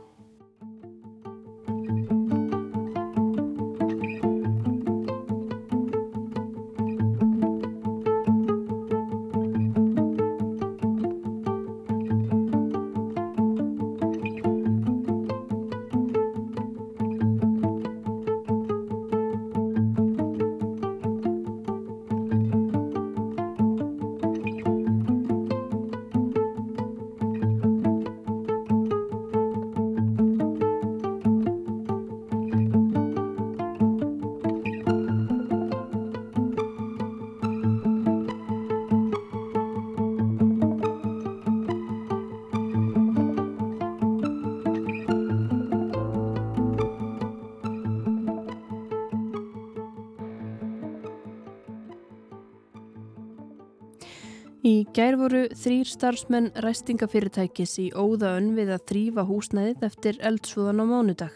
Í 54.63 54.85
gær 54.95 55.17
voru 55.19 55.49
þrýr 55.59 55.89
starfsmenn 55.91 56.53
ræstingafyrirtækis 56.63 57.73
í 57.83 57.89
óðaun 57.99 58.53
við 58.55 58.69
að 58.77 58.85
þrýfa 58.93 59.25
húsnæðið 59.27 59.83
eftir 59.89 60.21
eldsvoðan 60.23 60.83
á 60.83 60.85
mánudag. 60.87 61.33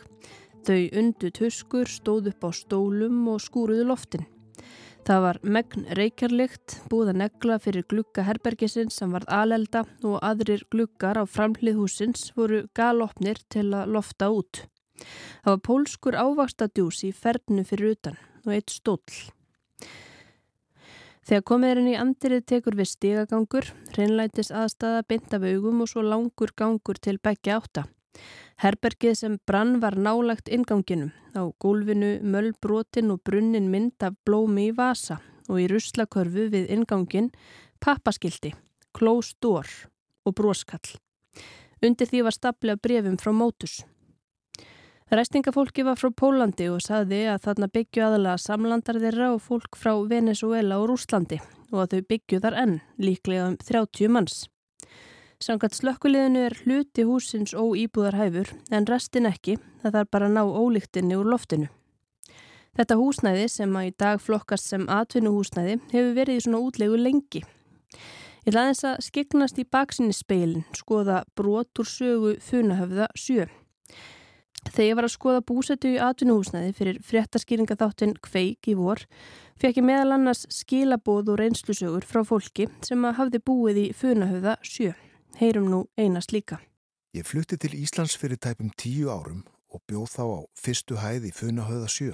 Þau 0.63 0.79
undu 1.01 1.33
tuskur, 1.35 1.91
stóð 1.91 2.31
upp 2.31 2.47
á 2.47 2.51
stólum 2.55 3.27
og 3.33 3.43
skúruðu 3.43 3.89
loftin. 3.91 4.29
Það 5.07 5.21
var 5.27 5.43
megn 5.43 5.91
reykjarlikt, 5.99 6.79
búið 6.87 7.13
að 7.17 7.21
negla 7.25 7.59
fyrir 7.67 7.89
glukka 7.91 8.23
herbergisins 8.31 8.95
sem 9.03 9.11
varð 9.11 9.35
alelda 9.35 9.83
og 10.07 10.23
aðrir 10.23 10.63
glukkar 10.71 11.19
á 11.19 11.25
framhlið 11.27 11.83
húsins 11.83 12.31
voru 12.39 12.69
galopnir 12.79 13.43
til 13.51 13.73
að 13.75 13.91
lofta 13.99 14.31
út. 14.31 14.69
Það 15.43 15.51
var 15.51 15.65
pólskur 15.67 16.23
ávakstadjús 16.23 17.03
í 17.11 17.11
fernu 17.11 17.67
fyrir 17.67 17.99
utan 17.99 18.23
og 18.47 18.55
eitt 18.55 18.71
stóll. 18.71 19.03
Þegar 21.27 21.43
komið 21.43 21.73
er 21.73 21.79
inn 21.81 21.91
í 21.91 21.99
andirið 21.99 22.43
tekur 22.47 22.77
við 22.79 22.87
stigagangur, 22.93 23.67
hreinlætis 23.97 24.53
aðstæða 24.55 25.03
beint 25.11 25.33
af 25.35 25.47
augum 25.49 25.81
og 25.83 25.89
svo 25.91 26.05
langur 26.07 26.53
gangur 26.55 27.01
til 27.03 27.17
begja 27.19 27.57
átta. 27.59 27.83
Herbergið 28.63 29.17
sem 29.19 29.35
brann 29.43 29.81
var 29.83 29.97
nálagt 29.99 30.47
inganginum, 30.47 31.11
á 31.35 31.43
gólfinu 31.59 32.13
möllbrotin 32.23 33.11
og 33.11 33.25
brunnin 33.27 33.67
mynd 33.73 34.07
af 34.07 34.15
blómi 34.23 34.69
í 34.71 34.77
vasa 34.79 35.19
og 35.51 35.59
í 35.65 35.67
ruslakörfu 35.71 36.47
við 36.55 36.71
ingangin 36.71 37.33
pappaskildi, 37.83 38.55
klósdór 38.95 39.67
og 40.23 40.39
broskall. 40.39 40.95
Undir 41.83 42.07
því 42.07 42.23
var 42.23 42.39
staplega 42.39 42.79
brefum 42.79 43.19
frá 43.19 43.35
mótus. 43.35 43.81
Ræstingafólki 45.07 45.85
var 45.87 45.95
frá 45.95 46.11
Pólandi 46.11 46.67
og 46.67 46.81
saði 46.83 47.21
að 47.31 47.45
þarna 47.45 47.67
byggju 47.71 48.03
aðalega 48.03 48.41
samlandar 48.43 48.97
þeirra 48.99 49.29
og 49.37 49.43
fólk 49.45 49.77
frá 49.79 49.93
Venezuela 50.11 50.81
og 50.83 50.89
Rúslandi 50.91 51.37
og 51.71 51.85
að 51.85 51.93
þau 51.93 52.07
byggju 52.11 52.41
þar 52.43 52.57
enn, 52.59 52.73
líklega 52.99 53.45
um 53.47 53.55
30 53.63 54.11
manns. 54.11 54.41
Sangat 55.39 55.77
slökkuliðinu 55.79 56.43
er 56.49 56.57
hluti 56.65 57.05
húsins 57.07 57.55
óýbúðarhæfur 57.55 58.51
en 58.75 58.89
restin 58.91 59.31
ekki, 59.31 59.61
það 59.85 59.95
þarf 60.01 60.11
bara 60.11 60.27
að 60.27 60.35
ná 60.35 60.43
ólíktinni 60.43 61.21
úr 61.21 61.31
loftinu. 61.31 61.69
Þetta 62.75 62.99
húsnæði 62.99 63.47
sem 63.53 63.79
að 63.79 63.87
í 63.87 63.95
dag 64.03 64.19
flokkast 64.25 64.73
sem 64.73 64.89
atvinnuhúsnæði 64.91 65.79
hefur 65.93 66.11
verið 66.19 66.41
í 66.41 66.45
svona 66.49 66.65
útlegu 66.67 66.99
lengi. 66.99 67.45
Ég 68.43 68.59
laði 68.59 68.75
þess 68.75 68.91
að 68.91 69.07
skiknast 69.07 69.63
í 69.63 69.69
baksinni 69.71 70.19
speilin, 70.19 70.67
skoða 70.75 71.23
brot 71.39 71.79
úr 71.79 71.93
sögu 71.95 72.35
funahöfða 72.43 73.07
sjö. 73.15 73.47
Þegar 74.67 74.89
ég 74.89 74.97
var 74.99 75.07
að 75.07 75.15
skoða 75.15 75.43
búsetu 75.47 75.91
í 75.95 76.01
atvinnuhúsnaði 76.03 76.73
fyrir 76.77 77.01
fréttaskýringa 77.07 77.77
þáttinn 77.79 78.17
Kveik 78.23 78.69
í 78.71 78.75
vor, 78.79 79.03
fekk 79.61 79.81
ég 79.81 79.87
meðal 79.87 80.17
annars 80.17 80.45
skilabóð 80.53 81.33
og 81.35 81.41
reynslusögur 81.41 82.07
frá 82.07 82.23
fólki 82.27 82.69
sem 82.85 83.05
að 83.07 83.19
hafði 83.21 83.43
búið 83.47 83.83
í 83.83 83.87
funahöfða 83.97 84.57
sjö. 84.67 84.93
Heyrum 85.41 85.71
nú 85.71 85.85
einast 85.97 86.35
líka. 86.35 86.61
Ég 87.17 87.25
flutti 87.25 87.57
til 87.61 87.77
Íslands 87.79 88.17
fyrir 88.19 88.41
tæpum 88.43 88.73
tíu 88.77 89.09
árum 89.13 89.45
og 89.73 89.83
bjóð 89.89 90.11
þá 90.17 90.25
á 90.25 90.41
fyrstu 90.59 91.01
hæð 91.01 91.31
í 91.31 91.33
funahöfða 91.37 91.89
sjö. 91.93 92.13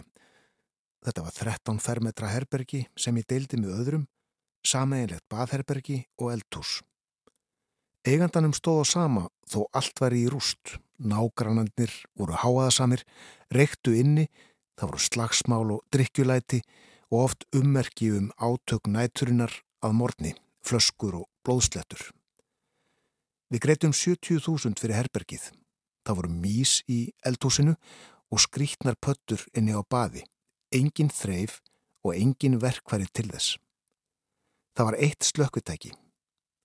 Þetta 1.03 1.25
var 1.27 1.35
13 1.35 1.83
fermetra 1.83 2.31
herbergi 2.31 2.85
sem 2.95 3.17
ég 3.19 3.27
deildi 3.27 3.59
með 3.59 3.75
öðrum, 3.81 4.07
sameinlegt 4.63 5.27
baðherbergi 5.33 6.05
og 6.21 6.31
eldhús. 6.37 6.79
Eigandanum 8.07 8.55
stóð 8.55 8.83
á 8.83 8.87
sama 8.87 9.25
þó 9.47 9.65
allt 9.75 10.01
var 10.03 10.15
í 10.15 10.25
rúst. 10.31 10.77
Nágrannandir 11.03 11.93
voru 12.19 12.37
háaðasamir, 12.39 13.03
reyktu 13.53 13.95
inni, 13.99 14.29
það 14.79 14.93
voru 14.93 15.03
slagsmál 15.03 15.75
og 15.77 15.85
drikkjulæti 15.95 16.63
og 17.13 17.19
oft 17.27 17.47
ummerki 17.55 18.11
um 18.17 18.31
átök 18.39 18.89
næturinnar 18.89 19.53
að 19.85 19.97
morni, 19.99 20.33
flöskur 20.65 21.19
og 21.21 21.29
blóðslettur. 21.45 22.13
Við 23.53 23.61
greitum 23.67 23.93
70.000 23.93 24.81
fyrir 24.81 24.97
herbergið. 24.97 25.51
Það 26.07 26.19
voru 26.19 26.31
mís 26.33 26.79
í 26.89 27.03
eldhúsinu 27.27 27.75
og 28.33 28.41
skrítnar 28.41 28.97
pöttur 28.97 29.45
inni 29.53 29.77
á 29.77 29.83
baði. 29.85 30.25
Engin 30.73 31.13
þreif 31.13 31.61
og 32.03 32.17
engin 32.17 32.57
verkværi 32.63 33.11
til 33.13 33.29
þess. 33.29 33.59
Það 34.73 34.89
var 34.89 34.97
eitt 35.05 35.29
slökkutæki. 35.29 35.93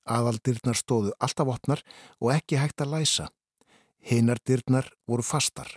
Aðaldyrnar 0.07 0.79
stóðu 0.79 1.11
alltaf 1.19 1.51
opnar 1.51 1.83
og 2.23 2.31
ekki 2.38 2.61
hægt 2.61 2.81
að 2.81 2.93
læsa. 2.95 3.27
Hinardyrnar 4.04 4.89
voru 5.08 5.24
fastar. 5.24 5.70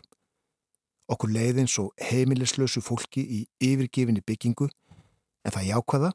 Okkur 1.11 1.33
leiðins 1.35 1.77
og 1.83 1.91
heimilislösu 1.99 2.83
fólki 2.85 3.23
í 3.25 3.41
yfirgefinni 3.59 4.23
byggingu 4.23 4.69
en 4.69 5.55
það 5.55 5.71
jákvæða, 5.71 6.11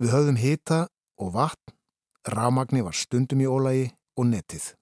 við 0.00 0.14
höfðum 0.14 0.40
hita 0.40 0.80
og 1.20 1.34
vatn 1.36 1.76
Rámagni 2.28 2.82
var 2.84 2.92
stundum 2.92 3.40
í 3.40 3.48
ólagi 3.48 3.86
og 4.20 4.26
netið. 4.28 4.74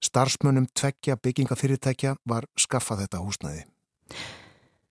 Starsmönnum 0.00 0.68
tveggja 0.72 1.16
byggingafyrirtækja 1.18 2.14
var 2.24 2.46
skaffað 2.56 3.02
þetta 3.04 3.22
húsnæði. 3.24 3.64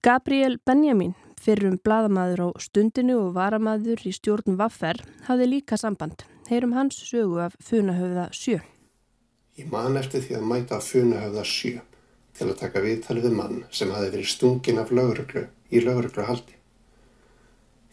Gabriel 0.04 0.60
Benjamin, 0.68 1.16
fyrrum 1.39 1.80
bladamaður 1.84 2.43
á 2.45 2.47
stundinu 2.62 3.18
og 3.24 3.32
varamaður 3.39 4.04
í 4.06 4.14
stjórn 4.16 4.60
Vaffer, 4.60 5.00
hafði 5.28 5.47
líka 5.56 5.80
samband. 5.80 6.28
Heyrum 6.52 6.76
hans 6.76 7.00
sögu 7.08 7.39
af 7.41 7.56
Funahöfða 7.64 8.30
7. 8.36 8.60
Ég 9.60 9.68
man 9.68 9.97
eftir 9.99 10.22
því 10.24 10.36
að 10.38 10.43
mæta 10.47 10.78
á 10.80 10.88
Funahöfða 10.88 11.41
7 11.43 11.80
til 12.38 12.45
að 12.47 12.60
taka 12.62 12.80
viðtalið 12.84 13.26
við 13.28 13.34
mann 13.36 13.57
sem 13.76 13.89
hafi 13.91 14.12
verið 14.14 14.30
stungin 14.32 14.78
af 14.80 14.91
lauruglu 14.95 15.41
í 15.76 15.82
laurugluhaldi. 15.84 16.53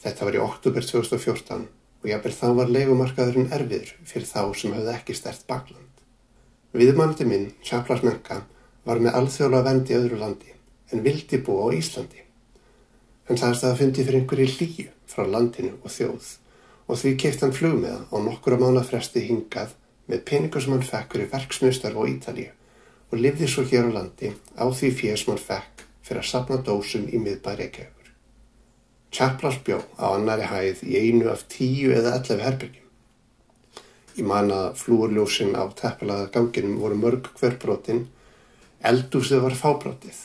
Þetta 0.05 0.29
var 0.29 0.37
í 0.37 0.43
oktober 0.45 0.87
2014 0.87 1.65
og 1.67 2.07
jábel 2.07 2.33
þá 2.37 2.47
var 2.61 2.71
leikumarkaðurinn 2.71 3.51
erfiður 3.57 3.91
fyrir 4.07 4.29
þá 4.29 4.43
sem 4.61 4.77
hafði 4.77 4.93
ekki 4.93 5.17
stert 5.19 5.43
bakland. 5.49 6.05
Viðmannandi 6.77 7.27
minn, 7.27 7.49
Sjaflar 7.67 8.05
Menka, 8.07 8.45
var 8.87 9.03
með 9.03 9.19
alþjóðlega 9.19 9.67
vendi 9.67 9.95
í 9.95 9.99
öðru 9.99 10.21
landi 10.21 10.55
en 10.95 11.03
vildi 11.03 11.41
búa 11.43 11.67
á 11.67 11.75
Íslandi. 11.75 12.23
Hann 13.27 13.41
sagðist 13.41 13.65
að 13.65 13.73
það 13.73 13.81
fundi 13.81 14.05
fyrir 14.07 14.21
einhverju 14.21 14.53
líu 14.61 14.87
frá 15.11 15.27
landinu 15.27 15.75
og 15.81 15.91
þjóð 15.91 16.31
og 16.87 17.03
því 17.03 17.17
keitt 17.25 17.43
hann 17.43 17.57
flugmiða 17.57 18.05
á 18.07 18.17
nokkura 18.23 18.61
mánu 18.61 18.85
fresti 18.87 19.25
hingað 19.27 19.75
með 20.11 20.23
peningur 20.31 20.63
sem 20.63 20.75
hann 20.77 20.87
fekk 20.87 21.17
fyrir 21.17 21.33
verksmiðstarf 21.33 21.99
á 21.99 22.03
Ítalíu 22.13 22.53
og 23.11 23.21
lifði 23.21 23.49
svo 23.51 23.67
hér 23.71 23.91
á 23.91 23.97
landi 23.99 24.33
á 24.59 24.65
því 24.67 24.91
fyrir 25.01 25.21
sem 25.21 25.33
hann 25.35 25.43
fekk 25.43 25.85
fyrir 26.07 26.23
að 26.23 26.31
sapna 26.31 26.59
dósum 26.63 27.07
í 27.11 27.19
miðbæri 27.19 27.65
Reykjavíkur. 27.65 28.11
Chaplars 29.11 29.59
bjó 29.67 29.81
á 29.99 30.07
annari 30.13 30.47
hæð 30.51 30.83
í 30.87 30.99
einu 31.01 31.31
af 31.33 31.47
tíu 31.51 31.93
eða 31.95 32.17
ellefi 32.19 32.47
herbyrgjum. 32.47 32.87
Ég 34.17 34.27
man 34.27 34.53
að 34.55 34.79
flúurljósin 34.81 35.59
á 35.59 35.65
teppalaða 35.77 36.31
ganginum 36.35 36.79
voru 36.81 36.97
mörg 37.01 37.31
hverbrotin, 37.37 38.07
eldúsið 38.81 39.43
var 39.45 39.59
fábrotið 39.59 40.23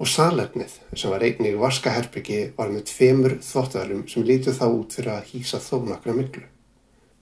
og 0.00 0.08
salernið 0.08 0.78
sem 0.96 1.12
var 1.12 1.22
einnig 1.26 1.58
vaskaherbyggi 1.60 2.40
var 2.56 2.72
með 2.72 2.86
tveimur 2.88 3.36
þvóttavælum 3.44 4.06
sem 4.08 4.24
lítið 4.24 4.56
þá 4.56 4.66
út 4.70 4.96
fyrir 4.96 5.12
að 5.18 5.28
hýsa 5.34 5.60
þó 5.60 5.82
nokkra 5.84 6.16
miklu. 6.16 6.46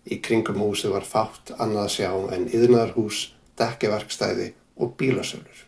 Í 0.08 0.20
kringum 0.24 0.62
húsið 0.62 0.94
var 0.96 1.04
fátt 1.04 1.52
annað 1.58 1.84
að 1.84 1.94
sjá 1.94 2.10
en 2.34 2.48
yðnaðarhús, 2.48 3.20
dekkeverkstæði 3.60 4.52
og 4.80 4.94
bílasölur. 5.00 5.64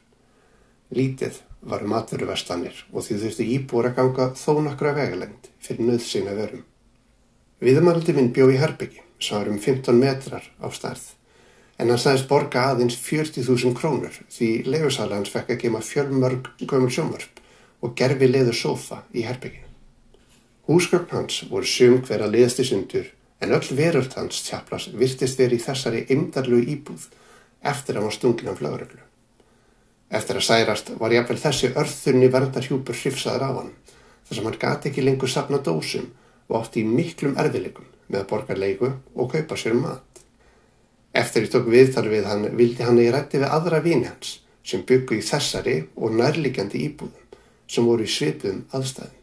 Lítið 0.97 1.43
var 1.61 1.85
maturverstanir 1.85 2.85
og 2.93 3.05
því 3.05 3.21
þurfti 3.25 3.49
íbúr 3.57 3.91
að 3.91 3.97
ganga 3.99 4.29
þó 4.39 4.53
nokkra 4.65 4.95
vegalengd 4.97 5.51
fyrir 5.61 5.91
nöðsina 5.91 6.35
verum. 6.39 6.65
Viðmældi 7.61 8.17
minn 8.17 8.33
bjó 8.33 8.49
í 8.49 8.59
herbyggi 8.61 9.05
sem 9.21 9.37
var 9.37 9.51
um 9.53 9.61
15 9.61 10.01
metrar 10.01 10.47
á 10.57 10.69
stærð 10.73 11.11
en 11.81 11.89
hann 11.89 12.01
sagðist 12.01 12.29
borga 12.29 12.67
aðeins 12.71 12.97
40.000 13.01 13.77
krónur 13.77 14.17
því 14.33 14.49
leifusala 14.69 15.17
hans 15.17 15.33
fekk 15.33 15.55
að 15.55 15.63
gema 15.65 15.81
fjölmörg 15.85 16.51
gömul 16.69 16.91
sjómörp 16.93 17.41
og 17.81 17.95
gerfi 17.97 18.29
leður 18.29 18.57
sofa 18.57 19.03
í 19.17 19.25
herbygginu. 19.25 19.69
Húsgögn 20.69 21.15
hans 21.15 21.41
voru 21.49 21.69
sum 21.69 22.03
hver 22.05 22.27
að 22.27 22.37
liðast 22.37 22.61
í 22.61 22.69
sundur 22.69 23.09
en 23.41 23.53
öll 23.57 23.77
veröld 23.77 24.13
hans 24.17 24.43
tjaplas 24.47 24.89
virtist 24.93 25.39
verið 25.41 25.61
í 25.61 25.65
þessari 25.65 26.03
ymdarlu 26.13 26.61
íbúð 26.75 27.07
eftir 27.61 27.97
að 27.97 28.01
hann 28.01 28.09
var 28.09 28.17
stungin 28.17 28.51
af 28.53 28.61
flaguröglu. 28.61 29.03
Eftir 30.11 30.41
að 30.41 30.47
særast 30.49 30.91
var 31.01 31.15
jáfnvel 31.15 31.39
þessi 31.39 31.71
örþunni 31.79 32.29
verndarhjúpur 32.35 32.99
hrifsaður 32.99 33.47
á 33.47 33.51
hann 33.61 33.73
þar 34.27 34.37
sem 34.37 34.49
hann 34.49 34.61
gati 34.65 34.91
ekki 34.91 35.05
lengur 35.07 35.31
sapna 35.31 35.61
dósum 35.63 36.11
og 36.49 36.57
átti 36.61 36.83
í 36.83 36.89
miklum 36.89 37.37
erfileikum 37.39 37.87
með 38.09 38.21
að 38.23 38.29
borga 38.33 38.57
leiku 38.59 38.91
og 39.15 39.31
kaupa 39.33 39.59
sér 39.59 39.77
mat. 39.79 40.03
Eftir 41.15 41.47
ég 41.47 41.55
tók 41.55 41.71
viðtal 41.71 42.09
við 42.11 42.27
hann 42.31 42.49
vildi 42.59 42.87
hann 42.87 43.01
í 43.03 43.09
rætti 43.11 43.41
við 43.43 43.55
aðra 43.55 43.81
vini 43.85 44.11
hans 44.11 44.41
sem 44.67 44.83
byggu 44.87 45.19
í 45.19 45.25
þessari 45.25 45.79
og 45.97 46.15
nærliggjandi 46.19 46.83
íbúðum 46.89 47.39
sem 47.71 47.87
voru 47.87 48.07
í 48.07 48.11
svipuðum 48.11 48.67
aðstæðum. 48.75 49.20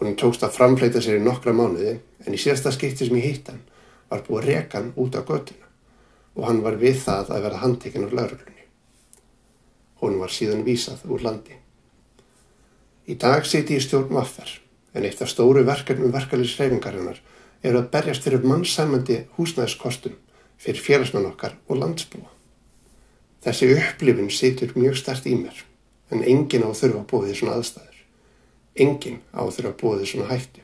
Hún 0.00 0.16
tókst 0.20 0.44
að 0.44 0.56
framfleita 0.58 1.00
sér 1.00 1.20
í 1.20 1.24
nokkra 1.24 1.54
mánuði 1.56 1.96
en 2.26 2.34
í 2.36 2.40
síðasta 2.40 2.72
skipti 2.74 3.08
sem 3.08 3.16
ég 3.16 3.30
hitt 3.30 3.48
hann 3.48 3.62
var 4.10 4.24
búið 4.26 4.50
rekan 4.50 4.92
út 4.96 5.16
á 5.16 5.24
götuna 5.24 5.70
og 6.36 6.44
hann 6.48 6.60
var 6.64 6.76
við 6.80 7.00
það 7.06 7.32
að 7.32 7.46
verða 7.46 7.62
handtekinn 7.62 8.04
úr 8.04 8.12
lauruglunni. 8.18 8.66
Hún 10.02 10.18
var 10.20 10.34
síðan 10.34 10.66
vísað 10.66 11.06
úr 11.08 11.24
landi. 11.24 11.56
Í 13.08 13.16
dag 13.16 13.48
siti 13.48 13.78
ég 13.78 13.86
stjórn 13.86 14.12
vaffer 14.12 14.58
en 14.92 15.08
eitt 15.08 15.22
af 15.24 15.32
stóru 15.32 15.64
verkefnum 15.64 16.12
verkefliðsreifingarinnar 16.12 17.22
er 17.64 17.76
að 17.78 17.90
berjast 17.92 18.24
fyrir 18.26 18.44
mannsæmandi 18.44 19.22
húsnæðskostum 19.38 20.16
fyrir 20.60 20.82
félagsmenn 20.82 21.28
okkar 21.30 21.56
og 21.68 21.80
landsbúa. 21.80 22.28
Þessi 23.44 23.72
upplifin 23.76 24.30
situr 24.32 24.72
mjög 24.76 24.96
stert 25.00 25.26
í 25.28 25.36
mér, 25.38 25.58
en 26.10 26.24
engin 26.24 26.64
á 26.66 26.68
að 26.72 26.80
þurfa 26.80 27.02
að 27.02 27.08
búa 27.12 27.26
því 27.26 27.36
svona 27.40 27.58
aðstæður. 27.60 27.95
Engin 28.76 29.22
á 29.32 29.42
búa 29.80 29.96
því 29.98 30.06
svona 30.10 30.30
hættu. 30.30 30.62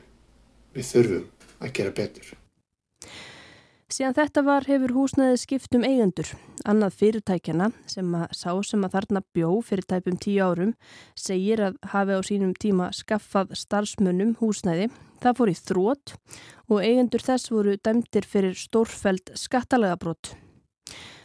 Við 0.73 0.89
þurfum 0.91 1.27
að 1.59 1.73
gera 1.77 1.93
betur. 1.97 2.33
Síðan 3.93 4.15
þetta 4.17 4.41
var 4.41 4.65
hefur 4.65 4.93
húsnaðið 4.95 5.35
skipt 5.37 5.75
um 5.77 5.83
eigendur. 5.85 6.29
Annað 6.65 6.95
fyrirtækjana 6.97 7.67
sem 7.85 8.07
að 8.17 8.31
sá 8.33 8.49
sem 8.65 8.85
að 8.85 8.95
þarna 8.95 9.21
bjó 9.37 9.49
fyrir 9.61 9.85
tæpum 9.85 10.17
tíu 10.17 10.41
árum 10.41 10.71
segir 11.13 11.61
að 11.61 11.77
hafi 11.91 12.17
á 12.17 12.21
sínum 12.25 12.55
tíma 12.57 12.89
skaffað 12.95 13.53
starfsmönnum 13.59 14.33
húsnaði. 14.39 14.89
Það 15.21 15.37
fór 15.37 15.51
í 15.53 15.57
þrótt 15.59 16.15
og 16.71 16.81
eigendur 16.81 17.21
þess 17.21 17.53
voru 17.53 17.77
dæmtir 17.77 18.25
fyrir 18.25 18.57
stórfæld 18.57 19.35
skattalega 19.37 19.99
brott. 20.01 20.33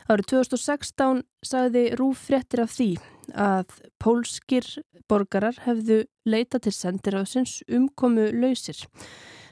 Árið 0.08 0.30
2016 0.32 1.18
sagði 1.44 1.82
Rúf 2.00 2.22
fréttir 2.30 2.62
af 2.62 2.70
því 2.72 2.92
að 3.36 3.74
pólskir 4.00 4.64
borgarar 5.04 5.58
hefðu 5.66 5.98
leita 6.24 6.56
til 6.64 6.72
sendiráðsins 6.72 7.58
umkomu 7.68 8.30
lausir. 8.32 8.80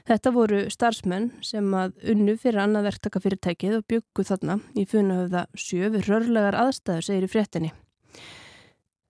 Þetta 0.09 0.31
voru 0.33 0.63
starfsmenn 0.73 1.27
sem 1.45 1.67
að 1.77 1.93
unnu 2.09 2.33
fyrir 2.41 2.63
annað 2.63 2.87
verktakafyrirtækið 2.87 3.75
og 3.77 3.85
byggu 3.93 4.25
þarna 4.25 4.55
í 4.73 4.87
funahöfða 4.89 5.43
sjö 5.53 5.91
við 5.93 6.09
rörlegar 6.09 6.57
aðstæður, 6.57 7.05
segir 7.05 7.27
í 7.27 7.31
fréttinni. 7.35 7.71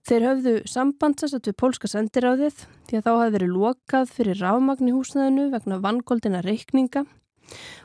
Þeir 0.08 0.26
höfðu 0.28 0.56
sambandsast 0.68 1.48
við 1.48 1.56
pólska 1.64 1.88
sendiráðið 1.92 2.66
því 2.90 3.00
að 3.00 3.08
þá 3.08 3.12
hafði 3.14 3.36
verið 3.38 3.56
lokað 3.56 4.12
fyrir 4.18 4.44
rámagn 4.44 4.92
í 4.92 4.96
húsnaðinu 4.98 5.48
vegna 5.56 5.80
vangoldina 5.84 6.44
reikninga 6.44 7.06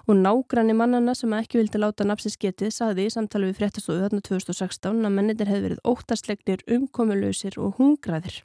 og 0.09 0.19
nágranni 0.19 0.75
mannana 0.77 1.15
sem 1.19 1.33
ekki 1.37 1.61
vildi 1.61 1.81
láta 1.83 2.07
napsins 2.09 2.39
getið 2.41 2.73
saði 2.75 3.07
í 3.07 3.13
samtali 3.15 3.51
við 3.51 3.61
fréttastofu 3.61 4.01
þarna 4.03 4.25
2016 4.29 5.07
að 5.07 5.17
mennitir 5.19 5.51
hefði 5.51 5.69
verið 5.69 5.87
óttastlegnir 5.93 6.67
umkomulausir 6.79 7.59
og 7.63 7.79
hungraðir 7.79 8.43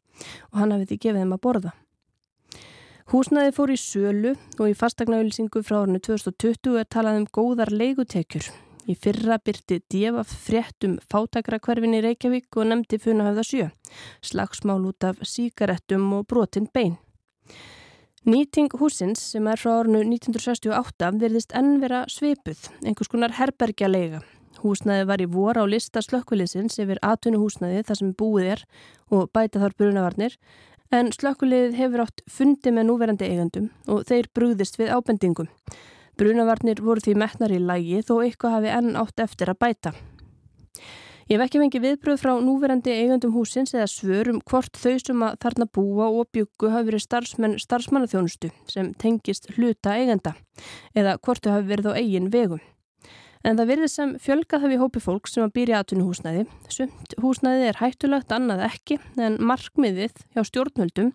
og 0.52 0.62
hann 0.62 0.76
hafði 0.76 0.98
gefið 0.98 1.22
þeim 1.24 1.36
að 1.38 1.44
borða. 1.48 1.74
Húsnaði 3.08 3.54
fór 3.56 3.72
í 3.72 3.80
sölu 3.80 4.34
og 4.60 4.66
í 4.68 4.76
fastegnaauðlýsingu 4.76 5.62
frá 5.64 5.78
árinu 5.80 6.02
2020 6.04 6.82
er 6.82 6.88
talað 6.92 7.22
um 7.22 7.28
góðar 7.38 7.72
leigutekjur. 7.72 8.50
Í 8.88 8.96
fyrra 8.96 9.38
byrti 9.44 9.82
Djefaf 9.92 10.32
fréttum 10.44 10.98
fátakrakverfin 11.12 11.96
í 11.96 12.02
Reykjavík 12.04 12.60
og 12.60 12.68
nefndi 12.68 13.00
funahöfða 13.04 13.44
sjö, 13.48 13.70
slagsmál 14.24 14.84
út 14.88 15.08
af 15.08 15.24
síkarettum 15.28 16.08
og 16.20 16.28
brotinn 16.28 16.68
bein. 16.72 16.96
Nýting 18.28 18.68
húsins 18.76 19.22
sem 19.32 19.46
er 19.48 19.56
frá 19.56 19.78
árinu 19.80 20.02
1968 20.04 21.14
verðist 21.22 21.54
enn 21.56 21.78
vera 21.80 22.02
svipuð, 22.12 22.66
einhvers 22.84 23.08
konar 23.08 23.32
herbergja 23.38 23.88
leiga. 23.88 24.20
Húsnaði 24.60 25.06
var 25.08 25.24
í 25.24 25.28
vor 25.32 25.56
á 25.56 25.64
lista 25.64 26.04
slökkviliðsins 26.04 26.76
yfir 26.84 27.00
atvinnu 27.08 27.40
húsnaði 27.40 27.86
þar 27.88 28.00
sem 28.02 28.10
búið 28.20 28.50
er 28.58 28.66
og 29.16 29.32
bæta 29.32 29.62
þar 29.64 29.78
brunavarnir 29.80 30.36
en 30.92 31.14
slökkuliðið 31.16 31.80
hefur 31.80 32.04
átt 32.04 32.26
fundi 32.28 32.76
með 32.76 32.90
núverandi 32.90 33.32
eigandum 33.32 33.72
og 33.88 34.04
þeir 34.12 34.28
brúðist 34.36 34.76
við 34.76 34.92
ábendingum. 34.92 35.48
Brunavarnir 36.20 36.84
voru 36.84 37.08
því 37.08 37.16
metnar 37.24 37.56
í 37.56 37.64
lægi 37.64 38.04
þó 38.10 38.18
eitthvað 38.26 38.58
hafi 38.58 38.76
enn 38.76 39.00
átt 39.00 39.24
eftir 39.24 39.56
að 39.56 39.62
bæta. 39.64 39.96
Ég 41.28 41.36
hef 41.36 41.50
ekki 41.50 41.60
fengið 41.60 41.84
viðbröð 41.84 42.22
frá 42.22 42.30
núverandi 42.40 42.94
eigandum 43.02 43.34
húsins 43.36 43.74
eða 43.76 43.90
svörum 43.92 44.38
hvort 44.48 44.78
þau 44.80 44.94
sem 45.02 45.24
að 45.28 45.34
þarna 45.44 45.66
búa 45.76 46.06
og 46.08 46.30
byggu 46.32 46.70
hafi 46.72 46.88
verið 46.88 47.02
starfsmenn 47.04 47.58
starfsmannaþjónustu 47.60 48.52
sem 48.72 48.94
tengist 48.96 49.50
hluta 49.58 49.98
eiganda 50.00 50.38
eða 50.96 51.18
hvort 51.20 51.44
þau 51.44 51.58
hafi 51.58 51.68
verið 51.74 51.90
á 51.92 52.00
eigin 52.00 52.30
vegum. 52.32 52.62
En 53.44 53.60
það 53.60 53.72
virðir 53.74 53.92
sem 53.92 54.14
fjölgað 54.24 54.64
hafi 54.64 54.80
hópi 54.80 55.02
fólk 55.04 55.28
sem 55.28 55.44
að 55.44 55.52
býrja 55.58 55.82
atvinnuhúsnæði. 55.84 56.46
Sumt 56.72 57.16
húsnæði 57.20 57.68
er 57.74 57.80
hættulegt, 57.82 58.32
annað 58.32 58.64
ekki, 58.70 58.98
en 59.20 59.36
markmiðið 59.44 60.16
hjá 60.32 60.46
stjórnvöldum 60.48 61.12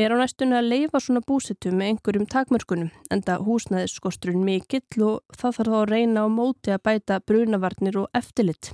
er 0.00 0.12
á 0.12 0.16
næstunni 0.16 0.56
að 0.56 0.70
leifa 0.72 1.02
svona 1.04 1.20
búsitum 1.20 1.76
með 1.76 1.92
einhverjum 1.92 2.30
takmörkunum, 2.32 2.94
enda 3.12 3.36
húsnæðiskosturinn 3.44 4.44
mikill 4.44 5.04
og 5.04 5.36
það 5.36 5.60
þarf 5.60 5.74
þá 5.74 5.80
að 5.82 5.90
reyna 5.92 6.24
á 6.24 6.28
móti 6.32 6.72
að 6.72 6.86
bæta 6.88 7.20
brunavarnir 7.28 8.00
og 8.00 8.08
eftirlitt. 8.16 8.72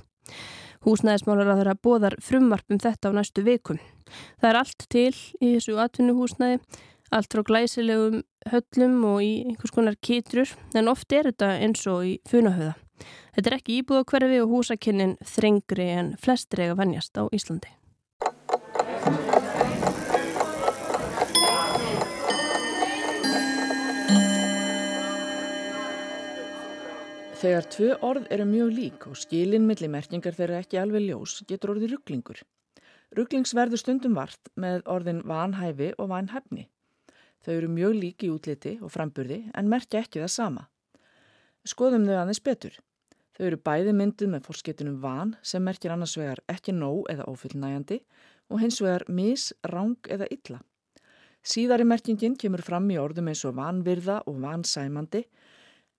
Húsnæðismálar 0.85 1.53
að 1.53 1.61
þeirra 1.61 1.79
bóðar 1.87 2.17
frumvarpum 2.21 2.81
þetta 2.83 3.09
á 3.09 3.17
næstu 3.17 3.45
vikum. 3.47 3.79
Það 4.41 4.49
er 4.49 4.59
allt 4.61 4.85
til 4.93 5.15
í 5.41 5.55
þessu 5.55 5.79
atvinnuhúsnæði 5.81 6.61
allt 7.11 7.31
frá 7.31 7.43
glæsilegum 7.47 8.21
höllum 8.51 8.97
og 9.07 9.21
í 9.23 9.31
einhvers 9.47 9.73
konar 9.75 9.97
kitrur, 10.03 10.51
en 10.75 10.91
oft 10.91 11.11
er 11.15 11.31
þetta 11.31 11.53
eins 11.63 11.85
og 11.89 12.03
í 12.07 12.13
funahöða. 12.27 12.75
Þetta 13.37 13.51
er 13.51 13.57
ekki 13.59 13.79
íbúðakverfi 13.81 14.39
og 14.43 14.53
húsakinnin 14.53 15.17
þrengri 15.35 15.89
en 15.93 16.15
flestir 16.21 16.65
eiga 16.65 16.79
vennjast 16.79 17.19
á 17.19 17.29
Íslandi. 17.29 17.76
Þegar 27.37 27.65
tvö 27.69 27.87
orð 28.01 28.23
eru 28.33 28.45
mjög 28.49 28.69
lík 28.73 29.03
og 29.11 29.17
skilin 29.21 29.67
milli 29.69 29.85
merkingar 29.93 30.33
þeirra 30.33 30.63
ekki 30.63 30.79
alveg 30.81 31.03
ljós 31.05 31.35
getur 31.45 31.75
orðið 31.75 31.91
rugglingur. 31.91 32.39
Rugglings 33.13 33.53
verður 33.53 33.77
stundum 33.77 34.15
vart 34.17 34.49
með 34.57 34.79
orðin 34.89 35.19
vanhæfi 35.21 35.91
og 36.01 36.09
vanhæfni. 36.09 36.63
Þau 37.45 37.51
eru 37.53 37.69
mjög 37.75 37.93
lík 37.99 38.25
í 38.25 38.31
útliti 38.33 38.71
og 38.81 38.89
framburði 38.89 39.37
en 39.53 39.69
merkja 39.69 40.01
ekki 40.01 40.23
það 40.23 40.31
sama. 40.33 40.63
Skoðum 41.61 42.07
þau 42.09 42.15
aðeins 42.23 42.41
betur. 42.41 42.79
Þau 43.37 43.43
eru 43.51 43.59
bæði 43.69 43.93
mynduð 43.99 44.33
með 44.33 44.47
fórsketunum 44.49 44.97
van 45.03 45.35
sem 45.45 45.61
merkir 45.61 45.93
annars 45.93 46.17
vegar 46.17 46.41
ekki 46.49 46.73
nóg 46.73 47.03
eða 47.13 47.29
ófyllnæjandi 47.29 47.99
og 48.49 48.63
hins 48.63 48.81
vegar 48.81 49.05
mis, 49.13 49.51
rang 49.69 50.09
eða 50.09 50.25
illa. 50.33 50.63
Síðari 51.45 51.85
merkingin 51.85 52.33
kemur 52.33 52.65
fram 52.65 52.89
í 52.89 52.97
orðum 52.97 53.29
eins 53.29 53.45
og 53.45 53.59
vanvirða 53.61 54.23
og 54.25 54.41
vansæmandi 54.41 55.27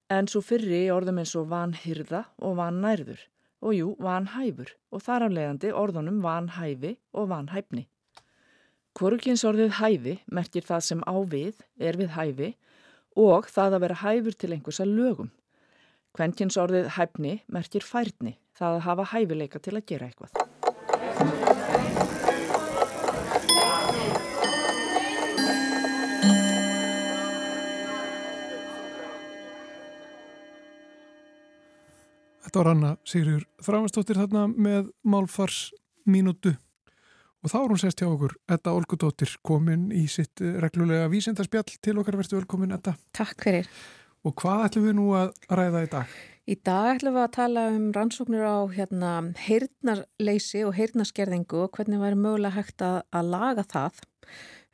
en 0.08 0.28
svo 0.28 0.40
fyrri 0.44 0.86
orðum 0.92 1.20
eins 1.20 1.34
og 1.36 1.50
vanhyrða 1.52 2.24
og 2.40 2.56
vannærður 2.58 3.20
og 3.60 3.74
jú, 3.74 3.88
vanhæfur 4.00 4.72
og 4.94 5.02
þar 5.04 5.26
af 5.26 5.34
leiðandi 5.34 5.72
orðunum 5.74 6.20
vanhæfi 6.24 6.94
og 7.12 7.28
vanhæfni. 7.32 7.86
Hvorukins 8.98 9.44
orðið 9.46 9.76
hæfi 9.78 10.14
merkir 10.26 10.64
það 10.66 10.84
sem 10.88 11.02
á 11.06 11.14
við 11.34 11.60
er 11.78 11.98
við 12.00 12.14
hæfi 12.16 12.52
og 13.18 13.50
það 13.52 13.76
að 13.76 13.84
vera 13.86 14.00
hæfur 14.02 14.38
til 14.38 14.52
einhversa 14.54 14.86
lögum. 14.88 15.30
Kvenkins 16.16 16.56
orðið 16.58 16.94
hæfni 16.96 17.40
merkir 17.46 17.84
færni, 17.84 18.38
það 18.56 18.78
að 18.78 18.86
hafa 18.88 19.10
hæfileika 19.12 19.62
til 19.62 19.76
að 19.76 19.86
gera 19.86 20.08
eitthvað. 20.08 20.47
Þetta 32.58 32.72
var 32.72 32.74
Anna 32.74 32.88
Sigriður 33.06 33.42
Þráinsdóttir 33.62 34.18
þarna 34.18 34.40
með 34.50 34.86
málfars 35.06 35.58
mínútu 36.10 36.50
og 37.38 37.52
þá 37.52 37.54
er 37.60 37.70
hún 37.70 37.78
sest 37.78 38.02
hjá 38.02 38.08
okkur 38.08 38.32
Edda 38.50 38.72
Olgudóttir 38.74 39.34
komin 39.46 39.84
í 39.94 40.00
sitt 40.10 40.42
eh, 40.42 40.56
reglulega 40.58 41.04
vísindarspjall 41.12 41.76
til 41.78 41.94
okkar 42.02 42.18
verðstu 42.18 42.34
velkomin 42.40 42.74
Edda. 42.74 42.96
Takk 43.14 43.46
fyrir. 43.46 43.70
Og 44.26 44.34
hvað 44.42 44.64
ætlum 44.64 44.88
við 44.88 44.96
nú 44.98 45.06
að 45.14 45.30
ræða 45.54 45.84
í 45.84 45.90
dag? 45.92 46.18
Í 46.50 46.58
dag 46.66 46.90
ætlum 46.96 47.14
við 47.20 47.26
að 47.28 47.32
tala 47.38 47.66
um 47.76 47.88
rannsóknir 47.94 48.42
á 48.42 48.58
hérna, 48.74 49.14
heyrnarleysi 49.44 50.66
og 50.66 50.74
heyrnarskerðingu 50.80 51.62
og 51.62 51.78
hvernig 51.78 52.02
væri 52.02 52.18
mögulega 52.18 52.58
hægt 52.58 52.82
að, 52.82 53.04
að 53.14 53.34
laga 53.36 53.68
það. 53.70 54.02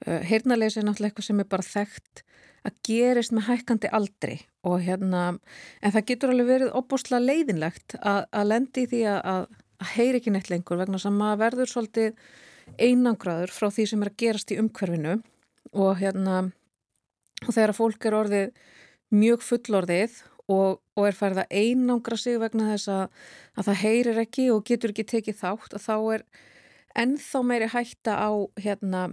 Uh, 0.08 0.22
heyrnarleysi 0.24 0.80
er 0.80 0.88
náttúrulega 0.88 1.12
eitthvað 1.12 1.28
sem 1.28 1.44
er 1.44 1.52
bara 1.52 1.68
þekkt 1.68 2.24
að 2.64 2.78
gerist 2.86 3.34
með 3.34 3.48
hækkandi 3.50 3.90
aldri 3.92 4.38
og 4.64 4.80
hérna, 4.84 5.36
en 5.84 5.94
það 5.94 6.06
getur 6.10 6.32
alveg 6.32 6.48
verið 6.48 6.76
opbúslega 6.78 7.24
leiðinlegt 7.24 7.96
að, 8.00 8.24
að 8.32 8.50
lendi 8.50 8.86
því 8.88 9.02
að, 9.12 9.20
að 9.34 9.94
heyri 9.94 10.20
ekki 10.20 10.32
neitt 10.32 10.50
lengur 10.52 10.80
vegna 10.80 11.00
sem 11.02 11.22
að 11.26 11.40
verður 11.42 11.72
svolítið 11.72 12.22
einangraður 12.80 13.52
frá 13.52 13.68
því 13.68 13.88
sem 13.90 14.04
er 14.04 14.10
að 14.10 14.20
gerast 14.22 14.54
í 14.54 14.60
umhverfinu 14.62 15.18
og 15.74 15.98
hérna, 16.00 16.38
og 17.44 17.50
þegar 17.50 17.76
fólk 17.76 18.08
er 18.08 18.16
orðið 18.16 18.64
mjög 19.14 19.44
fullorðið 19.44 20.16
og, 20.52 20.80
og 20.96 21.06
er 21.08 21.18
færið 21.18 21.42
að 21.44 21.54
einangra 21.60 22.18
sig 22.20 22.40
vegna 22.40 22.70
þess 22.72 22.90
að, 22.92 23.04
að 23.58 23.68
það 23.68 23.80
heyrir 23.82 24.24
ekki 24.24 24.48
og 24.54 24.64
getur 24.68 24.94
ekki 24.94 25.06
tekið 25.12 25.40
þátt 25.40 25.76
og 25.76 25.84
þá 25.84 25.94
er 26.16 26.26
ennþá 27.04 27.44
meiri 27.44 27.70
hætta 27.74 28.16
á 28.16 28.30
hérna 28.60 29.06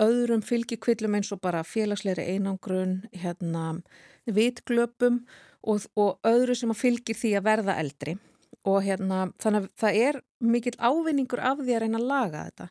öðrum 0.00 0.42
fylgikvillum 0.44 1.16
eins 1.18 1.32
og 1.34 1.42
bara 1.44 1.64
félagsleiri 1.66 2.26
einangrun, 2.34 3.02
hérna 3.12 3.80
vitglöpum 4.26 5.22
og, 5.62 5.84
og 5.96 6.18
öðru 6.26 6.56
sem 6.58 6.72
að 6.72 6.80
fylgir 6.80 7.18
því 7.18 7.34
að 7.38 7.46
verða 7.48 7.76
eldri. 7.82 8.16
Og 8.64 8.80
hérna 8.86 9.26
þannig 9.42 9.66
að 9.66 9.68
það 9.82 10.00
er 10.06 10.20
mikill 10.40 10.76
ávinningur 10.78 11.42
af 11.44 11.60
því 11.60 11.76
að 11.76 11.84
reyna 11.84 12.00
að 12.00 12.08
laga 12.10 12.46
þetta. 12.48 12.68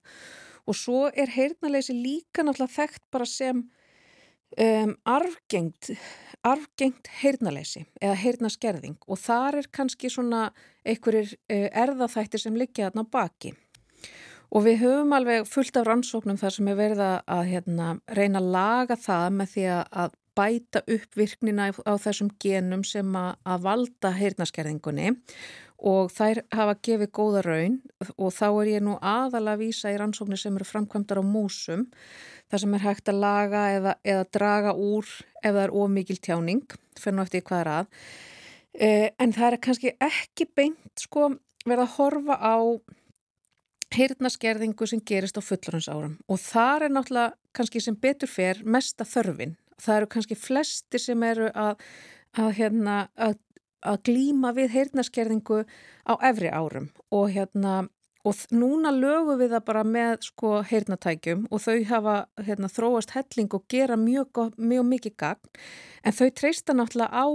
Og 0.63 0.77
svo 0.79 1.05
er 1.09 1.33
heyrnaleysi 1.33 1.95
líka 1.95 2.45
náttúrulega 2.45 2.77
þekkt 2.77 3.03
bara 3.13 3.27
sem 3.29 3.65
um, 4.57 4.93
arfgengt 5.05 5.91
arfgengt 6.43 7.07
heyrnaleysi 7.21 7.85
eða 8.01 8.15
heyrnaskerðing 8.19 8.97
og 9.07 9.19
þar 9.21 9.61
er 9.61 9.69
kannski 9.71 10.11
svona 10.11 10.47
einhverjir 10.83 11.35
uh, 11.35 11.67
erðaþættir 11.83 12.43
sem 12.43 12.57
liggja 12.59 12.89
þarna 12.89 13.05
baki 13.11 13.53
Og 14.53 14.67
við 14.67 14.83
höfum 14.83 15.15
alveg 15.17 15.47
fullt 15.49 15.77
af 15.79 15.87
rannsóknum 15.87 16.37
þar 16.37 16.53
sem 16.53 16.67
er 16.69 16.77
verið 16.77 16.99
að 17.03 17.47
hérna, 17.49 17.87
reyna 18.13 18.41
að 18.41 18.51
laga 18.53 18.97
það 19.01 19.25
með 19.39 19.53
því 19.55 19.63
að 19.73 20.19
bæta 20.37 20.81
upp 20.89 21.17
virknina 21.17 21.69
á 21.73 21.93
þessum 22.01 22.31
genum 22.41 22.83
sem 22.85 23.09
að, 23.17 23.35
að 23.45 23.65
valda 23.67 24.11
heyrnaskerðingunni 24.17 25.13
og 25.83 26.13
þær 26.15 26.41
hafa 26.55 26.75
gefið 26.85 27.11
góða 27.13 27.41
raun 27.45 27.75
og 28.15 28.31
þá 28.33 28.45
er 28.47 28.69
ég 28.71 28.85
nú 28.85 28.95
aðalega 29.01 29.57
að 29.57 29.63
vísa 29.65 29.91
í 29.91 29.97
rannsóknir 29.99 30.39
sem 30.39 30.55
eru 30.57 30.67
framkvæmdar 30.67 31.21
á 31.21 31.25
músum 31.27 31.85
þar 32.49 32.63
sem 32.63 32.77
er 32.77 32.85
hægt 32.85 33.11
að 33.11 33.21
laga 33.23 33.63
eða, 33.75 33.95
eða 34.05 34.29
draga 34.37 34.73
úr 34.77 35.09
ef 35.41 35.49
það 35.49 35.61
er 35.65 35.75
ómikil 35.75 36.19
tjáning, 36.23 36.63
fyrir 36.99 37.17
náttúrulega 37.17 37.49
hvað 37.49 37.63
er 37.63 37.71
að. 37.73 37.87
Eh, 38.73 39.07
en 39.21 39.33
það 39.35 39.47
er 39.49 39.61
kannski 39.67 39.93
ekki 40.01 40.47
beint 40.55 41.03
sko 41.03 41.33
verið 41.65 41.83
að 41.83 41.95
horfa 41.97 42.37
á 42.39 42.57
heyrnaskerðingu 43.97 44.87
sem 44.89 45.01
gerist 45.05 45.37
á 45.39 45.41
fullorðansárum 45.43 46.17
og 46.27 46.41
þar 46.41 46.87
er 46.87 46.93
náttúrulega 46.93 47.33
kannski 47.55 47.81
sem 47.83 47.97
betur 47.99 48.31
fer 48.31 48.61
mesta 48.65 49.05
þörfin. 49.07 49.55
Það 49.81 49.97
eru 49.97 50.11
kannski 50.15 50.37
flesti 50.39 51.01
sem 51.01 51.23
eru 51.27 51.49
að, 51.53 51.81
að, 52.37 52.51
hérna, 52.59 52.97
að, 53.15 53.35
að 53.85 53.99
glíma 54.09 54.53
við 54.57 54.71
heyrnaskerðingu 54.77 55.63
á 56.09 56.13
efri 56.29 56.51
árum 56.53 56.89
og, 57.09 57.27
hérna, 57.33 57.75
og 58.23 58.45
núna 58.53 58.93
lögum 58.95 59.41
við 59.41 59.55
það 59.55 59.65
bara 59.69 59.83
með 59.87 60.27
sko, 60.29 60.53
heyrnatækjum 60.69 61.47
og 61.49 61.65
þau 61.65 61.79
hafa 61.89 62.15
hérna, 62.45 62.71
þróast 62.71 63.15
helling 63.17 63.53
og 63.57 63.67
gera 63.71 63.97
mjög, 63.99 64.45
mjög 64.57 64.87
mikið 64.93 65.17
gagn 65.25 65.65
en 66.03 66.15
þau 66.15 66.29
treysta 66.31 66.77
náttúrulega 66.77 67.11
á 67.11 67.25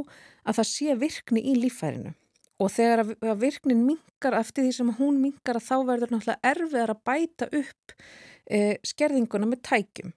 að 0.48 0.60
það 0.60 0.72
sé 0.72 0.96
virkni 1.02 1.44
í 1.44 1.58
lífærinu. 1.58 2.14
Og 2.58 2.72
þegar 2.74 3.04
að 3.06 3.42
virknin 3.42 3.84
mingar 3.86 4.34
eftir 4.40 4.66
því 4.66 4.72
sem 4.74 4.94
hún 4.98 5.20
mingar 5.22 5.60
að 5.60 5.68
þá 5.68 5.76
verður 5.86 6.14
náttúrulega 6.14 6.52
erfiðar 6.52 6.92
að 6.94 7.04
bæta 7.06 7.46
upp 7.54 7.94
e, 8.50 8.58
skerðinguna 8.86 9.46
með 9.46 9.62
tækjum. 9.68 10.14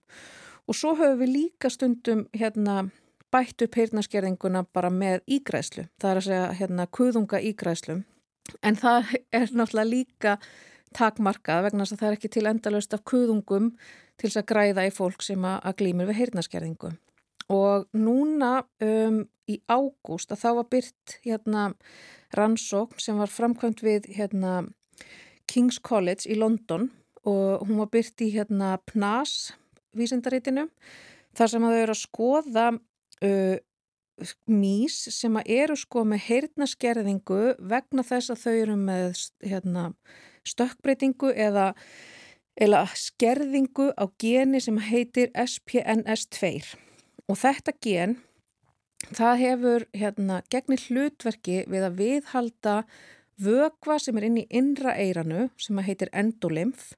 Og 0.65 0.77
svo 0.77 0.95
höfum 0.97 1.21
við 1.21 1.33
líka 1.35 1.69
stundum 1.69 2.25
hérna, 2.33 2.87
bætt 3.33 3.61
upp 3.65 3.77
heyrnaskerðinguna 3.77 4.65
bara 4.73 4.89
með 4.93 5.21
ígræslu. 5.37 5.85
Það 6.01 6.11
er 6.11 6.21
að 6.21 6.27
segja 6.29 6.49
hérna, 6.61 6.87
kuðunga 6.97 7.41
ígræslu. 7.51 8.01
En 8.65 8.77
það 8.79 9.13
er 9.37 9.53
náttúrulega 9.53 9.91
líka 9.91 10.37
takmarkað 10.97 11.67
vegna 11.67 11.85
þess 11.85 11.95
að 11.95 12.01
það 12.01 12.09
er 12.09 12.17
ekki 12.17 12.31
til 12.33 12.47
endalust 12.49 12.95
af 12.95 13.03
kuðungum 13.07 13.69
til 14.19 14.27
þess 14.27 14.41
að 14.41 14.49
græða 14.51 14.87
í 14.87 14.93
fólk 14.95 15.23
sem 15.25 15.45
að, 15.47 15.69
glýmir 15.79 16.09
við 16.09 16.19
heyrnaskerðingu. 16.21 16.91
Og 17.51 17.87
núna 17.97 18.51
um, 18.83 19.21
í 19.49 19.59
ágúst 19.67 20.31
að 20.31 20.43
þá 20.43 20.49
var 20.59 20.67
byrt 20.71 21.15
hérna 21.25 21.63
rannsókn 22.37 23.01
sem 23.01 23.17
var 23.19 23.31
framkvæmt 23.31 23.83
við 23.85 24.09
hérna 24.15 24.61
King's 25.51 25.81
College 25.83 26.29
í 26.31 26.37
London 26.39 26.89
og 27.27 27.65
hún 27.67 27.81
var 27.81 27.91
byrt 27.93 28.21
í 28.23 28.31
hérna 28.33 28.77
PNAS 28.89 29.53
vísindaritinu 29.97 30.67
þar 31.37 31.51
sem 31.51 31.65
að 31.65 31.75
þau 31.75 31.81
eru 31.81 31.95
að 31.95 32.01
skoða 32.01 32.67
uh, 32.71 33.57
mís 34.51 34.97
sem 35.13 35.37
að 35.39 35.53
eru 35.57 35.77
sko 35.79 36.03
með 36.07 36.25
heyrnaskerðingu 36.27 37.41
vegna 37.71 38.05
þess 38.05 38.33
að 38.33 38.41
þau 38.43 38.53
eru 38.53 38.77
með 38.77 39.21
hérna, 39.45 39.85
stökkbreytingu 40.47 41.31
eða, 41.33 41.71
eða 42.55 42.83
skerðingu 42.97 43.91
á 43.97 44.05
geni 44.21 44.61
sem 44.61 44.77
heitir 44.91 45.31
SPNS2 45.33 46.75
og 47.27 47.39
þetta 47.41 47.75
gen 47.81 48.19
það 49.09 49.41
hefur 49.41 49.87
hérna 49.97 50.41
gegnir 50.53 50.83
hlutverki 50.87 51.63
við 51.71 51.87
að 51.87 51.97
viðhalda 52.01 52.75
vögva 53.41 53.97
sem 53.99 54.17
er 54.19 54.27
inn 54.27 54.41
í 54.43 54.47
innra 54.49 54.93
eiranu 54.99 55.49
sem 55.61 55.81
heitir 55.81 56.11
endolymf. 56.13 56.91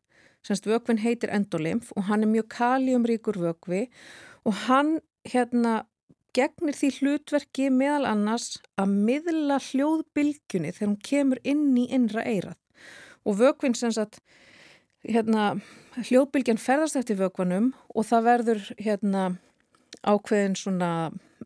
Semst 0.43 0.67
vögvin 0.67 0.99
heitir 0.99 1.31
endolymf 1.31 1.93
og 1.95 2.09
hann 2.09 2.25
er 2.25 2.31
mjög 2.31 2.49
kaljumríkur 2.57 3.39
vögvi 3.39 3.87
og 4.43 4.65
hann 4.67 4.97
hérna 5.23 5.85
gegnir 6.35 6.75
því 6.75 6.89
hlutverki 6.97 7.69
meðal 7.71 8.07
annars 8.09 8.57
að 8.81 8.95
miðla 9.07 9.59
hljóðbylgjunni 9.61 10.73
þegar 10.73 10.89
hún 10.89 11.01
kemur 11.05 11.41
inn 11.47 11.69
í 11.77 11.85
innra 11.93 12.25
eirað 12.25 12.57
og 13.23 13.37
vögvin 13.39 13.77
sem 13.77 13.93
sagt 13.95 14.19
hérna, 15.07 15.59
hljóðbylgjan 15.95 16.61
ferðast 16.61 16.97
eftir 16.99 17.19
vökvanum 17.21 17.71
og 17.93 18.07
það 18.09 18.27
verður 18.27 18.65
hérna 18.79 19.27
ákveðin 20.03 20.57
svona 20.59 20.89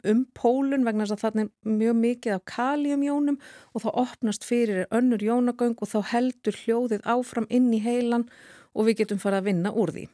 umpólun 0.05 0.85
vegna 0.87 1.05
þess 1.05 1.17
að 1.17 1.23
það 1.23 1.41
er 1.41 1.49
mjög 1.79 1.97
mikið 2.01 2.35
af 2.35 2.45
kaliumjónum 2.51 3.39
og 3.73 3.83
þá 3.83 3.89
opnast 4.03 4.47
fyrir 4.47 4.85
önnur 4.91 5.23
jónagöng 5.23 5.77
og 5.81 5.91
þá 5.91 5.99
heldur 6.13 6.61
hljóðið 6.63 7.03
áfram 7.05 7.49
inn 7.49 7.71
í 7.73 7.81
heilan 7.83 8.27
og 8.73 8.89
við 8.89 9.03
getum 9.03 9.21
farið 9.21 9.41
að 9.41 9.49
vinna 9.51 9.73
úr 9.73 9.93
því. 9.95 10.07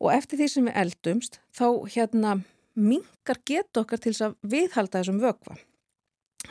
Og 0.00 0.10
eftir 0.14 0.40
því 0.40 0.50
sem 0.50 0.68
við 0.68 0.80
eldumst 0.84 1.40
þá 1.54 1.68
hérna 1.94 2.34
mingar 2.74 3.40
getur 3.46 3.84
okkar 3.84 4.02
til 4.02 4.12
þess 4.12 4.28
að 4.28 4.36
viðhalda 4.54 5.00
þessum 5.00 5.22
vökva 5.22 5.58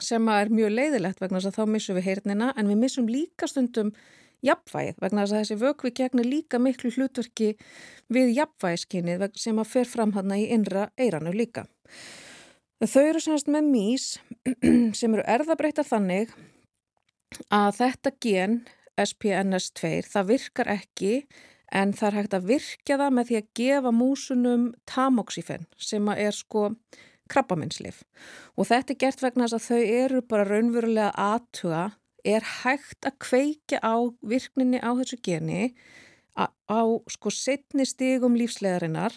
sem 0.02 0.28
er 0.32 0.50
mjög 0.50 0.74
leiðilegt 0.74 1.22
vegna 1.22 1.40
þess 1.40 1.52
að 1.52 1.58
þá 1.60 1.74
missum 1.74 1.98
við 2.00 2.08
heyrnina 2.08 2.50
en 2.58 2.70
við 2.72 2.80
missum 2.82 3.10
líka 3.12 3.50
stundum 3.50 3.92
jafnvægið 4.44 5.00
vegna 5.04 5.24
þess 5.24 5.36
að 5.36 5.42
þessi 5.44 5.58
vökvi 5.62 5.94
gegnir 6.00 6.28
líka 6.28 6.60
miklu 6.60 6.92
hlutverki 6.96 7.54
við 8.14 8.34
jafnvægiskinni 8.38 9.18
sem 9.40 9.60
að 9.62 9.72
fer 9.76 9.90
fram 9.90 10.14
hann 10.18 10.36
í 10.36 10.48
innra 10.56 10.90
eiranu 10.98 11.34
líka. 11.36 11.68
Þau 12.84 13.04
eru 13.08 13.20
semast 13.24 13.48
með 13.48 13.68
mís 13.72 14.06
sem 15.00 15.14
eru 15.16 15.24
erðabreittar 15.24 15.88
þannig 15.88 16.34
að 17.54 17.78
þetta 17.78 18.12
gen 18.26 18.58
SPNS2 19.00 19.92
það 20.10 20.28
virkar 20.34 20.72
ekki 20.74 21.14
en 21.74 21.94
það 21.96 22.10
er 22.10 22.18
hægt 22.20 22.36
að 22.38 22.50
virkja 22.52 23.00
það 23.00 23.16
með 23.16 23.30
því 23.30 23.40
að 23.40 23.50
gefa 23.60 23.94
músunum 23.96 24.68
tamoxifen 24.90 25.66
sem 25.80 26.12
er 26.14 26.36
sko 26.36 26.68
krabbaminnslif 27.32 28.04
og 28.58 28.68
þetta 28.70 28.94
er 28.94 29.02
gert 29.06 29.24
vegna 29.24 29.48
þess 29.48 29.60
að 29.62 29.68
þau 29.70 29.96
eru 30.04 30.24
bara 30.34 30.50
raunverulega 30.52 31.12
aðtuga 31.32 31.84
er 32.36 32.48
hægt 32.64 33.08
að 33.08 33.20
kveika 33.24 33.80
á 33.80 33.96
virkninni 34.20 34.84
á 34.84 34.92
þessu 35.00 35.22
geni 35.24 35.72
á, 36.36 36.52
á 36.68 36.82
sko 37.16 37.32
setni 37.32 37.88
stigum 37.88 38.36
lífslegarinnar 38.36 39.16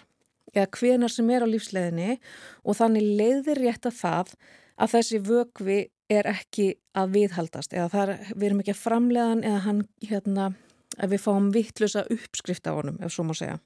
eða 0.57 0.81
hvenar 0.81 1.13
sem 1.13 1.31
er 1.31 1.45
á 1.45 1.49
lífsleginni 1.49 2.17
og 2.65 2.79
þannig 2.79 3.11
leiðir 3.21 3.63
rétt 3.63 3.89
að 3.89 4.01
það 4.01 4.33
að 4.77 4.93
þessi 4.97 5.21
vögvi 5.25 5.79
er 6.13 6.29
ekki 6.31 6.69
að 6.97 7.17
viðhaldast 7.17 7.75
eða 7.75 7.89
það 7.93 8.13
er, 8.13 8.29
við 8.35 8.49
erum 8.49 8.63
ekki 8.63 8.75
að 8.75 8.83
framlegan 8.83 9.45
eða 9.45 9.63
hann 9.67 9.83
hérna 10.07 10.51
að 10.97 11.13
við 11.13 11.25
fáum 11.25 11.49
vittlusa 11.55 12.05
uppskrift 12.13 12.69
á 12.71 12.73
honum 12.77 13.01
ef 13.05 13.13
svo 13.13 13.27
má 13.27 13.35
segja. 13.37 13.59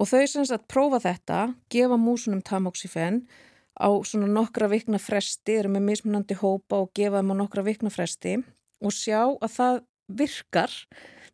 Og 0.00 0.08
þau 0.08 0.24
sem 0.30 0.46
sagt 0.48 0.68
prófa 0.70 1.00
þetta, 1.02 1.40
gefa 1.72 1.98
músunum 2.00 2.42
tamoxifen 2.46 3.24
á 3.80 3.88
svona 4.06 4.28
nokkra 4.30 4.68
vikna 4.70 5.00
fresti, 5.00 5.58
eru 5.60 5.72
með 5.72 5.86
mismunandi 5.88 6.36
hópa 6.40 6.82
og 6.84 6.92
gefa 6.96 7.20
þeim 7.20 7.34
á 7.34 7.40
nokkra 7.42 7.64
vikna 7.66 7.92
fresti 7.92 8.36
og 8.80 8.94
sjá 8.94 9.22
að 9.26 9.50
það 9.56 9.80
virkar 10.20 10.76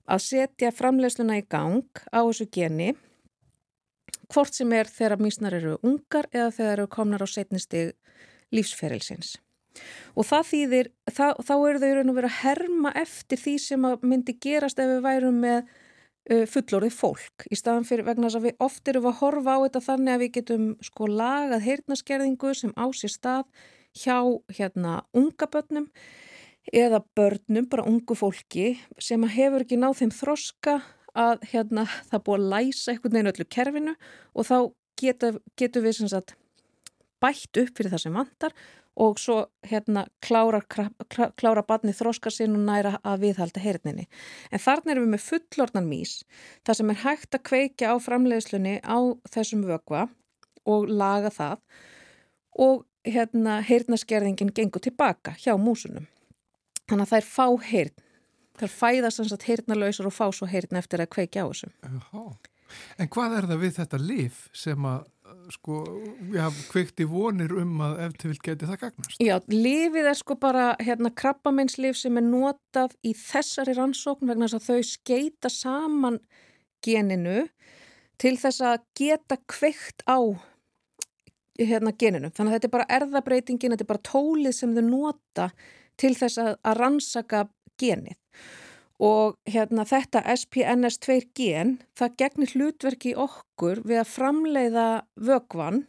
að 0.06 0.22
setja 0.22 0.72
framleiðsluna 0.74 1.40
í 1.40 1.44
gang 1.50 2.02
á 2.14 2.20
þessu 2.22 2.48
geni 2.52 2.92
hvort 4.32 4.54
sem 4.54 4.72
er 4.76 4.90
þegar 4.90 5.22
mísnar 5.22 5.56
eru 5.58 5.78
ungar 5.86 6.28
eða 6.32 6.52
þegar 6.58 6.78
eru 6.78 6.92
komnar 6.92 7.24
á 7.24 7.28
setnisti 7.30 7.88
lífsferilsins. 8.54 9.36
Og 10.16 10.24
það 10.24 10.46
þýðir, 10.50 10.92
það, 11.12 11.40
þá 11.44 11.54
eru 11.56 11.80
þau 11.82 11.90
raun 11.96 12.12
og 12.12 12.16
verið 12.16 12.30
að 12.30 12.38
herma 12.42 12.92
eftir 12.96 13.42
því 13.42 13.56
sem 13.60 13.88
myndi 14.02 14.36
gerast 14.40 14.80
ef 14.80 14.88
við 14.88 15.02
værum 15.04 15.40
með 15.44 15.58
uh, 15.60 16.44
fullorðið 16.50 16.96
fólk. 16.96 17.46
Í 17.52 17.58
staðan 17.58 17.88
fyrir 17.88 18.06
vegna 18.06 18.30
þess 18.30 18.40
að 18.40 18.46
við 18.48 18.62
oft 18.66 18.92
erum 18.92 19.08
að 19.10 19.18
horfa 19.20 19.56
á 19.56 19.58
þetta 19.66 19.84
þannig 19.90 20.14
að 20.14 20.22
við 20.24 20.32
getum 20.38 20.68
sko 20.88 21.10
lagað 21.10 21.66
heyrnaskerðingu 21.68 22.54
sem 22.56 22.72
á 22.72 22.86
sér 22.96 23.12
stað 23.12 23.66
hjá 23.96 24.18
hérna 24.56 25.00
unga 25.16 25.48
börnum 25.48 25.90
eða 26.74 27.02
börnum, 27.16 27.68
bara 27.70 27.86
ungu 27.86 28.16
fólki 28.18 28.74
sem 28.98 29.22
hefur 29.36 29.62
ekki 29.62 29.78
náð 29.78 30.00
þeim 30.00 30.12
þroska 30.16 30.80
að 31.16 31.46
hérna 31.52 31.86
það 32.10 32.24
búið 32.26 32.40
að 32.40 32.50
læsa 32.54 32.92
einhvern 32.92 33.16
veginn 33.16 33.32
öllu 33.32 33.46
kerfinu 33.56 33.94
og 34.34 34.48
þá 34.48 34.58
getum 35.00 35.38
getu 35.56 35.82
við 35.84 36.02
sagt 36.08 36.36
bætt 37.22 37.60
upp 37.60 37.78
fyrir 37.78 37.92
það 37.92 38.02
sem 38.04 38.16
vantar 38.16 38.54
og 38.96 39.18
svo 39.20 39.36
hérna 39.68 40.06
klára, 40.24 40.62
klára 41.36 41.62
badni 41.68 41.92
þróska 41.92 42.30
sinn 42.32 42.56
og 42.56 42.62
næra 42.64 42.94
að 43.04 43.26
viðhalda 43.26 43.60
heyrninni. 43.60 44.06
En 44.48 44.62
þarna 44.62 44.94
erum 44.94 45.04
við 45.04 45.12
með 45.12 45.24
fullornan 45.26 45.88
mís, 45.90 46.14
það 46.64 46.78
sem 46.78 46.92
er 46.92 47.02
hægt 47.02 47.36
að 47.36 47.44
kveikja 47.50 47.92
á 47.92 47.96
framleiðslunni 48.00 48.78
á 48.80 48.98
þessum 49.28 49.66
vögva 49.68 50.06
og 50.64 50.88
laga 50.88 51.32
það 51.32 51.60
og 52.56 52.86
hérna 53.06 53.60
heyrnaskerðingin 53.68 54.54
gengur 54.56 54.82
tilbaka 54.82 55.36
hjá 55.44 55.54
músunum. 55.60 56.08
Þannig 56.88 57.04
að 57.04 57.12
það 57.12 57.20
er 57.20 57.28
fá 57.28 57.46
heyrn. 57.68 58.05
Það 58.56 58.66
er 58.68 58.74
fæðast 58.74 59.22
hans 59.22 59.34
að 59.36 59.48
heyrnalausar 59.50 60.08
og 60.08 60.16
fá 60.16 60.26
svo 60.32 60.48
heyrn 60.50 60.78
eftir 60.80 61.02
að 61.04 61.12
kveikja 61.16 61.44
á 61.44 61.46
þessu. 61.50 61.72
Jaha. 61.84 62.24
En 62.98 63.10
hvað 63.12 63.36
er 63.36 63.46
það 63.50 63.60
við 63.62 63.76
þetta 63.76 64.00
lif 64.02 64.38
sem 64.56 64.88
að 64.88 65.04
sko, 65.54 65.80
já, 66.34 66.46
kveikti 66.70 67.06
vonir 67.08 67.52
um 67.60 67.78
að 67.84 68.00
ef 68.06 68.16
til 68.18 68.30
vil 68.32 68.40
geti 68.48 68.68
það 68.68 68.80
gagnast? 68.82 69.20
Já, 69.22 69.36
lifið 69.50 70.10
er 70.10 70.18
sko 70.18 70.36
bara 70.40 70.66
hérna 70.82 71.12
krabbameinslif 71.14 71.98
sem 71.98 72.18
er 72.18 72.26
notað 72.26 72.96
í 73.06 73.14
þessari 73.18 73.76
rannsókn 73.76 74.30
vegna 74.30 74.48
þess 74.48 74.58
að 74.58 74.68
þau 74.68 74.90
skeita 74.90 75.52
saman 75.52 76.20
geninu 76.84 77.46
til 78.20 78.36
þess 78.40 78.62
að 78.64 78.84
geta 78.98 79.38
kveikt 79.50 80.06
á 80.08 80.18
hérna 81.56 81.92
geninu. 81.96 82.30
Þannig 82.34 82.52
að 82.52 82.56
þetta 82.58 82.68
er 82.68 82.76
bara 82.76 82.90
erðabreitingin, 82.98 83.74
þetta 83.74 83.86
er 83.86 83.92
bara 83.92 84.08
tólið 84.10 84.56
sem 84.56 84.74
þau 84.76 84.86
nota 84.86 85.50
til 86.00 86.12
þess 86.16 86.40
að, 86.42 86.52
að 86.60 86.80
rannsaka 86.82 87.44
genið. 87.80 88.16
Og 88.96 89.36
hérna 89.44 89.84
þetta 89.84 90.22
SPNS2 90.32 91.18
gen 91.36 91.76
það 91.98 92.14
gegnir 92.22 92.54
hlutverki 92.54 93.12
okkur 93.12 93.82
við 93.84 94.00
að 94.00 94.12
framleiða 94.14 94.86
vögvan 95.20 95.84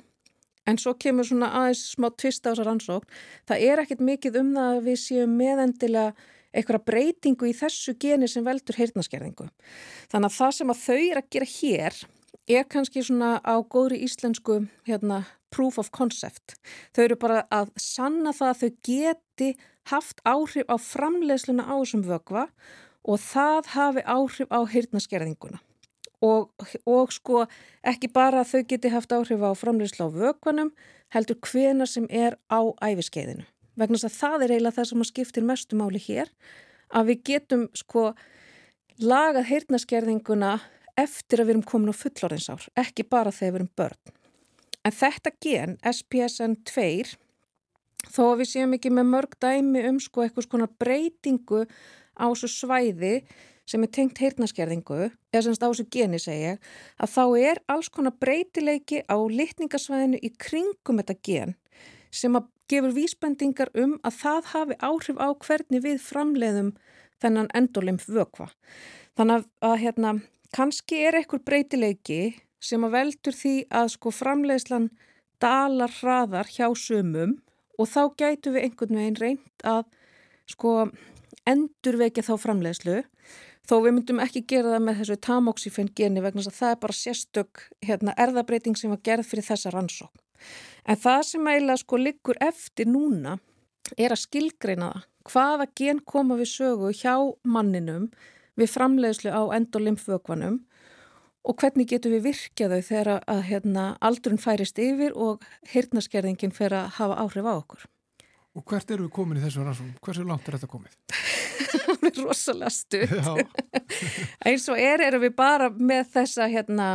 en 0.68 0.80
svo 0.82 0.94
kemur 1.00 1.28
svona 1.28 1.50
aðeins 1.62 1.84
smá 1.94 2.10
tvist 2.12 2.44
á 2.44 2.52
þessar 2.52 2.74
ansókn 2.74 3.20
það 3.48 3.64
er 3.70 3.84
ekkit 3.84 4.04
mikið 4.10 4.42
um 4.42 4.52
það 4.58 4.74
að 4.74 4.90
við 4.90 5.00
séum 5.04 5.38
meðendilega 5.40 6.34
eitthvað 6.58 6.86
breytingu 6.90 7.50
í 7.50 7.56
þessu 7.56 7.96
geni 8.02 8.30
sem 8.32 8.46
veldur 8.46 8.80
heyrnaskerðingu 8.80 9.48
þannig 10.12 10.30
að 10.30 10.38
það 10.38 10.54
sem 10.60 10.74
að 10.74 10.84
þau 10.84 11.00
er 11.00 11.22
að 11.22 11.32
gera 11.36 11.50
hér 11.54 12.00
er 12.58 12.70
kannski 12.72 13.04
svona 13.04 13.32
á 13.44 13.56
góðri 13.64 14.02
íslensku 14.08 14.62
hérna 14.88 15.24
proof 15.54 15.78
of 15.82 15.92
concept. 15.96 16.58
Þau 16.96 17.04
eru 17.06 17.20
bara 17.20 17.46
að 17.54 17.72
sanna 17.80 18.34
það 18.36 18.54
að 18.54 18.62
þau 18.62 18.72
geti 18.90 19.50
haft 19.92 20.22
áhrif 20.28 20.68
á 20.68 20.76
framleiðsluna 20.82 21.68
á 21.68 21.76
þessum 21.80 22.04
vögva 22.08 22.48
og 23.08 23.24
það 23.24 23.72
hafi 23.76 24.04
áhrif 24.04 24.52
á 24.52 24.60
heyrnaskerðinguna 24.68 25.62
og, 26.26 26.50
og 26.86 27.14
sko 27.14 27.46
ekki 27.86 28.10
bara 28.14 28.42
að 28.42 28.54
þau 28.54 28.64
geti 28.74 28.92
haft 28.94 29.14
áhrif 29.14 29.44
á 29.44 29.52
framleysla 29.56 30.10
á 30.10 30.16
vökvanum 30.16 30.72
heldur 31.14 31.40
hvena 31.46 31.88
sem 31.88 32.08
er 32.10 32.38
á 32.52 32.60
æfiskeiðinu 32.84 33.46
vegna 33.78 34.00
þess 34.02 34.10
að 34.10 34.18
það 34.18 34.44
er 34.44 34.56
eiginlega 34.56 34.78
það 34.80 34.90
sem 34.90 35.06
skiptir 35.12 35.46
mestu 35.46 35.78
máli 35.80 36.02
hér 36.02 36.32
að 36.90 37.12
við 37.12 37.24
getum 37.32 37.68
sko 37.78 38.10
lagað 38.98 39.50
heyrnaskerðinguna 39.52 40.58
eftir 40.98 41.42
að 41.42 41.50
við 41.50 41.56
erum 41.56 41.68
komin 41.70 41.94
á 41.94 42.02
fullorðinsár 42.02 42.70
ekki 42.82 43.06
bara 43.06 43.32
þegar 43.32 43.54
við 43.54 43.62
erum 43.62 43.74
börn 43.78 44.17
en 44.88 44.96
þetta 44.96 45.34
gen 45.44 45.76
SPSN2 45.84 47.18
þó 48.08 48.24
að 48.32 48.40
við 48.42 48.50
séum 48.54 48.76
ekki 48.78 48.94
með 48.94 49.12
mörg 49.12 49.38
dæmi 49.44 49.84
um 49.90 50.00
sko 50.00 50.24
eitthvað 50.24 50.48
svona 50.48 50.70
breytingu 50.80 51.66
á 52.16 52.26
þessu 52.32 52.50
svæði 52.54 53.14
sem 53.68 53.84
er 53.84 53.92
tengt 53.92 54.20
heyrnaskerðingu, 54.24 55.10
eða 55.34 55.44
semst 55.44 55.64
á 55.64 55.68
þessu 55.68 55.86
geni 55.92 56.20
segja, 56.24 56.54
að 57.04 57.14
þá 57.18 57.24
er 57.50 57.60
alls 57.68 57.90
konar 57.92 58.16
breytileiki 58.16 59.02
á 59.12 59.18
litningasvæðinu 59.20 60.22
í 60.24 60.32
kringum 60.40 61.02
þetta 61.02 61.18
gen 61.28 61.58
sem 62.16 62.38
að 62.40 62.48
gefur 62.72 62.96
vísbendingar 62.96 63.72
um 63.76 63.98
að 64.08 64.22
það 64.22 64.50
hafi 64.54 64.78
áhrif 64.80 65.20
á 65.20 65.28
hvernig 65.36 65.84
við 65.84 66.00
framleiðum 66.04 66.72
þennan 67.22 67.52
endolimf 67.58 68.08
vökva. 68.08 68.50
Þannig 69.20 69.48
að 69.66 69.78
hérna, 69.84 70.14
kannski 70.56 71.02
er 71.10 71.20
einhver 71.20 71.44
breytileiki 71.44 72.22
sem 72.64 72.84
að 72.86 72.96
veldur 72.98 73.38
því 73.38 73.56
að 73.80 73.92
sko 73.96 74.14
framleiðslan 74.14 74.90
dalar 75.42 75.94
hraðar 76.00 76.50
hjá 76.50 76.68
sumum 76.76 77.38
og 77.78 77.90
þá 77.92 78.02
gætu 78.18 78.54
við 78.56 78.68
einhvern 78.68 79.00
veginn 79.00 79.22
reynd 79.22 79.68
að 79.68 79.84
sko 80.50 80.74
endurvekja 81.48 82.26
þá 82.26 82.34
framleiðslu 82.42 83.02
þó 83.68 83.76
við 83.84 83.98
myndum 83.98 84.22
ekki 84.24 84.46
gera 84.48 84.76
það 84.76 84.86
með 84.86 85.02
þessu 85.02 85.18
tamoxifen 85.28 85.92
geni 85.96 86.24
vegna 86.24 86.44
þess 86.44 86.54
að 86.54 86.60
það 86.62 86.74
er 86.74 86.80
bara 86.86 86.98
sérstök 86.98 87.64
hérna, 87.84 88.16
erðabreiting 88.16 88.80
sem 88.80 88.94
var 88.94 89.04
gerð 89.04 89.28
fyrir 89.28 89.48
þessa 89.48 89.74
rannsókn. 89.76 90.24
En 90.88 91.00
það 91.02 91.22
sem 91.28 91.50
eiginlega 91.52 91.82
sko 91.82 92.00
liggur 92.00 92.40
eftir 92.44 92.88
núna 92.88 93.38
er 93.98 94.16
að 94.16 94.24
skilgreina 94.24 94.92
hvaða 95.28 95.68
gen 95.76 96.00
koma 96.00 96.38
við 96.40 96.52
sögu 96.54 96.94
hjá 96.96 97.16
manninum 97.44 98.08
við 98.58 98.72
framleiðslu 98.72 99.34
á 99.36 99.42
endolimfvögvanum 99.58 100.62
og 101.48 101.62
hvernig 101.62 101.88
getum 101.88 102.16
við 102.18 102.26
virkja 102.32 102.68
þau 102.72 102.82
þegar 102.84 103.12
að 103.24 103.44
hérna, 103.48 103.86
aldrun 104.04 104.42
færist 104.42 104.80
yfir 104.82 105.16
og 105.16 105.46
hirtnaskerðingin 105.72 106.56
fer 106.56 106.76
að 106.76 106.90
hafa 107.00 107.22
áhrif 107.24 107.48
á 107.48 107.54
okkur. 107.56 107.88
Og 108.58 108.66
hvert 108.68 108.92
eru 108.92 109.06
við 109.06 109.14
komin 109.14 109.40
í 109.40 109.44
þessu 109.44 109.64
rannsókn? 109.64 109.96
Hversu 110.04 110.26
langt 110.26 110.48
er 110.50 110.58
þetta 110.58 110.72
komið? 110.72 110.96
hún 111.88 112.10
er 112.10 112.20
rosalega 112.24 112.72
stutt 112.74 113.14
eins 114.48 114.68
og 114.72 114.82
er 114.82 115.04
erum 115.08 115.24
við 115.24 115.36
bara 115.38 115.70
með 115.72 116.12
þessa 116.16 116.48
hérna 116.52 116.90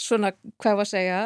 svona, 0.00 0.32
hvað 0.60 0.78
var 0.80 0.86
að 0.86 0.92
segja 0.92 1.20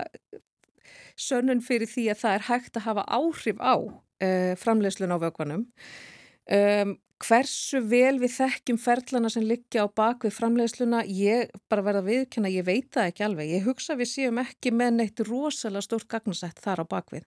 sönnun 1.20 1.62
fyrir 1.64 1.90
því 1.90 2.08
að 2.12 2.20
það 2.24 2.36
er 2.38 2.46
hægt 2.48 2.78
að 2.78 2.86
hafa 2.88 3.06
áhrif 3.06 3.62
á 3.62 3.74
uh, 3.78 4.52
framleiðslun 4.60 5.14
á 5.14 5.18
vögvanum 5.22 5.64
um, 5.64 6.96
hversu 7.22 7.80
vel 7.86 8.18
við 8.18 8.32
þekkjum 8.34 8.78
ferlana 8.80 9.30
sem 9.30 9.44
liggja 9.46 9.84
á 9.86 9.88
bakvið 9.88 10.34
framleiðsluna, 10.34 11.04
ég 11.06 11.52
bara 11.70 11.84
verða 11.86 12.02
viðkjöna, 12.08 12.50
ég 12.50 12.66
veit 12.66 12.88
það 12.94 13.10
ekki 13.10 13.24
alveg, 13.26 13.52
ég 13.54 13.68
hugsa 13.68 13.96
við 13.98 14.10
séum 14.10 14.40
ekki 14.42 14.72
með 14.74 14.96
neitt 14.98 15.22
rosalega 15.28 15.86
stórt 15.86 16.08
gagnasett 16.10 16.58
þar 16.64 16.82
á 16.82 16.90
bakvið. 16.90 17.24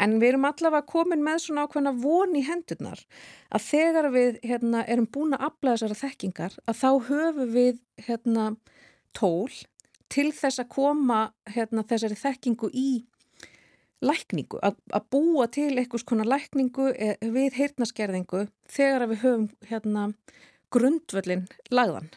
En 0.00 0.18
við 0.18 0.32
erum 0.32 0.48
allavega 0.48 0.88
komin 0.88 1.24
með 1.24 1.44
svona 1.46 1.66
ákveðna 1.66 1.94
von 2.02 2.34
í 2.36 2.44
hendurnar 2.46 3.02
að 3.52 3.66
þegar 3.68 4.10
við 4.14 4.40
hérna, 4.42 4.84
erum 4.88 5.08
búin 5.12 5.36
að 5.36 5.46
afla 5.50 5.76
þessara 5.76 6.00
þekkingar 6.02 6.58
að 6.66 6.80
þá 6.82 6.90
höfum 7.10 7.54
við 7.54 7.82
hérna, 8.08 8.48
tól 9.12 9.52
til 10.12 10.30
þess 10.34 10.60
að 10.60 10.72
koma 10.72 11.22
hérna, 11.48 11.86
þessari 11.88 12.18
þekkingu 12.18 12.72
í 12.72 12.90
lækningu, 14.02 14.58
að, 14.64 14.76
að 14.94 15.08
búa 15.14 15.46
til 15.52 15.70
einhvers 15.76 16.04
konar 16.06 16.28
lækningu 16.28 16.90
e, 16.92 17.14
við 17.22 17.58
heyrnaskerðingu 17.60 18.46
þegar 18.72 19.06
við 19.10 19.22
höfum 19.22 19.48
hérna 19.70 20.06
grundvöllin 20.74 21.46
lagðan. 21.70 22.10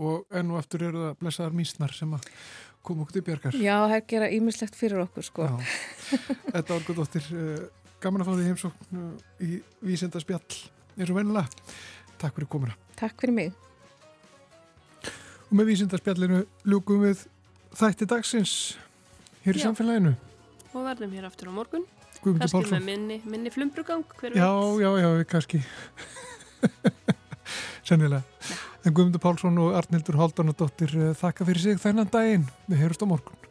Og 0.00 0.24
enn 0.32 0.52
og 0.52 0.60
aftur 0.60 0.86
eru 0.86 1.06
það 1.08 1.16
blessaðar 1.20 1.56
mísnar 1.56 1.94
sem 1.96 2.12
að 2.16 2.28
koma 2.86 3.04
okkur 3.04 3.18
til 3.18 3.24
björgar. 3.26 3.56
Já, 3.60 3.74
það 3.84 3.96
er 3.96 4.04
gera 4.14 4.30
ímislegt 4.32 4.78
fyrir 4.78 5.02
okkur 5.04 5.26
sko. 5.26 5.48
Þetta 6.54 6.66
var 6.70 6.76
Orgudóttir, 6.78 7.26
gaman 8.00 8.24
að 8.24 8.30
fá 8.30 8.36
því 8.36 8.46
heimsókn 8.48 9.02
í 9.44 9.58
vísenda 9.84 10.22
spjall 10.22 10.46
eins 10.96 11.10
og 11.10 11.18
vennilega. 11.18 11.66
Takk 12.20 12.38
fyrir 12.38 12.50
komuna. 12.52 12.78
Takk 13.00 13.20
fyrir 13.20 13.36
mig. 13.36 13.52
Og 15.50 15.58
með 15.58 15.72
vísenda 15.72 15.98
spjallinu 16.00 16.44
ljúkum 16.68 17.04
við 17.04 17.26
þætti 17.76 18.08
dagsins 18.08 18.56
hér 19.44 19.56
í 19.56 19.62
Já. 19.62 19.68
samfélaginu. 19.68 20.14
Og 20.70 20.86
verðum 20.86 21.14
hér 21.16 21.26
aftur 21.26 21.50
á 21.50 21.52
morgun. 21.54 21.84
Guðmundur 22.20 22.46
Kannski 22.46 22.74
með 22.76 22.86
minni, 22.86 23.18
minni 23.26 23.50
flumbrugang, 23.50 24.04
Já, 24.36 24.50
já, 24.78 24.90
já, 25.00 25.10
kannski. 25.30 25.62
Sennilega. 27.88 28.22
En 28.84 28.94
Guðmundur 28.94 29.22
Pálsson 29.22 29.58
og 29.60 29.74
Arnildur 29.80 30.20
Haldanadóttir 30.20 30.94
þakka 31.18 31.48
fyrir 31.48 31.64
sig 31.64 31.82
þennan 31.82 32.12
daginn. 32.12 32.46
Við 32.70 32.84
heyrust 32.84 33.02
á 33.02 33.10
morgun 33.10 33.49